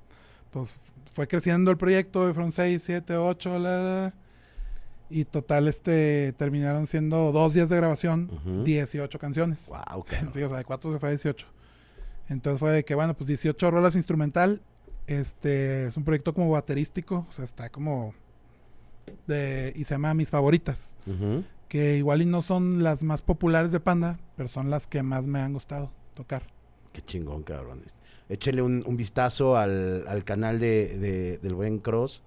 [0.51, 0.81] pues
[1.13, 2.33] fue creciendo el proyecto.
[2.33, 4.15] Fueron seis, siete, ocho, la, la.
[5.17, 8.65] Y total, este, terminaron siendo dos días de grabación, Ujú.
[8.65, 9.61] 18 canciones.
[9.69, 10.05] Wow,
[10.35, 11.47] Sí, o sea, de 4 se fue a 18.
[12.29, 14.61] Entonces fue de que, bueno, pues 18 rolas instrumental.
[15.07, 18.15] Este es un proyecto como baterístico, o sea, está como
[19.27, 20.79] de y se llama Mis favoritas,
[21.69, 25.27] que igual y no son las más populares de Panda, pero son las que más
[25.27, 26.43] me han gustado tocar.
[26.93, 27.83] Qué chingón, cabrón.
[28.29, 32.23] Échenle un, un vistazo al, al canal de, de- del buen Cross.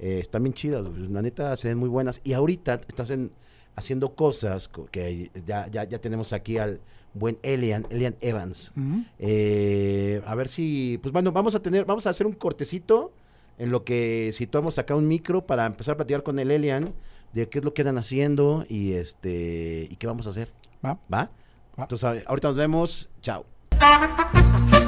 [0.00, 1.08] Eh, están bien chidas, güey.
[1.08, 2.20] la neta se ven muy buenas.
[2.24, 3.30] Y ahorita estás en-
[3.76, 6.80] haciendo cosas co- que ya, ya, ya tenemos aquí al
[7.14, 8.72] buen Elian, Elian Evans.
[9.18, 13.12] Eh, a ver si, pues bueno, vamos a tener, vamos a hacer un cortecito
[13.58, 16.92] en lo que situamos acá un micro para empezar a platicar con el Elian
[17.32, 20.50] de qué es lo que andan haciendo y este y qué vamos a hacer.
[20.84, 20.94] ¿Va?
[21.12, 21.30] ¿Va?
[21.78, 21.82] Va.
[21.82, 23.08] Entonces ahorita nos vemos.
[23.22, 23.44] Chao.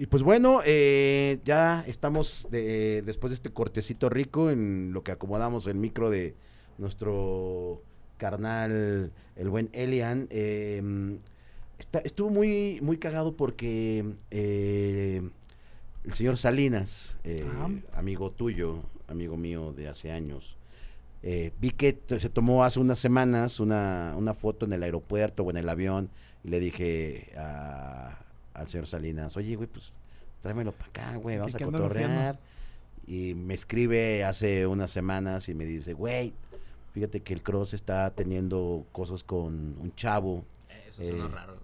[0.00, 5.12] Y pues bueno, eh, ya estamos de- después de este cortecito rico en lo que
[5.12, 6.34] acomodamos el micro de
[6.78, 7.82] nuestro
[8.16, 10.26] carnal, el buen Elian.
[10.30, 11.18] eh,
[11.78, 15.20] está- estuvo muy, muy cagado porque eh,
[16.04, 17.68] el señor Salinas, eh, Ajá.
[17.92, 20.56] amigo tuyo, amigo mío de hace años,
[21.22, 25.58] vi que se tomó hace unas semanas una, una foto en el aeropuerto o en
[25.58, 26.08] el avión
[26.42, 28.18] y le dije a-
[28.54, 29.92] al señor Salinas, oye, güey, pues
[30.42, 32.38] tráemelo para acá, güey, vamos a ¿Qué andas cotorrear.
[33.06, 36.32] Y me escribe hace unas semanas y me dice, güey,
[36.92, 40.44] fíjate que el Cross está teniendo cosas con un chavo.
[40.88, 41.56] Eso suena Eh, raro.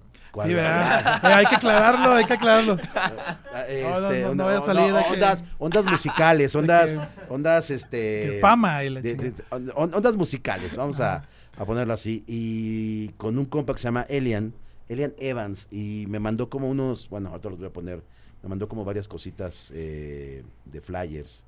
[0.45, 1.21] Sí, ¿verdad?
[1.25, 2.77] Eh, hay que aclararlo, hay que aclararlo.
[2.87, 7.01] No, no, no, no onda- vaya a salir de que- ondas, ondas musicales, ondas, que-
[7.33, 8.31] ondas, este...
[8.33, 9.59] Que fama y la de- chingada.
[9.61, 11.23] de- on- ondas musicales, vamos a,
[11.57, 12.23] a ponerlo así.
[12.27, 14.53] Y con un compa que se llama Elian,
[14.89, 18.03] Elian Evans, y me mandó como unos, bueno, ahorita los voy a poner,
[18.43, 21.43] me mandó como varias cositas eh, de flyers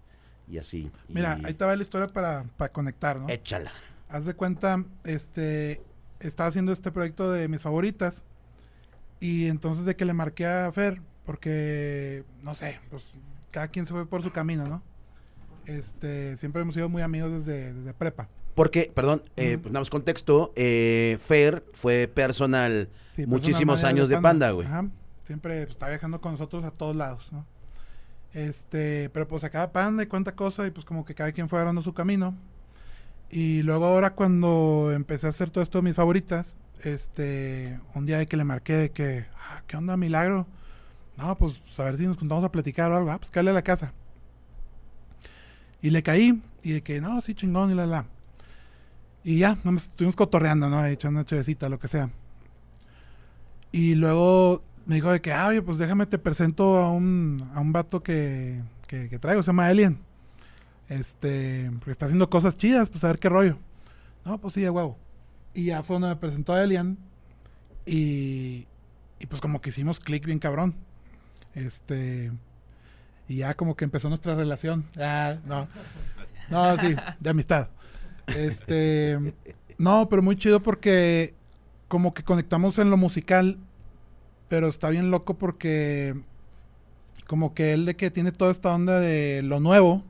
[0.48, 0.90] y así.
[1.09, 3.28] Mira, y- ahí te va la historia para, para conectar, ¿no?
[3.28, 3.73] Échala.
[4.09, 5.81] Haz de cuenta, este,
[6.20, 8.23] estaba haciendo este proyecto de mis favoritas
[9.20, 13.02] y entonces de que le marqué a Fer, porque, no sé, pues
[13.51, 14.82] cada quien se fue por su camino, ¿no?
[15.66, 18.28] Este, siempre hemos sido muy amigos desde, desde prepa.
[18.59, 24.20] Porque, perdón, eh, pues nada más contexto, eh, Fer fue personal Sí, muchísimos años de
[24.20, 24.66] Panda, güey.
[24.66, 24.85] Ajá.
[25.24, 27.47] Siempre pues, está viajando con nosotros a todos lados, ¿no?
[28.35, 31.60] Este, pero pues acaba Panda y cuánta cosa y pues como que cada quien fue
[31.60, 32.35] agarrando su camino.
[33.30, 36.47] Y luego ahora cuando empecé a hacer todo esto de mis favoritas,
[36.82, 40.48] este, un día de que le marqué de que, ah, ¿qué onda, Milagro?
[41.16, 43.12] No, pues a ver si nos juntamos a platicar o algo.
[43.12, 43.93] Ah, pues cállale a la casa.
[45.80, 48.18] Y le caí y de que, no, sí, chingón y la la.
[49.28, 50.82] Y ya, nomás estuvimos cotorreando, ¿no?
[50.86, 52.09] Echando una chevecita, lo que sea.
[53.70, 57.60] Y luego me dijo de que, ah, oye, pues déjame te presento a un, a
[57.60, 59.98] un vato que, que, que traigo, se llama Alien.
[60.88, 63.59] Este, porque está haciendo cosas chidas, pues a ver qué rollo.
[64.24, 64.96] No, pues sí, de huevo.
[65.52, 66.96] Y ya fue donde me presentó a Alien.
[67.84, 68.66] Y,
[69.20, 70.74] y pues como que hicimos clic bien cabrón.
[71.52, 72.32] Este,
[73.28, 74.86] y ya como que empezó nuestra relación.
[74.96, 75.68] Ah, no.
[76.48, 77.68] No, sí, de amistad.
[78.36, 79.18] Este,
[79.78, 81.34] no, pero muy chido porque
[81.88, 83.59] como que conectamos en lo musical,
[84.48, 86.14] pero está bien loco porque
[87.26, 90.02] como que él de que tiene toda esta onda de lo nuevo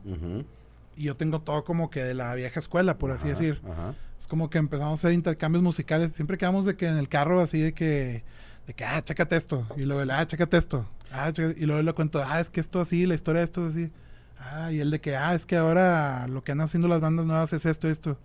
[0.95, 3.61] y yo tengo todo como que de la vieja escuela, por así decir.
[3.69, 3.93] Ajá.
[4.21, 6.11] Es como que empezamos a hacer intercambios musicales.
[6.13, 8.23] Siempre quedamos de que en el carro así de que,
[8.67, 9.65] de que, ah, chécate esto.
[9.77, 10.85] Y luego, ah, chécate esto.
[11.11, 13.65] Ah, chécate- Y luego le cuento, ah, es que esto así, la historia de esto
[13.67, 13.91] es así.
[14.39, 17.25] Ah, y él de que, ah, es que ahora lo que andan haciendo las bandas
[17.25, 18.17] nuevas es esto, esto.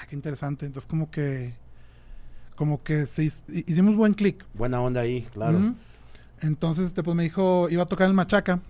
[0.00, 0.66] Ah, qué interesante.
[0.66, 1.54] Entonces como que,
[2.56, 4.44] como que se hicimos buen clic.
[4.54, 5.74] Buena onda ahí, claro.
[6.40, 8.60] Entonces, este, pues me dijo, iba a tocar el Machaca.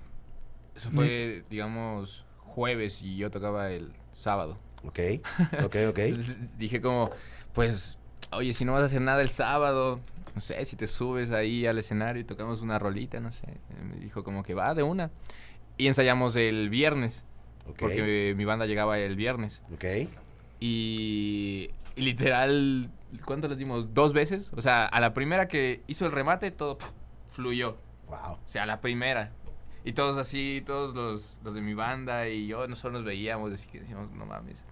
[0.75, 4.59] Eso fue, digamos, jueves y yo tocaba el sábado.
[4.85, 4.99] Ok,
[5.65, 5.99] ok, ok.
[5.99, 7.11] Entonces, Dije como,
[7.55, 7.99] pues,
[8.33, 10.01] oye, si no vas a hacer nada el sábado,
[10.35, 13.47] no sé, si te subes ahí al escenario y tocamos una rolita, no sé.
[13.89, 15.11] Me dijo como que va de una.
[15.81, 17.25] Y ensayamos el viernes,
[17.79, 19.63] porque mi banda llegaba el viernes.
[19.75, 19.85] ok.
[20.61, 22.91] Y, y literal,
[23.25, 23.95] ¿cuánto les dimos?
[23.95, 24.51] ¿Dos veces?
[24.55, 26.79] O sea, a la primera que hizo el remate, todo
[27.29, 27.77] fluyó.
[28.09, 28.33] Wow.
[28.35, 29.33] O sea, a la primera.
[29.85, 33.67] Y todos así, todos los, los de mi banda y yo nosotros nos veíamos así
[33.69, 34.65] que decíamos, no mames,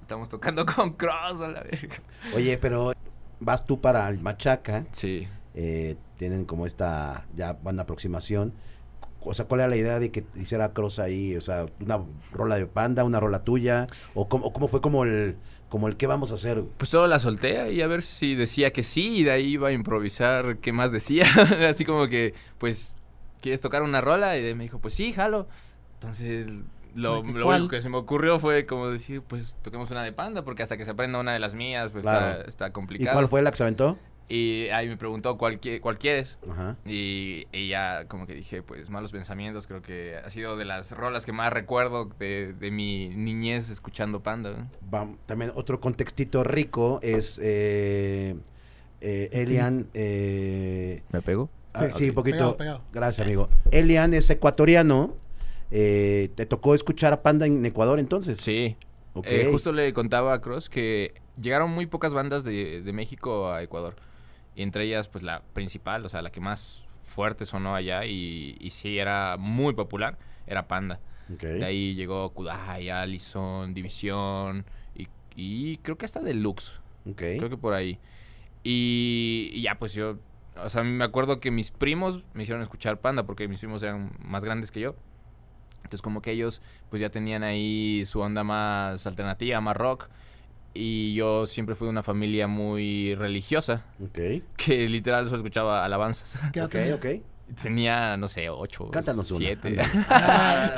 [0.00, 1.96] estamos tocando con Cross a la verga.
[2.34, 2.92] Oye, pero
[3.38, 5.28] vas tú para el Machaca, Sí.
[5.54, 8.52] eh, tienen como esta ya buena aproximación.
[9.24, 11.36] O sea, ¿cuál era la idea de que hiciera Cross ahí?
[11.36, 12.00] O sea, una
[12.32, 15.36] rola de Panda, una rola tuya, o cómo, cómo fue como el,
[15.68, 16.64] como el qué vamos a hacer.
[16.76, 19.68] Pues solo la solté y a ver si decía que sí y de ahí iba
[19.68, 21.26] a improvisar qué más decía.
[21.68, 22.94] así como que, pues,
[23.40, 24.36] ¿quieres tocar una rola?
[24.36, 25.48] Y me dijo, pues sí, jalo.
[25.94, 26.48] Entonces,
[26.94, 30.62] lo, único que se me ocurrió fue como decir, pues toquemos una de Panda, porque
[30.62, 32.32] hasta que se aprenda una de las mías, pues Claro.
[32.32, 33.14] está, está ¿Y complicado.
[33.14, 33.98] cuál fue la que se aventó?
[34.28, 36.38] Y ahí me preguntó cuál, cuál quieres.
[36.50, 36.76] Ajá.
[36.86, 40.90] Y, y ya como que dije, pues malos pensamientos, creo que ha sido de las
[40.92, 44.68] rolas que más recuerdo de, de mi niñez escuchando Panda.
[45.26, 48.36] también otro contextito rico es eh,
[49.02, 49.88] eh, Elian.
[49.94, 51.50] eh, ¿Me pego?
[51.74, 52.14] ah, Sí, sí, ok.
[52.14, 52.36] poquito.
[52.36, 52.82] Pegado, pegado.
[52.92, 53.48] Gracias, amigo.
[53.70, 55.14] Elian es ecuatoriano.
[55.70, 58.38] eh, ¿Te tocó escuchar a Panda en Ecuador entonces?
[58.40, 58.76] Sí.
[59.24, 63.62] Eh, justo le contaba a Cross que llegaron muy pocas bandas de, de México a
[63.62, 63.96] Ecuador.
[64.54, 68.56] Y entre ellas, pues la principal, o sea, la que más fuerte sonó allá y,
[68.60, 71.00] y sí era muy popular, era Panda.
[71.32, 71.42] Ok.
[71.42, 74.64] De ahí llegó Kudai, Allison, División
[74.94, 76.80] y, y creo que hasta Deluxe.
[77.14, 77.98] Creo que por ahí.
[78.64, 80.18] Y, y ya, pues yo,
[80.62, 84.12] o sea, me acuerdo que mis primos me hicieron escuchar Panda porque mis primos eran
[84.20, 84.94] más grandes que yo.
[85.78, 90.08] Entonces como que ellos pues ya tenían ahí su onda más alternativa, más rock.
[90.74, 94.42] Y yo siempre fui de una familia muy religiosa, Ok.
[94.56, 96.40] que literal solo escuchaba alabanzas.
[96.52, 97.22] ¿Qué edad Ok, ok.
[97.62, 99.38] Tenía, no sé, ocho, Cántanos una.
[99.38, 99.76] siete.
[100.08, 100.72] Ah.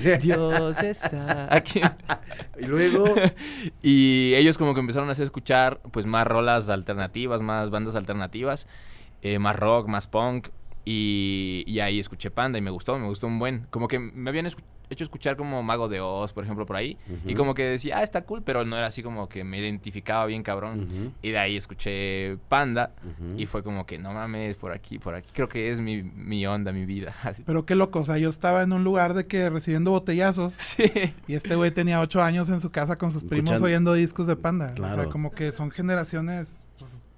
[0.20, 1.80] Dios está aquí.
[2.58, 3.04] y luego.
[3.80, 8.66] y ellos como que empezaron a hacer escuchar pues más rolas alternativas, más bandas alternativas,
[9.22, 10.48] eh, más rock, más punk.
[10.84, 13.66] Y, y ahí escuché Panda y me gustó, me gustó un buen.
[13.70, 16.96] Como que me habían escu- hecho escuchar como Mago de Oz, por ejemplo, por ahí.
[17.26, 20.26] Y como que decía, ah, está cool, pero no era así como que me identificaba
[20.26, 21.12] bien cabrón.
[21.22, 22.92] Y de ahí escuché Panda
[23.36, 25.30] y fue como que no mames, por aquí, por aquí.
[25.32, 27.14] Creo que es mi, mi onda, mi vida.
[27.22, 27.42] Así.
[27.44, 30.84] Pero qué loco, o sea, yo estaba en un lugar de que recibiendo botellazos Sí.
[31.26, 34.26] y este güey tenía ocho años en su casa con sus primos Escuchando- oyendo discos
[34.26, 34.70] de Panda.
[34.72, 35.02] O Claro.
[35.02, 36.62] sea, como que son generaciones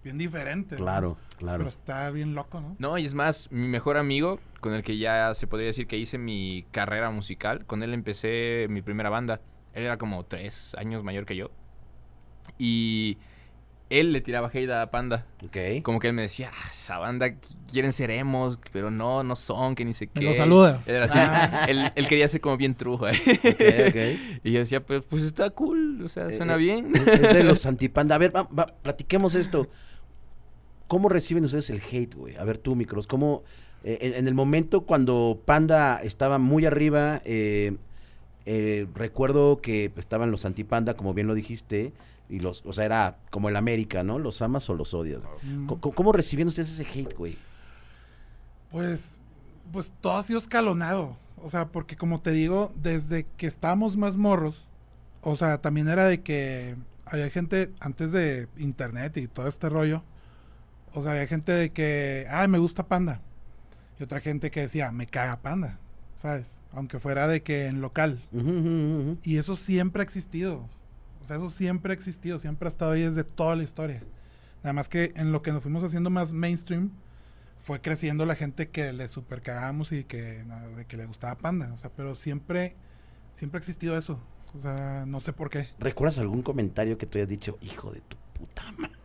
[0.09, 0.79] bien diferentes.
[0.79, 0.85] ¿no?
[0.87, 1.59] Claro, claro.
[1.59, 2.77] Pero está bien loco, ¿no?
[2.79, 5.97] No, y es más, mi mejor amigo, con el que ya se podría decir que
[5.99, 9.41] hice mi carrera musical, con él empecé mi primera banda.
[9.75, 11.51] Él era como tres años mayor que yo.
[12.59, 13.19] Y,
[13.91, 15.25] él le tiraba hate a Panda.
[15.43, 15.83] Ok.
[15.83, 17.39] Como que él me decía, ah, esa banda qu-
[17.73, 20.27] quieren ser emos, pero no, no son, que ni sé Me qué.
[20.27, 20.87] lo saludas.
[20.87, 21.65] Él, era así, Ah.
[21.69, 23.09] él, él quería ser como bien trujo.
[23.09, 23.13] ¿eh?
[23.15, 24.41] Ok, ok.
[24.45, 26.93] y yo decía, pues, pues está cool, o sea, suena Eh, bien.
[26.95, 28.15] Es es de los antipanda.
[28.15, 29.69] A ver, va- va, platiquemos esto.
[30.89, 32.37] ¿Cómo reciben ustedes el hate, güey?
[32.37, 33.45] A ver tú, Micros, ¿cómo...
[33.85, 37.77] eh, en, en el momento cuando Panda estaba muy arriba, eh,
[38.47, 41.93] eh, recuerdo que estaban los antipanda, como bien lo dijiste,
[42.31, 44.19] y los, o sea, era como el América, ¿no?
[44.19, 45.23] ¿Los amas o los odias?
[45.43, 45.67] Mm.
[45.67, 47.37] ¿Cómo, cómo recibieron ustedes ese hate, güey?
[48.71, 49.19] Pues,
[49.73, 51.17] pues todo ha sido escalonado.
[51.37, 54.69] O sea, porque como te digo, desde que estábamos más morros,
[55.23, 56.75] o sea, también era de que
[57.05, 60.03] había gente antes de internet y todo este rollo.
[60.95, 63.21] O sea, había gente de que, ay, me gusta Panda.
[63.99, 65.79] Y otra gente que decía, me caga Panda,
[66.17, 66.61] ¿sabes?
[66.73, 68.23] Aunque fuera de que en local.
[69.23, 70.69] Y eso siempre ha existido.
[71.23, 74.03] O sea, eso siempre ha existido, siempre ha estado ahí desde toda la historia.
[74.63, 76.91] Nada más que en lo que nos fuimos haciendo más mainstream,
[77.59, 81.37] fue creciendo la gente que le super cagamos y que, no, de que le gustaba
[81.37, 81.73] Panda.
[81.75, 82.77] O sea, pero siempre,
[83.35, 84.19] siempre ha existido eso.
[84.57, 85.69] O sea, no sé por qué.
[85.79, 88.98] ¿Recuerdas algún comentario que tú hayas dicho, hijo de tu puta madre?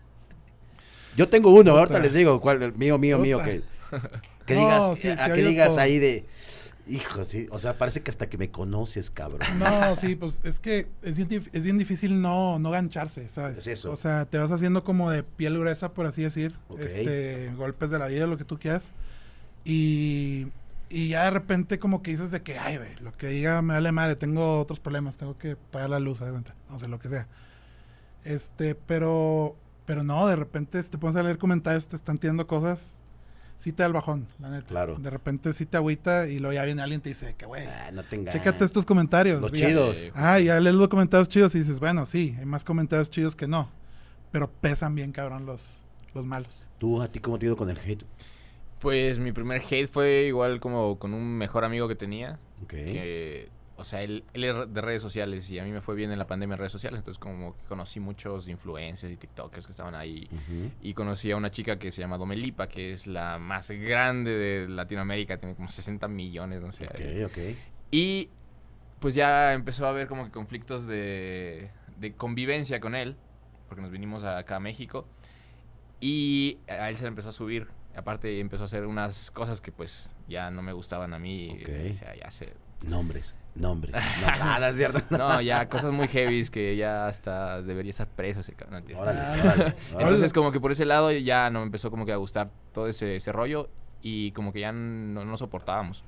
[1.18, 1.80] Yo tengo uno, Puta.
[1.80, 3.62] ahorita les digo cuál, el mío, mío, mío, que,
[4.46, 5.80] que digas, sí a que digas todo.
[5.80, 6.26] ahí de,
[6.88, 9.42] hijo, sí, o sea, parece que hasta que me conoces, cabrón.
[9.58, 13.60] No, sí, pues es que es bien, es bien difícil no, no gancharse, ¿sabes?
[13.60, 13.92] Es eso.
[13.92, 16.56] O sea, te vas haciendo como de piel gruesa, por así decir.
[16.78, 18.84] Este, golpes de la vida, lo que tú quieras.
[19.66, 20.48] Y,
[20.90, 23.74] y ya de repente como que dices de que, ay, güey, lo que diga me
[23.74, 26.20] vale madre, tengo otros problemas, tengo que pagar la luz,
[26.70, 27.28] no sé, lo que sea.
[28.24, 32.92] Este, pero, pero no, de repente te pones a leer comentarios, te están tirando cosas,
[33.58, 34.68] sí te da el bajón, la neta.
[34.68, 34.96] Claro.
[34.98, 37.66] De repente sí te agüita y luego ya viene alguien y te dice que, güey,
[37.68, 38.34] Ah, no tengas.
[38.34, 39.42] chécate estos comentarios.
[39.42, 39.96] Los ya- chidos.
[40.16, 43.48] Ah, ya lees los comentarios chidos y dices, bueno, sí, hay más comentarios chidos que
[43.48, 43.70] no.
[44.32, 45.82] Pero pesan bien, cabrón, los,
[46.14, 46.52] los malos.
[46.80, 48.04] ¿Tú, a ti cómo te ha ido con el hate?
[48.80, 52.40] Pues mi primer hate fue igual como con un mejor amigo que tenía.
[52.64, 52.70] Ok.
[52.72, 56.12] Que, o sea, él, él es de redes sociales y a mí me fue bien
[56.12, 57.00] en la pandemia en redes sociales.
[57.00, 60.30] Entonces como que conocí muchos influencers y TikTokers que estaban ahí.
[60.82, 64.70] Y conocí a una chica que se llama Domelipa, que es la más grande de
[64.70, 65.38] Latinoamérica.
[65.38, 66.86] Tiene como 60 millones, no sé.
[66.86, 67.38] Ok, ok.
[67.90, 68.30] Y
[69.00, 73.16] pues ya empezó a haber como que conflictos de, de convivencia con él,
[73.68, 75.08] porque nos vinimos acá a México.
[76.00, 77.68] Y a él se le empezó a subir.
[77.96, 81.58] Aparte empezó a hacer unas cosas que pues ya no me gustaban a mí.
[81.62, 81.70] Ok.
[81.90, 82.54] O sea, ya se...
[82.86, 83.36] Nombres, nombres.
[83.56, 85.02] No, ah, no es cierto.
[85.16, 88.84] No, ya cosas muy heavies que ya hasta debería estar preso ese cabrón.
[88.96, 89.76] Órale, órale.
[89.92, 92.88] Entonces como que por ese lado ya no me empezó como que a gustar todo
[92.88, 93.70] ese, ese rollo
[94.02, 96.04] y como que ya no, no soportábamos.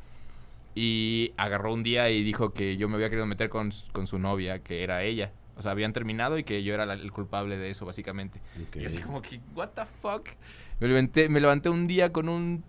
[0.73, 4.19] Y agarró un día y dijo que yo me había querido meter con, con su
[4.19, 5.31] novia, que era ella.
[5.55, 8.41] O sea, habían terminado y que yo era la- el culpable de eso, básicamente.
[8.76, 10.27] Y así como que, what the fuck?
[10.81, 12.65] Me levanté, me levanté un día con un...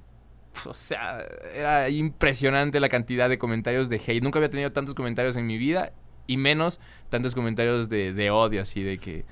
[0.64, 1.24] O sea,
[1.54, 4.22] era impresionante la cantidad de comentarios de hate.
[4.22, 5.92] Nunca había tenido tantos comentarios en mi vida
[6.26, 9.24] y menos tantos comentarios de, de odio, así de que...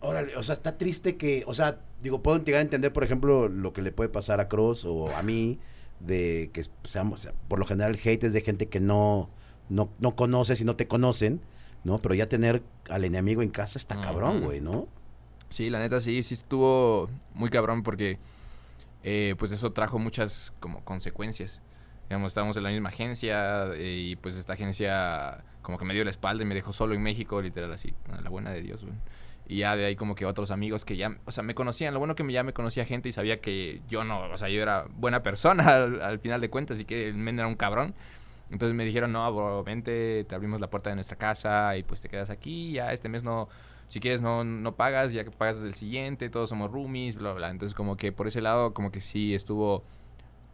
[0.00, 3.48] Órale, o sea, está triste que, o sea, digo, puedo llegar a entender, por ejemplo,
[3.48, 5.58] lo que le puede pasar a Cross o a mí,
[6.00, 9.30] de que seamos, por lo general, hate es de gente que no,
[9.68, 11.40] no, no conoces y no te conocen,
[11.84, 11.98] ¿no?
[11.98, 14.88] Pero ya tener al enemigo en casa está cabrón, güey, ¿no?
[15.50, 18.18] Sí, la neta sí, sí estuvo muy cabrón porque
[19.02, 21.60] eh, pues eso trajo muchas como consecuencias.
[22.08, 26.04] Digamos, estábamos en la misma agencia eh, y pues esta agencia como que me dio
[26.04, 28.84] la espalda y me dejó solo en México, literal así, la buena de Dios.
[29.46, 32.00] Y ya de ahí como que otros amigos que ya, o sea, me conocían, lo
[32.00, 34.86] bueno que ya me conocía gente y sabía que yo no, o sea, yo era
[34.90, 37.94] buena persona al, al final de cuentas y que el men era un cabrón.
[38.50, 42.02] Entonces me dijeron, no, bro, vente, te abrimos la puerta de nuestra casa y pues
[42.02, 43.48] te quedas aquí, ya este mes no,
[43.92, 47.32] si quieres no, no pagas, ya que pagas desde el siguiente, todos somos roomies, bla,
[47.32, 47.50] bla, bla.
[47.50, 49.84] Entonces como que por ese lado como que sí estuvo,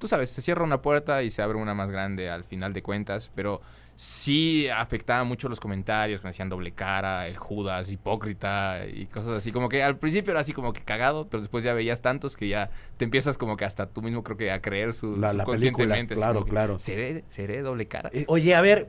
[0.01, 2.83] tú sabes, se cierra una puerta y se abre una más grande al final de
[2.83, 3.61] cuentas, pero
[3.95, 9.53] sí afectaba mucho los comentarios, me decían doble cara, el Judas, hipócrita y cosas así.
[9.53, 12.49] Como que al principio era así como que cagado, pero después ya veías tantos que
[12.49, 15.45] ya te empiezas como que hasta tú mismo creo que a creer su, La- la
[15.45, 16.15] subconscientemente.
[16.17, 16.79] película, claro, que, claro.
[16.81, 18.11] ¿Seré, seré doble cara?
[18.13, 18.89] Eh, oye, a ver,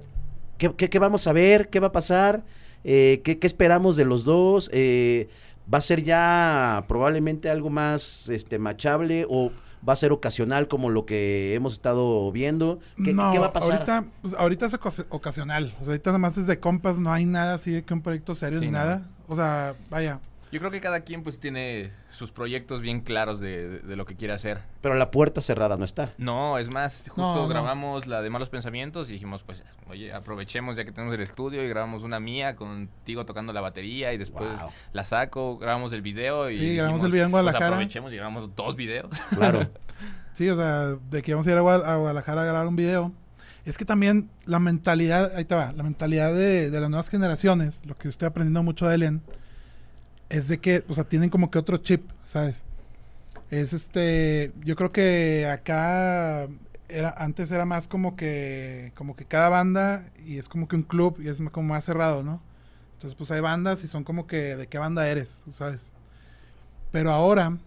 [0.58, 1.70] ¿qué, qué, qué vamos a ver?
[1.70, 2.44] ¿Qué va a pasar?
[2.84, 4.70] Eh, ¿qué, qué esperamos de los dos?
[4.74, 5.30] Eh,
[5.72, 9.52] ¿Va a ser ya probablemente algo más este, machable o
[9.88, 12.80] va a ser ocasional como lo que hemos estado viendo?
[13.04, 13.74] ¿Qué, no, qué va a pasar?
[13.74, 15.66] Ahorita, pues, ahorita es ocas- ocasional.
[15.80, 18.02] O sea, ahorita nada más es de compas, no hay nada así de que un
[18.02, 18.80] proyecto serio Sí, ni no.
[18.80, 19.08] nada.
[19.28, 20.20] O sea, vaya.
[20.52, 24.06] Yo creo que cada quien pues tiene sus proyectos bien claros de, de- de lo
[24.06, 24.60] que quiere hacer.
[24.82, 26.14] Pero la puerta cerrada no está.
[26.18, 27.48] No, es más, justo No, no.
[27.48, 31.64] grabamos la de Malos Pensamientos y dijimos, pues, oye, aprovechemos ya que tenemos el estudio
[31.64, 34.72] y grabamos una mía contigo tocando la batería y después Wow.
[34.94, 36.58] la saco, grabamos el video y...
[36.58, 37.68] Sí, grabamos dijimos, el video en pues, Guadalajara.
[37.76, 39.10] aprovechemos y grabamos dos videos.
[39.36, 39.70] Claro.
[40.34, 41.64] Sí, o sea, de que íbamos a ir a, a
[41.98, 43.12] Guadalajara a grabar un video.
[43.66, 47.86] Es que también la mentalidad, ahí te va, la mentalidad de, de las nuevas generaciones,
[47.86, 49.22] lo que estoy aprendiendo mucho de Elian,
[50.30, 52.58] es de que, o sea, tienen como que otro chip, ¿sabes?
[53.50, 56.48] Es este, yo creo que acá
[56.88, 60.84] era, antes era más como que, como que cada banda y es como que un
[60.84, 62.42] club y es como más cerrado, ¿no?
[62.94, 65.82] Entonces, pues hay bandas y son como que de qué banda eres, ¿sabes?
[66.92, 67.58] Pero ahora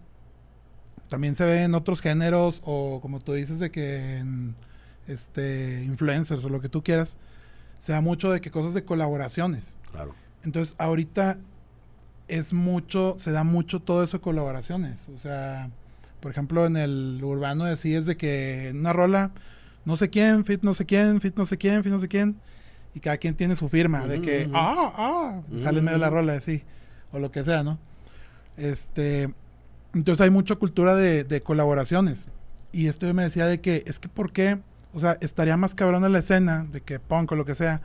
[1.09, 4.55] también se ve en otros géneros o como tú dices de que en
[5.07, 7.17] este influencers o lo que tú quieras,
[7.81, 9.63] se da mucho de que cosas de colaboraciones.
[9.91, 10.15] Claro.
[10.43, 11.37] Entonces, ahorita
[12.27, 14.97] es mucho, se da mucho todo eso de colaboraciones.
[15.13, 15.69] O sea,
[16.19, 19.31] por ejemplo, en el urbano así es de que en una rola,
[19.85, 22.35] no sé quién, fit no sé quién, fit no sé quién, fit no sé quién,
[22.95, 24.51] y cada quien tiene su firma, de que, ujú.
[24.55, 26.15] ah, ah, sale en medio de la Ujú.
[26.15, 26.63] rola, así,
[27.11, 27.77] o lo que sea, ¿no?
[28.55, 29.33] Este,
[29.93, 32.19] entonces hay mucha cultura de, de colaboraciones.
[32.71, 34.59] Y esto yo me decía de que, es que ¿por qué?
[34.93, 37.81] O sea, estaría más cabrón la escena, de que punk o lo que sea,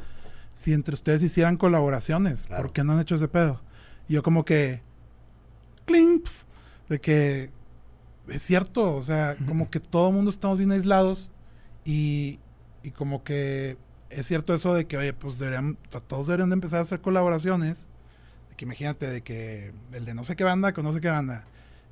[0.55, 2.41] si entre ustedes hicieran colaboraciones.
[2.47, 2.63] Claro.
[2.65, 3.61] ¿Por qué no han hecho ese pedo?
[4.09, 4.81] Y yo como que,
[5.85, 6.45] clink, pf,
[6.89, 7.51] de que
[8.29, 11.31] es cierto, o sea, como que todo el mundo estamos bien aislados
[11.85, 12.39] y,
[12.83, 13.77] y como que
[14.11, 15.77] es cierto eso de que, oye, pues deberían,
[16.09, 17.79] todos deberían de empezar a hacer colaboraciones.
[18.51, 21.09] De que imagínate, de que el de no sé qué banda con no sé qué
[21.09, 21.45] banda.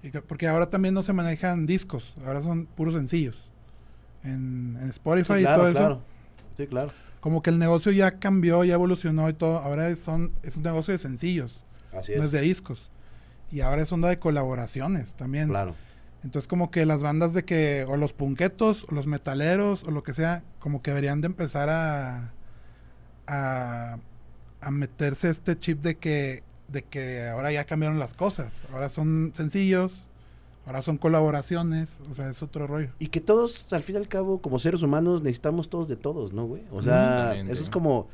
[0.02, 3.36] Y que- porque ahora también no se manejan discos, ahora son puros sencillos.
[4.24, 6.02] En, en Spotify Sí, y todo claro, eso claro.
[6.56, 6.92] Sí, claro.
[7.20, 9.58] como que el negocio ya cambió, ya evolucionó y todo.
[9.58, 11.60] Ahora son, es un negocio de sencillos,
[11.96, 12.26] Así no es.
[12.26, 12.90] es de discos.
[13.50, 15.48] Y ahora es onda de colaboraciones también.
[15.48, 15.74] Claro.
[16.24, 20.02] Entonces como que las bandas de que, o los punquetos, o los metaleros, o lo
[20.02, 22.32] que sea, como que deberían de empezar a,
[23.26, 23.98] a,
[24.60, 28.52] a meterse este chip de que, de que ahora ya cambiaron las cosas.
[28.72, 29.92] Ahora son sencillos,
[30.66, 32.90] ahora son colaboraciones, o sea, es otro rollo.
[32.98, 36.32] Y que todos, al fin y al cabo, como seres humanos, necesitamos todos de todos,
[36.32, 36.62] ¿no, güey?
[36.72, 38.08] O sea, eso es como,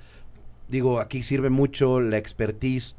[0.69, 2.97] digo, aquí sirve mucho la expertise,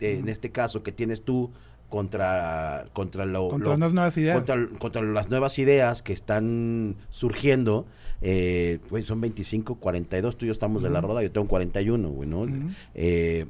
[0.00, 1.50] en este caso, que tienes tú
[1.88, 3.48] contra, contra lo...
[3.48, 4.36] Contra lo- unas nuevas ideas.
[4.36, 7.86] contra, contra las nuevas ideas que están surgiendo.
[8.20, 12.08] Eh, güey, son 25, 42, tú y yo estamos de la roda, yo tengo 41,
[12.10, 12.46] güey, ¿no?
[12.94, 13.46] Eh,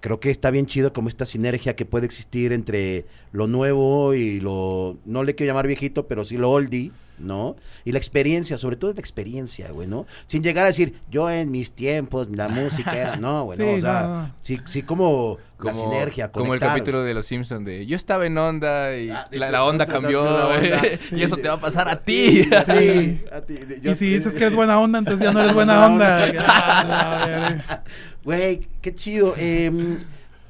[0.00, 4.40] creo que está bien chido como esta sinergia que puede existir entre lo nuevo y
[4.40, 7.56] lo, no le quiero llamar viejito, pero sí lo oldie, ¿no?
[7.84, 10.06] Y la experiencia, sobre todo es la experiencia, güey, ¿no?
[10.26, 13.70] Sin llegar a decir, yo en mis tiempos, la música era, no, güey, no, Sí,
[13.70, 14.34] o sea, no, no.
[14.42, 18.26] sí, sí como, la Como, sinergia, como el capítulo de Los Simpsons de yo estaba
[18.26, 20.82] en onda y Ah, la, la onda cambió la onda.
[21.10, 22.44] y eso te va a pasar a ti.
[22.44, 23.24] Sí, a ti, Sí.
[23.32, 25.54] a ti, de- yo- Y si dices que eres buena onda, entonces ya no eres
[25.54, 26.26] buena No, onda.
[26.28, 26.32] no.
[26.34, 27.82] La.
[28.24, 29.34] Güey, qué chido.
[29.36, 29.98] em,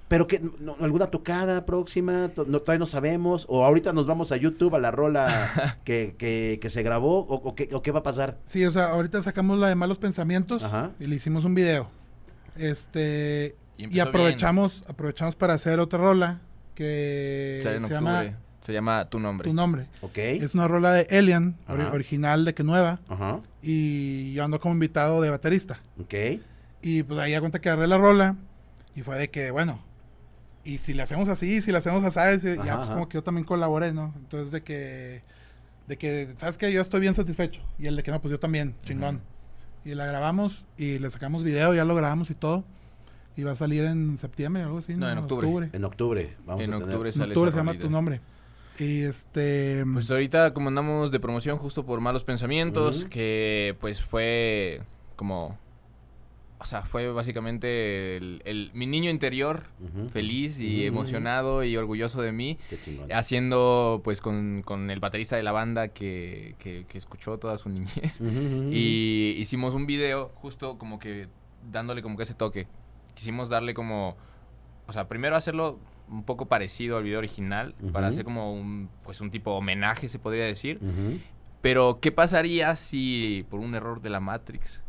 [0.08, 3.44] pero que no- alguna tocada próxima, To- no, todavía no sabemos.
[3.48, 7.20] O ahorita nos vamos a YouTube a la rola que, que, que se grabó.
[7.20, 8.38] O, o qué, o qué va a pasar?
[8.46, 10.90] Sí, o sea, ahorita sacamos la de malos pensamientos Ajá.
[10.98, 11.90] y le hicimos un video.
[12.56, 16.40] Este Y aprovechamos, aprovechamos para hacer otra rola
[16.74, 17.90] que se octubre.
[17.94, 18.24] llama
[18.62, 19.48] Se llama Tu Nombre.
[19.48, 19.86] Tu nombre.
[20.00, 20.18] Ok.
[20.18, 21.56] Es una rola de Elian,
[21.92, 23.40] original de que nueva, Ajá.
[23.62, 25.80] y yo ando como invitado de baterista.
[26.00, 26.14] Ok.
[26.82, 28.36] Y pues ahí ya cuenta que agarré la rola
[28.94, 29.80] y fue de que, bueno,
[30.68, 32.14] y si le hacemos así, si le hacemos así,
[32.56, 32.92] ya Ajá, pues ajá.
[32.94, 34.12] como que yo también colaboré, ¿no?
[34.16, 35.22] Entonces de que,
[35.86, 36.70] de que, ¿sabes qué?
[36.72, 37.62] Yo estoy bien satisfecho.
[37.78, 39.22] Y el de que no, pues yo también, chingón.
[39.84, 42.64] Y la grabamos y le sacamos video, ya lo grabamos y todo.
[43.36, 45.70] Y va a salir en septiembre, algo así, No, en octubre.
[45.72, 46.36] En octubre.
[46.44, 48.20] Vamos en a tener- octubre En sale octubre esa se llama tu nombre.
[48.78, 49.84] Y este...
[49.92, 54.82] Pues ahorita como andamos de promoción justo por malos pensamientos, que pues fue
[55.16, 55.56] como...
[56.60, 59.64] O sea, fue básicamente el, el- mi niño interior
[60.12, 60.88] feliz y Ujú.
[60.88, 63.12] emocionado y orgulloso de mí, Qué chingón.
[63.12, 67.68] haciendo pues con, con el baterista de la banda que, que- que escuchó toda su
[67.70, 68.20] niñez.
[68.72, 71.28] Y hicimos un video justo como que
[71.70, 72.66] dándole como que ese toque.
[73.14, 74.16] Quisimos darle como,
[74.88, 75.78] o sea, primero hacerlo
[76.08, 80.18] un poco parecido al video original, para hacer como un, pues un tipo homenaje, se
[80.18, 80.80] podría decir.
[81.60, 84.82] Pero, ¿qué pasaría si por un error de la Matrix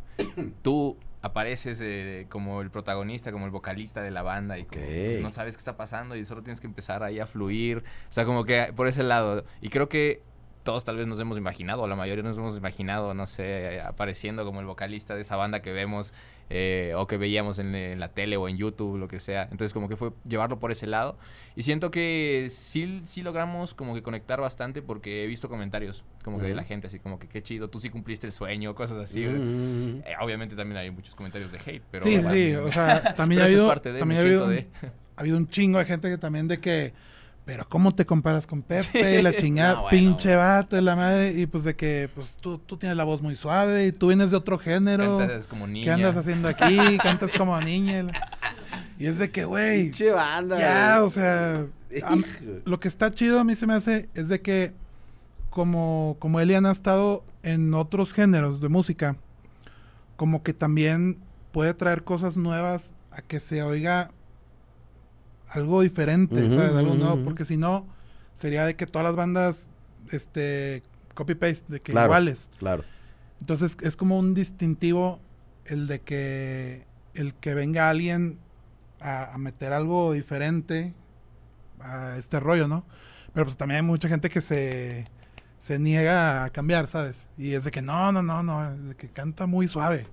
[0.62, 5.22] tú apareces eh, como el protagonista, como el vocalista de la banda y como, pues,
[5.22, 7.80] no sabes qué está pasando y solo tienes que empezar ahí a fluir?
[8.10, 9.44] O sea, como que por ese lado.
[9.62, 10.22] Y creo que
[10.64, 14.46] todos tal vez nos hemos imaginado, o la mayoría nos hemos imaginado, no sé, apareciendo
[14.46, 16.14] como el vocalista de esa banda que vemos
[16.50, 19.44] eh, o que veíamos en, en la tele o en YouTube, lo que sea.
[19.44, 21.18] Entonces como que fue llevarlo por ese lado.
[21.56, 26.40] Y siento que sí, sí logramos como que conectar bastante porque he visto comentarios como
[26.40, 28.98] que de la gente, así como que qué chido, tú sí cumpliste el sueño, cosas
[28.98, 29.26] así.
[29.26, 29.38] güey.
[29.38, 30.02] Mm.
[30.06, 32.04] Eh, obviamente también hay muchos comentarios de hate, pero...
[32.06, 34.68] sí, bueno, sí, o sea, también ha habido, parte de, también ha habido, de-
[35.16, 36.94] ha habido un chingo de gente que también de que,
[37.46, 39.20] pero ¿cómo te comparas con Pepe?
[39.20, 42.38] Y la chingada, No, bueno, pinche vato de la madre, y pues de que, pues
[42.40, 45.18] tú, tú tienes la voz muy suave y tú vienes de otro género.
[45.18, 45.86] Cantas como niña.
[45.86, 46.78] ¿Qué andas haciendo aquí?
[47.04, 48.00] Cantas como niña.
[48.00, 48.32] y la-
[49.00, 50.60] Y es de que, güey, Pinche banda.
[50.60, 51.66] ya, o sea,
[52.04, 52.18] a
[52.66, 54.74] lo que está chido a mí se me hace es de que
[55.50, 59.16] como, como Elian ha estado en otros géneros de música,
[60.18, 61.18] como que también
[61.52, 64.12] puede traer cosas nuevas a que se oiga
[65.50, 66.72] algo diferente, ¿sabes?
[66.76, 67.88] Algo nuevo, porque si no,
[68.34, 69.68] sería de que todas las bandas,
[70.12, 70.84] este,
[71.16, 72.08] copy-paste, de que Claro.
[72.08, 72.50] iguales.
[72.60, 72.84] Claro.
[73.40, 75.20] Entonces es como un distintivo
[75.66, 78.38] el de que el que venga alguien
[79.02, 80.94] a, a meter algo diferente
[81.80, 82.86] a este rollo, ¿no?
[83.34, 85.06] Pero pues también hay mucha gente que se,
[85.60, 87.28] se niega a cambiar, ¿sabes?
[87.38, 90.08] Y es de que no, no, no, no, es de que canta muy suave.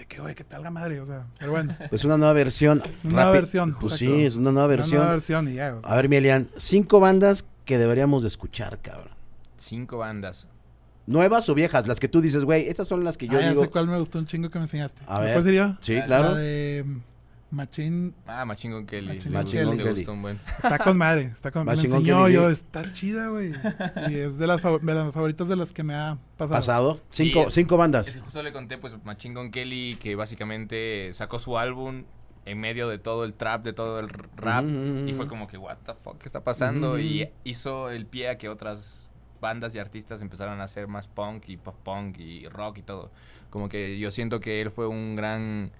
[0.00, 1.76] De que, güey, que tal la madre, o sea, pero bueno.
[1.90, 2.82] Pues una nueva versión.
[3.04, 4.14] Una nueva versión, Pues exacto.
[4.16, 4.96] sí, es una nueva Una versión.
[4.96, 5.74] nueva versión y ya.
[5.76, 5.90] o sea.
[5.92, 9.10] A ver, Milian, cinco bandas que deberíamos de escuchar, cabrón.
[9.58, 10.46] Cinco bandas.
[11.06, 11.86] ¿Nuevas o viejas?
[11.86, 13.62] Las que tú dices, güey, estas son las que yo Ah, ya digo.
[13.64, 15.02] sé cuál me gustó un chingo que me enseñaste.
[15.06, 15.42] A ¿Me ver.
[15.42, 15.76] decir yo?
[15.82, 16.30] Sí, La- claro.
[16.30, 16.84] La de
[17.50, 19.08] mm, Machín Ah, Machine Gun Kelly.
[19.08, 19.84] Machine Gun Kelly.
[19.84, 20.40] Me gustó un buen.
[20.62, 22.52] Está con madre, está con Me Machine Gun enseñó Kelly, yo, sí.
[22.54, 23.52] está chida, güey.
[24.08, 26.56] Y es de las, de las favoritas de las que me ha pasado.
[26.60, 27.00] Pasado.
[27.10, 28.10] Sí, Cinco, es- cinco Es bandas.
[28.10, 32.04] que justo le conté, pues, Machine Gun Kelly, que básicamente sacó su álbum
[32.46, 34.64] en medio de todo el trap, de todo el rap.
[34.64, 36.90] Ujú, ujú, Y fue como que, what the fuck, ¿qué está pasando?
[36.92, 37.32] Ujú, Y ujú.
[37.44, 39.10] hizo el pie a que otras
[39.40, 43.10] bandas y artistas empezaran a hacer más punk y pop punk y rock y todo.
[43.50, 45.70] Como que yo siento que él fue un gran...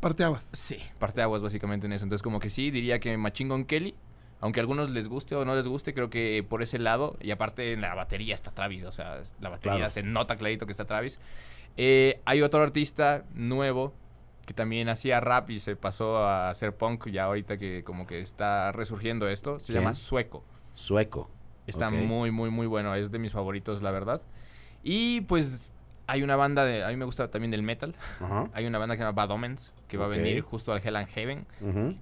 [0.00, 0.44] Parteaguas.
[0.52, 2.04] Sí, parteaguas básicamente en eso.
[2.04, 3.94] Entonces como que sí, diría que Machine Gun Kelly,
[4.40, 7.30] aunque a algunos les guste o no les guste, creo que por ese lado, y
[7.30, 9.90] aparte en la batería está Travis, o sea, la batería Claro.
[9.90, 11.20] se nota clarito que está Travis.
[11.76, 13.92] Eh, hay otro artista nuevo
[14.46, 18.20] que también hacía rap y se pasó a hacer punk ya ahorita que como que
[18.20, 19.60] está resurgiendo esto.
[19.60, 20.42] Se llama Sueco.
[20.74, 21.30] Sueco.
[21.66, 22.92] Está muy, muy, muy bueno.
[22.96, 24.22] Es de mis favoritos, la verdad.
[24.82, 25.69] Y pues
[26.10, 26.84] hay una banda de...
[26.84, 27.94] A mí me gusta también del metal.
[28.20, 28.50] Ajá.
[28.54, 30.96] Hay una banda que se llama Bad Omens, que va a venir justo al Hell
[30.96, 31.46] and Heaven.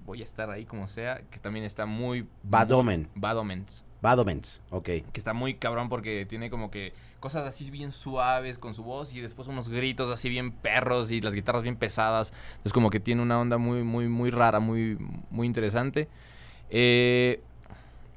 [0.05, 2.27] Voy a estar ahí como sea, que también está muy...
[2.41, 3.07] Bad Omen.
[3.13, 3.83] Bad Omens.
[4.01, 4.61] Bad Omens.
[4.71, 4.85] Ok.
[4.85, 9.13] Que está muy cabrón porque tiene como que cosas así bien suaves con su voz
[9.13, 12.33] y después unos gritos así bien perros y las guitarras bien pesadas.
[12.63, 14.97] Es como que tiene una onda muy, muy, muy rara, muy,
[15.29, 16.07] muy interesante.
[16.71, 17.41] Eh,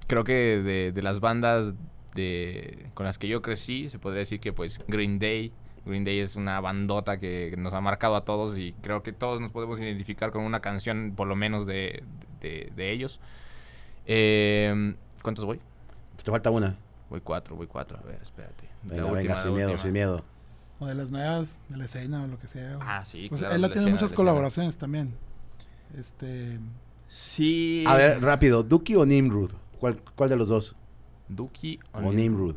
[0.06, 1.74] creo que de, de las bandas
[2.14, 5.52] de, con las que yo crecí, se podría decir que pues Green Day.
[5.84, 9.40] Green Day es una bandota que nos ha marcado a todos y creo que todos
[9.40, 12.04] nos podemos identificar con una canción por lo menos de,
[12.40, 13.20] de- de ellos.
[14.06, 15.60] Eh, ¿Cuántos voy?
[16.22, 16.76] Te falta una.
[17.10, 17.98] Voy cuatro, voy cuatro.
[17.98, 18.68] A ver, espérate.
[18.84, 19.82] La Venga, última, venga, sin miedo, última.
[19.82, 20.24] sin miedo.
[20.80, 22.78] O de las nuevas, de la escena o lo que sea.
[22.80, 23.54] Ah, sí, Pues claro.
[23.56, 25.14] él ha la tenido muchas de colaboraciones también.
[25.98, 26.58] Este.
[27.08, 27.84] Sí.
[27.86, 28.62] A ver, rápido.
[28.62, 29.52] ¿Duki o Nimrud?
[29.78, 30.74] ¿Cuál, cuál de los dos?
[31.28, 32.56] Duki o, O Nim- Nimrud.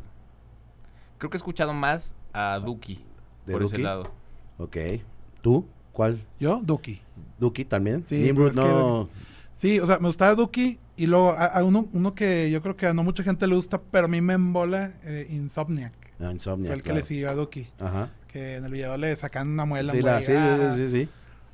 [1.18, 3.04] Creo que he escuchado más a Duki.
[3.46, 3.82] ¿De Por ese Duki?
[3.82, 4.02] lado.
[4.58, 4.76] Ok.
[5.42, 5.66] ¿Tú?
[5.92, 6.20] ¿Cuál?
[6.40, 6.60] ¿Yo?
[6.62, 7.00] Duki.
[7.38, 8.04] ¿Duki también?
[8.06, 9.08] Sí, pues que no.
[9.56, 10.78] Sí, o sea, me gustaba Duki.
[10.98, 13.54] Y luego a, a uno, uno que yo creo que a no mucha gente le
[13.54, 15.92] gusta, pero a mí me embola eh, Insomniac.
[16.18, 16.68] Ah, Insomnia.
[16.68, 17.00] fue el que claro.
[17.00, 17.68] le siguió a Duki.
[17.78, 18.10] Ajá.
[18.28, 19.92] Que en el video le sacan una muela.
[19.92, 21.08] Sí, la- sí, sí, sí, sí.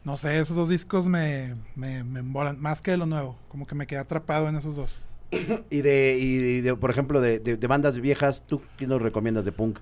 [0.05, 2.61] No sé, esos dos discos me, me, me embolan.
[2.61, 3.37] Más que lo nuevo.
[3.49, 5.03] Como que me quedé atrapado en esos dos.
[5.71, 9.45] Y de, y de, por ejemplo, de, de- de bandas viejas, ¿tú qué nos recomiendas
[9.45, 9.79] de punk?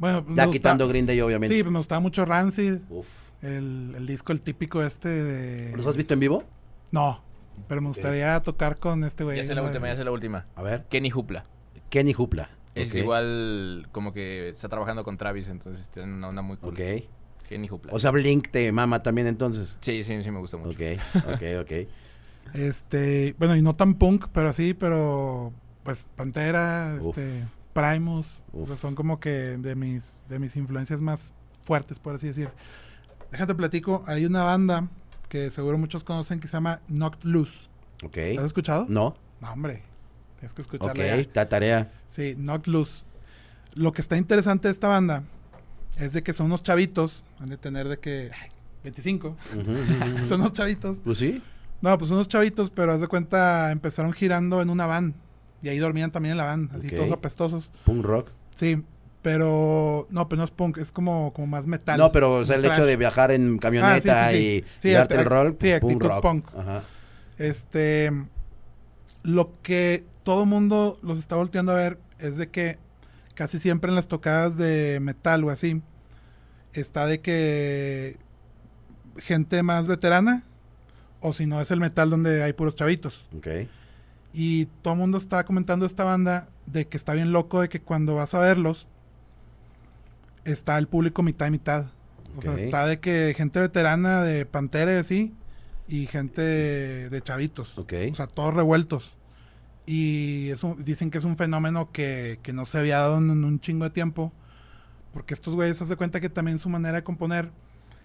[0.00, 1.54] Bueno, Ya gusta- quitando Green Day, obviamente.
[1.56, 2.78] Sí, me gustaba mucho Rancid.
[2.88, 3.06] Uf.
[3.42, 5.76] El, el disco, el típico este de...
[5.76, 6.42] ¿Los has visto en vivo?
[6.90, 7.22] No,
[7.68, 9.36] pero me gustaría tocar con este güey.
[9.36, 10.46] Ya sé la última, ya sé la última.
[10.56, 10.84] A ver.
[10.90, 11.44] Kenny Hupla.
[11.90, 12.50] Kenny Hupla.
[12.74, 16.72] Es igual como que está trabajando con Travis, entonces tiene una onda muy cool.
[16.74, 16.80] Ok.
[17.48, 17.92] Kenny Hupla.
[17.92, 19.76] O sea, Blink te mama también entonces.
[19.80, 20.70] sí, sí, sí me gusta mucho.
[20.70, 20.98] Ok,
[21.34, 21.72] ok, ok.
[22.54, 25.52] Este, bueno, y no tan punk, pero así, pero
[25.84, 27.16] pues Pantera, Uf.
[27.16, 31.32] este, Primus, o sea, son como que de mis, de mis influencias más
[31.62, 32.48] fuertes, por así decir.
[33.30, 34.88] Déjate platico, hay una banda
[35.28, 37.68] que seguro muchos conocen que se llama Knocked Loose.
[38.02, 38.16] Ok.
[38.34, 38.86] ¿La has escuchado?
[38.88, 39.14] No.
[39.40, 39.82] No, hombre,
[40.38, 41.32] tienes que Ok, escucharla ya.
[41.32, 41.92] ta tarea.
[42.08, 43.04] Sí, Knocked Loose.
[43.74, 45.22] Lo que está interesante de esta banda
[45.96, 48.50] es de que son unos chavitos, han de tener de que ay,
[48.82, 49.70] 25, Ujú, ujú,
[50.16, 50.26] ujú.
[50.26, 50.96] son unos chavitos.
[51.04, 51.40] Pues sí.
[51.82, 55.14] No, pues unos chavitos, pero haz de cuenta, empezaron girando en una van.
[55.62, 57.70] Y ahí dormían también en la van, así todos apestosos.
[57.84, 58.30] Punk rock.
[58.56, 58.82] Sí,
[59.22, 61.98] pero no, pero no es punk, es como, como más metal.
[61.98, 62.78] No, pero o sea, el Trash.
[62.78, 64.88] hecho de viajar en camioneta Ah, sí, sí, sí.
[64.88, 66.22] y, darte el rol, sí, punk actitud rock.
[66.22, 66.44] punk.
[66.56, 66.82] Ajá.
[67.38, 68.12] Este,
[69.22, 72.78] lo que todo mundo los está volteando a ver es de que
[73.34, 75.82] casi siempre en las tocadas de metal o así,
[76.72, 78.16] está de que
[79.22, 80.44] gente más veterana,
[81.20, 83.26] o si no es el metal donde hay puros chavitos.
[83.36, 83.48] Ok.
[84.32, 87.80] Y todo el mundo está comentando esta banda de que está bien loco de que
[87.80, 88.86] cuando vas a verlos,
[90.44, 91.86] está el público mitad y mitad.
[92.36, 95.34] O sea, está de que gente veterana de Pantera y así,
[95.88, 97.76] y gente de chavitos.
[97.76, 99.16] O sea, todos revueltos.
[99.84, 103.44] Y eso, dicen que es un fenómeno que, que no se había dado en, en
[103.44, 104.32] un chingo de tiempo.
[105.12, 107.50] Porque estos güeyes, haz de cuenta que también su manera de componer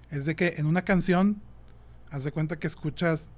[0.09, 1.41] es de que en una canción,
[2.09, 3.29] haz de cuenta que escuchas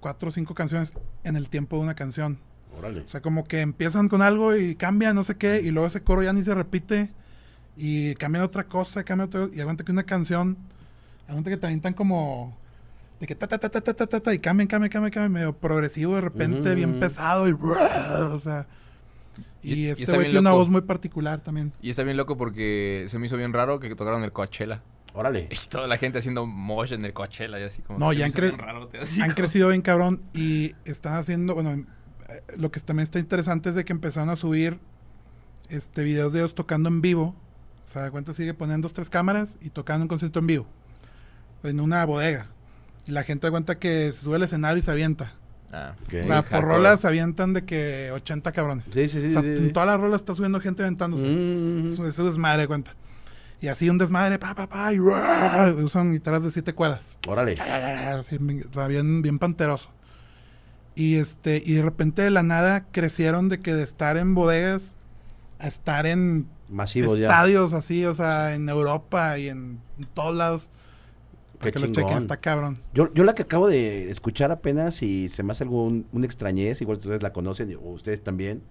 [0.00, 0.92] cuatro o cinco canciones
[1.24, 2.38] en el tiempo de una canción.
[2.76, 3.00] Órale.
[3.00, 6.02] O sea, como que empiezan con algo y cambian, no sé qué, y luego ese
[6.02, 7.10] coro ya ni se repite,
[7.76, 10.56] y cambian otra cosa, cambian otra y aguanta que una canción,
[11.26, 12.56] aguanta que también están como,
[13.20, 15.32] de que ta ta ta ta ta ta ta, ta, y cambian, cambian, cambian, cambian,
[15.32, 16.76] medio progresivo de repente, Ujú.
[16.76, 17.52] bien pesado, y
[18.32, 18.66] o sea,
[19.62, 20.60] y, Y- este está güey bien tiene una loco.
[20.60, 21.72] voz muy particular también.
[21.82, 24.82] Y está bien loco porque se me hizo bien raro que tocaron el Coachella.
[25.18, 25.48] Órale.
[25.50, 27.98] Y toda la gente haciendo mosh en el Coachella y así como...
[27.98, 31.14] No, se ya han cre- bien rarote, así Han como- crecido bien cabrón y están
[31.14, 34.78] haciendo, bueno, eh, lo que también está interesante es de que empezaron a subir
[35.70, 37.34] este videos de ellos tocando en vivo.
[37.88, 40.66] O sea, de cuenta sigue poniendo dos, tres cámaras y tocando un concierto en vivo.
[41.62, 42.46] En una bodega.
[43.06, 45.32] Y la gente da cuenta que se sube al escenario y se avienta.
[45.72, 46.14] Ah, Ok.
[46.22, 48.84] O sea, por rolas se avientan de que 80 cabrones.
[48.92, 49.26] Sí, sí, sí.
[49.28, 49.72] o sea, sí, en sí.
[49.72, 51.24] todas las rolas está subiendo gente aventándose.
[51.26, 51.92] Mm.
[51.92, 52.92] Eso, eso es desmadre, de cuenta.
[53.60, 55.74] Y así un desmadre, pa, pa, pa, y ¡ruah!
[55.82, 57.16] usan guitarras de siete cuerdas.
[57.26, 57.60] Órale.
[57.60, 59.88] Así, bien, bien panteroso.
[60.94, 64.94] Y este, y de repente de la nada crecieron de que de estar en bodegas
[65.58, 67.26] a estar en Masivo ya.
[67.26, 70.68] estadios así, o sea, en Europa y en, en todos lados.
[71.58, 72.78] Para Qué que lo chequen, está cabrón.
[72.94, 76.24] Yo, yo la que acabo de escuchar apenas y se me hace algo un, un
[76.24, 78.62] extrañez, igual ustedes la conocen, o ustedes también.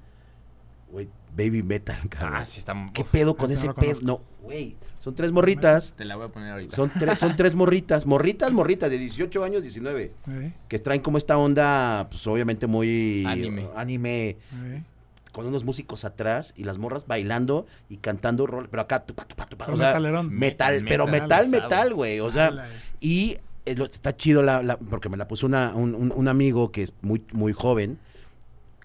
[0.92, 2.36] Güey, Baby Metal, cabrón.
[2.42, 2.74] Ah, sí está...
[2.94, 4.00] ¿Qué uf, pedo con ese no pedo?
[4.02, 4.76] No, güey.
[5.00, 5.94] Son tres morritas.
[5.96, 6.76] Te la voy a poner ahorita.
[6.76, 8.06] Son tres, son tres morritas.
[8.06, 10.12] Morritas, morritas, de 18 años, 19.
[10.30, 10.54] ¿eh?
[10.68, 13.24] Que traen como esta onda, pues obviamente muy...
[13.26, 13.68] Anime.
[13.76, 14.30] Anime.
[14.30, 14.84] ¿eh?
[15.32, 18.68] Con unos músicos atrás y las morras bailando y cantando rol.
[18.70, 19.66] Pero acá, tupa, tupa, tupa.
[19.72, 20.34] O sea, metalerón.
[20.34, 22.20] metal, Metal, pero metal metal, güey.
[22.20, 22.68] O sea,
[23.00, 26.84] y está chido la, la- porque me la puso una, un, un- un amigo que
[26.84, 28.00] es muy, muy joven,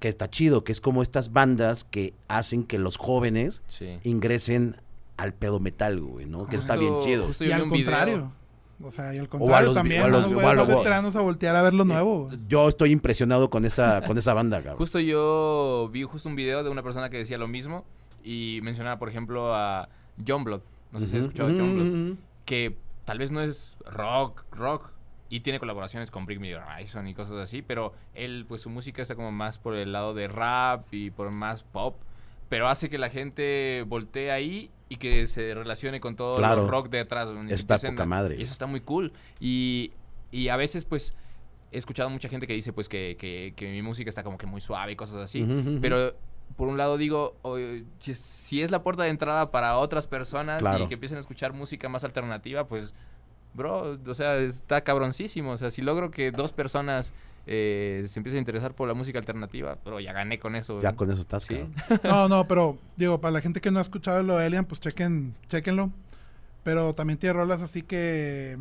[0.02, 4.00] que está chido, que es como estas bandas que hacen que los jóvenes Sí.
[4.02, 4.76] ingresen
[5.16, 6.46] al pedo metal, güey, ¿no?
[6.48, 6.58] Que Ah.
[6.58, 7.28] está bien chido.
[7.38, 8.32] Y al video- contrario.
[8.82, 10.02] O sea, y al a contrario los también.
[10.02, 12.24] o a los- unos o a los- veteranos a voltear a ver lo nuevo.
[12.26, 12.36] güey.
[12.48, 14.78] Yo estoy impresionado con esa, con esa banda, cabrón.
[14.78, 17.84] Justo yo vi justo un video de una persona que decía lo mismo
[18.24, 19.88] y mencionaba, por ejemplo, a
[20.26, 20.62] John Blood.
[20.90, 21.86] No sé si has escuchado a John Blood.
[21.86, 24.90] ujú, Que tal vez no es rock, rock.
[25.32, 27.62] Y tiene colaboraciones con Bring Me Horizon y cosas así.
[27.62, 31.30] Pero él, pues su música está como más por el lado de rap y por
[31.30, 31.96] más pop.
[32.50, 36.64] Pero hace que la gente voltee ahí y que se relacione con todo Claro.
[36.64, 37.28] el rock de atrás.
[37.48, 38.36] Está poca madre.
[38.38, 39.14] Y eso está muy cool.
[39.40, 39.92] Y,
[40.30, 41.14] y a veces, pues,
[41.70, 44.44] he escuchado mucha gente que dice, pues, que, que, que mi música está como que
[44.46, 45.46] muy suave y cosas así.
[45.80, 46.14] Pero
[46.59, 47.38] por un lado digo,
[48.00, 50.84] si, es- si es la puerta de entrada para otras personas Claro.
[50.84, 52.92] y que empiecen a escuchar música más alternativa, pues,
[53.54, 55.52] bro, o sea, está cabroncísimo.
[55.52, 57.12] O sea, si logro que dos personas
[57.46, 60.80] eh, se empiecen a interesar por la música alternativa, bro, ya gané con eso.
[60.80, 61.64] Ya con eso estás, Sí.
[62.04, 64.80] No, no, pero digo, para la gente que no ha escuchado lo de Alien, pues
[64.80, 65.90] chequen, chequenlo.
[66.64, 68.56] Pero también tiene rolas así que,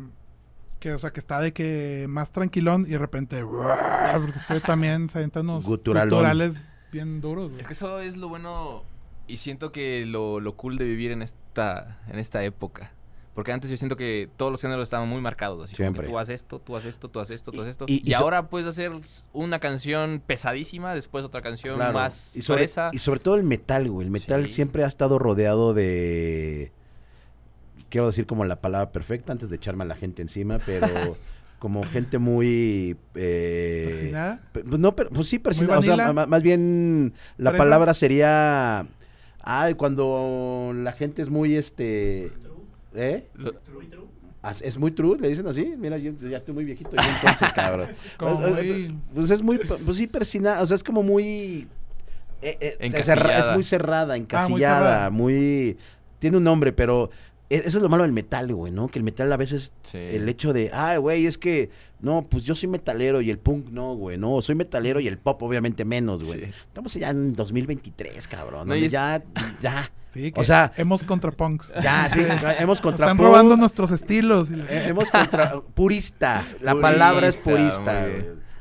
[0.80, 5.08] que, o sea, que está de que más tranquilón y de repente, porque ustedes también
[5.08, 6.10] se aventan unos Guturalón.
[6.10, 7.50] guturales bien duros.
[7.50, 7.60] güey.
[7.60, 8.82] Es que eso es lo bueno
[9.28, 12.92] y siento que lo, lo cool de vivir en esta, en esta época.
[13.34, 15.64] Porque antes yo siento que todos los géneros estaban muy marcados.
[15.64, 16.06] Así Siempre.
[16.06, 17.84] tú haces esto, tú haces esto, tú haces esto, tú haces esto.
[17.88, 18.92] Y- Y, y so- ahora puedes hacer
[19.32, 21.94] una canción pesadísima, después otra canción Claro.
[21.94, 22.90] más y sobre, fresa.
[22.92, 24.06] y sobre todo el metal, güey.
[24.06, 24.54] El metal Sí.
[24.56, 26.72] siempre ha estado rodeado de.
[27.88, 30.86] Quiero decir como la palabra perfecta antes de echarme a la gente encima, pero
[31.58, 32.96] como gente muy.
[33.14, 34.12] Eh,
[34.52, 35.78] pues no, pero, pues sí, persinada.
[35.78, 38.86] O sea, más bien la palabra sería.
[39.44, 42.30] Ay, cuando la gente es muy este.
[42.94, 43.26] ¿Eh?
[43.34, 43.52] Lo-
[44.42, 45.18] As- ¿Es muy true?
[45.20, 45.74] ¿Le dicen así?
[45.78, 47.88] Mira, yo ya estoy muy viejito yo entonces, cabrón.
[48.16, 48.50] Como Eh,
[48.88, 51.68] muy- Pues es muy, pues sí, persinada, o sea, es como muy...
[52.42, 53.38] eh, eh, Encasillada.
[53.50, 55.10] es muy cerrada, encasillada, cerrada.
[55.10, 55.76] muy...
[56.18, 57.10] Tiene un nombre, pero
[57.48, 58.88] e- eso es lo malo del metal, güey, ¿no?
[58.88, 59.98] Que el metal a veces, Sí.
[59.98, 61.70] el hecho de, ay, güey, es que,
[62.00, 65.18] no, pues yo soy metalero y el punk no, güey, no, soy metalero y el
[65.18, 66.46] pop obviamente menos, güey.
[66.46, 66.50] Sí.
[66.66, 69.22] Estamos ya en 2023, cabrón, No, donde y es- ya,
[69.62, 71.72] ya, Sí, O que sea- hemos contra punks.
[71.82, 72.20] ya, sí,
[72.58, 74.50] hemos contra Están robando nuestros estilos.
[74.50, 78.06] la- eh, hemos contra, purista, la Purista, palabra es purista.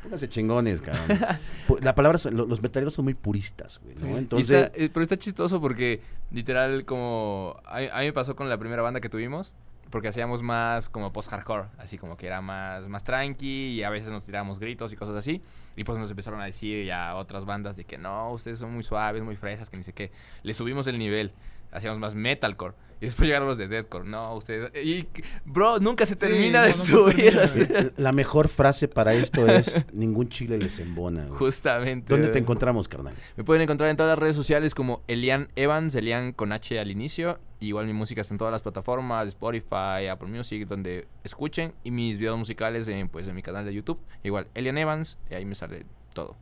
[0.03, 1.19] Pónganse chingones, cabrón.
[1.81, 5.15] La palabra, son- lo- los metaleros son muy puristas, güey, Entonces, está- eh, pero está
[5.17, 6.01] chistoso porque
[6.31, 9.53] literal como a, a mí me pasó con la primera banda que tuvimos
[9.91, 14.09] porque hacíamos más como post-hardcore, así como que era más, más tranqui y a veces
[14.09, 15.41] nos tirábamos gritos y cosas así.
[15.75, 18.83] Y pues nos empezaron a decir ya otras bandas de que no, ustedes son muy
[18.83, 20.11] suaves, muy fresas, que ni sé qué.
[20.43, 21.33] Le subimos el nivel,
[21.71, 22.73] hacíamos más metalcore.
[23.01, 24.07] Y después llegaron los de deathcore.
[24.07, 24.71] No, ustedes...
[24.85, 25.07] Y,
[25.43, 27.15] bro, nunca se termina no, de no subir.
[27.15, 27.43] termina.
[27.43, 31.39] o sea, la mejor frase para esto es, ningún chile les embona, güey.
[31.39, 32.13] Justamente.
[32.13, 33.15] ¿Dónde te encontramos, carnal?
[33.35, 36.91] Me pueden encontrar en todas las redes sociales como Elian Evans, Elian con H al
[36.91, 37.39] inicio.
[37.59, 41.73] Igual mi música está en todas las plataformas, Spotify, Apple Music, donde escuchen.
[41.83, 43.99] Y mis videos musicales en, pues, en mi canal de YouTube.
[44.23, 46.35] Igual Elian Evans, y ahí me sale todo.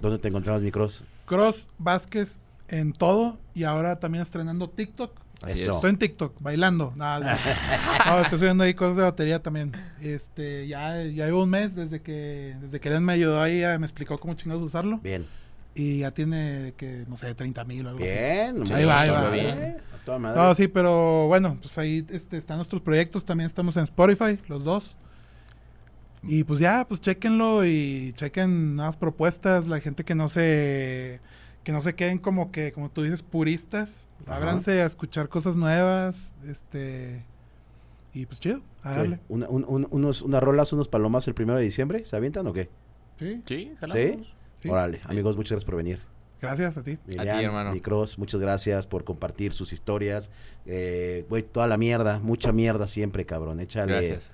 [0.00, 1.02] ¿Dónde te encontramos, mi cross?
[1.26, 2.38] Cross Vázquez
[2.68, 5.23] en todo y ahora también estrenando TikTok.
[5.44, 5.74] Así Eso.
[5.76, 6.92] Estoy en TikTok, bailando.
[6.96, 7.38] Nada,
[8.06, 8.12] no.
[8.12, 9.72] No, estoy subiendo ahí cosas de batería también.
[10.00, 13.86] Este, ya, ya llevo un mes desde que, desde que Elian me ayudó ahí, me
[13.86, 14.98] explicó cómo chingados usarlo.
[14.98, 15.26] Bien.
[15.74, 18.08] Y ya tiene que, no sé, 30 mil o algo así.
[18.08, 18.56] Bien.
[18.72, 19.30] Ahí muy va, ahí va.
[19.30, 19.76] bien.
[19.92, 20.40] A toda madre.
[20.40, 23.24] No, sí, pero bueno, pues ahí este, están nuestros proyectos.
[23.24, 24.84] También estamos en Spotify, los dos.
[26.22, 29.66] Y pues ya, pues chequenlo y chequen nuevas propuestas.
[29.66, 31.20] La gente que no se
[31.64, 34.08] que no se queden como que, como tú dices, puristas.
[34.26, 34.36] Ajá.
[34.36, 36.32] Ábranse a escuchar cosas nuevas.
[36.46, 37.24] Este.
[38.12, 39.18] Y pues chido, a darle.
[39.28, 42.04] Una- un- un- unos, unas rolas, unos palomas el primero de diciembre.
[42.04, 42.68] ¿Se avientan o qué?
[43.18, 44.24] Sí, Sí, ¿Sí?
[44.60, 44.68] sí.
[44.68, 46.00] Órale, amigos, muchas gracias por venir.
[46.40, 46.98] Gracias a ti.
[47.06, 47.72] Lilian, hermano.
[47.72, 50.30] mi cross, muchas gracias por compartir sus historias.
[50.66, 53.60] Eh, güey, toda la mierda, mucha mierda siempre, cabrón.
[53.60, 53.92] Échale.
[53.92, 54.30] Gracias.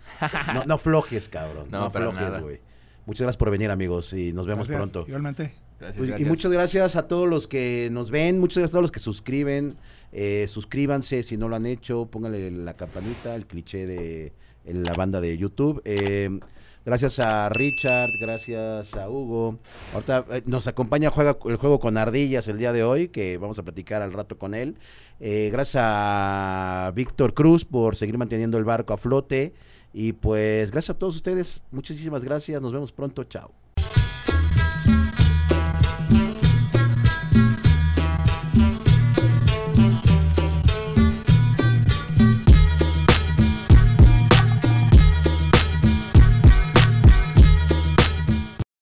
[0.52, 1.68] No, no flojes, cabrón.
[1.70, 2.40] No, No, para flojes, nada.
[2.40, 2.60] güey.
[3.06, 5.06] Muchas gracias por venir, amigos, y nos vemos Gracias, pronto.
[5.08, 5.54] Igualmente.
[5.80, 8.84] Gracias, Pues, Y muchas gracias a todos los que nos ven, muchas gracias a todos
[8.84, 9.76] los que suscriben.
[10.12, 14.32] Eh, suscríbanse si no lo han hecho, pónganle la campanita, el cliché de
[14.64, 15.82] en la banda de YouTube.
[15.84, 16.38] Eh,
[16.84, 19.58] gracias a Richard, gracias a Hugo.
[19.94, 23.58] Ahorita eh, nos acompaña juega, el juego con ardillas el día de hoy, que vamos
[23.58, 24.76] a platicar al rato con él.
[25.18, 29.54] Eh, gracias a Víctor Cruz por seguir manteniendo el barco a flote.
[29.92, 33.50] Y pues gracias a todos ustedes, muchísimas gracias, nos vemos pronto, chao.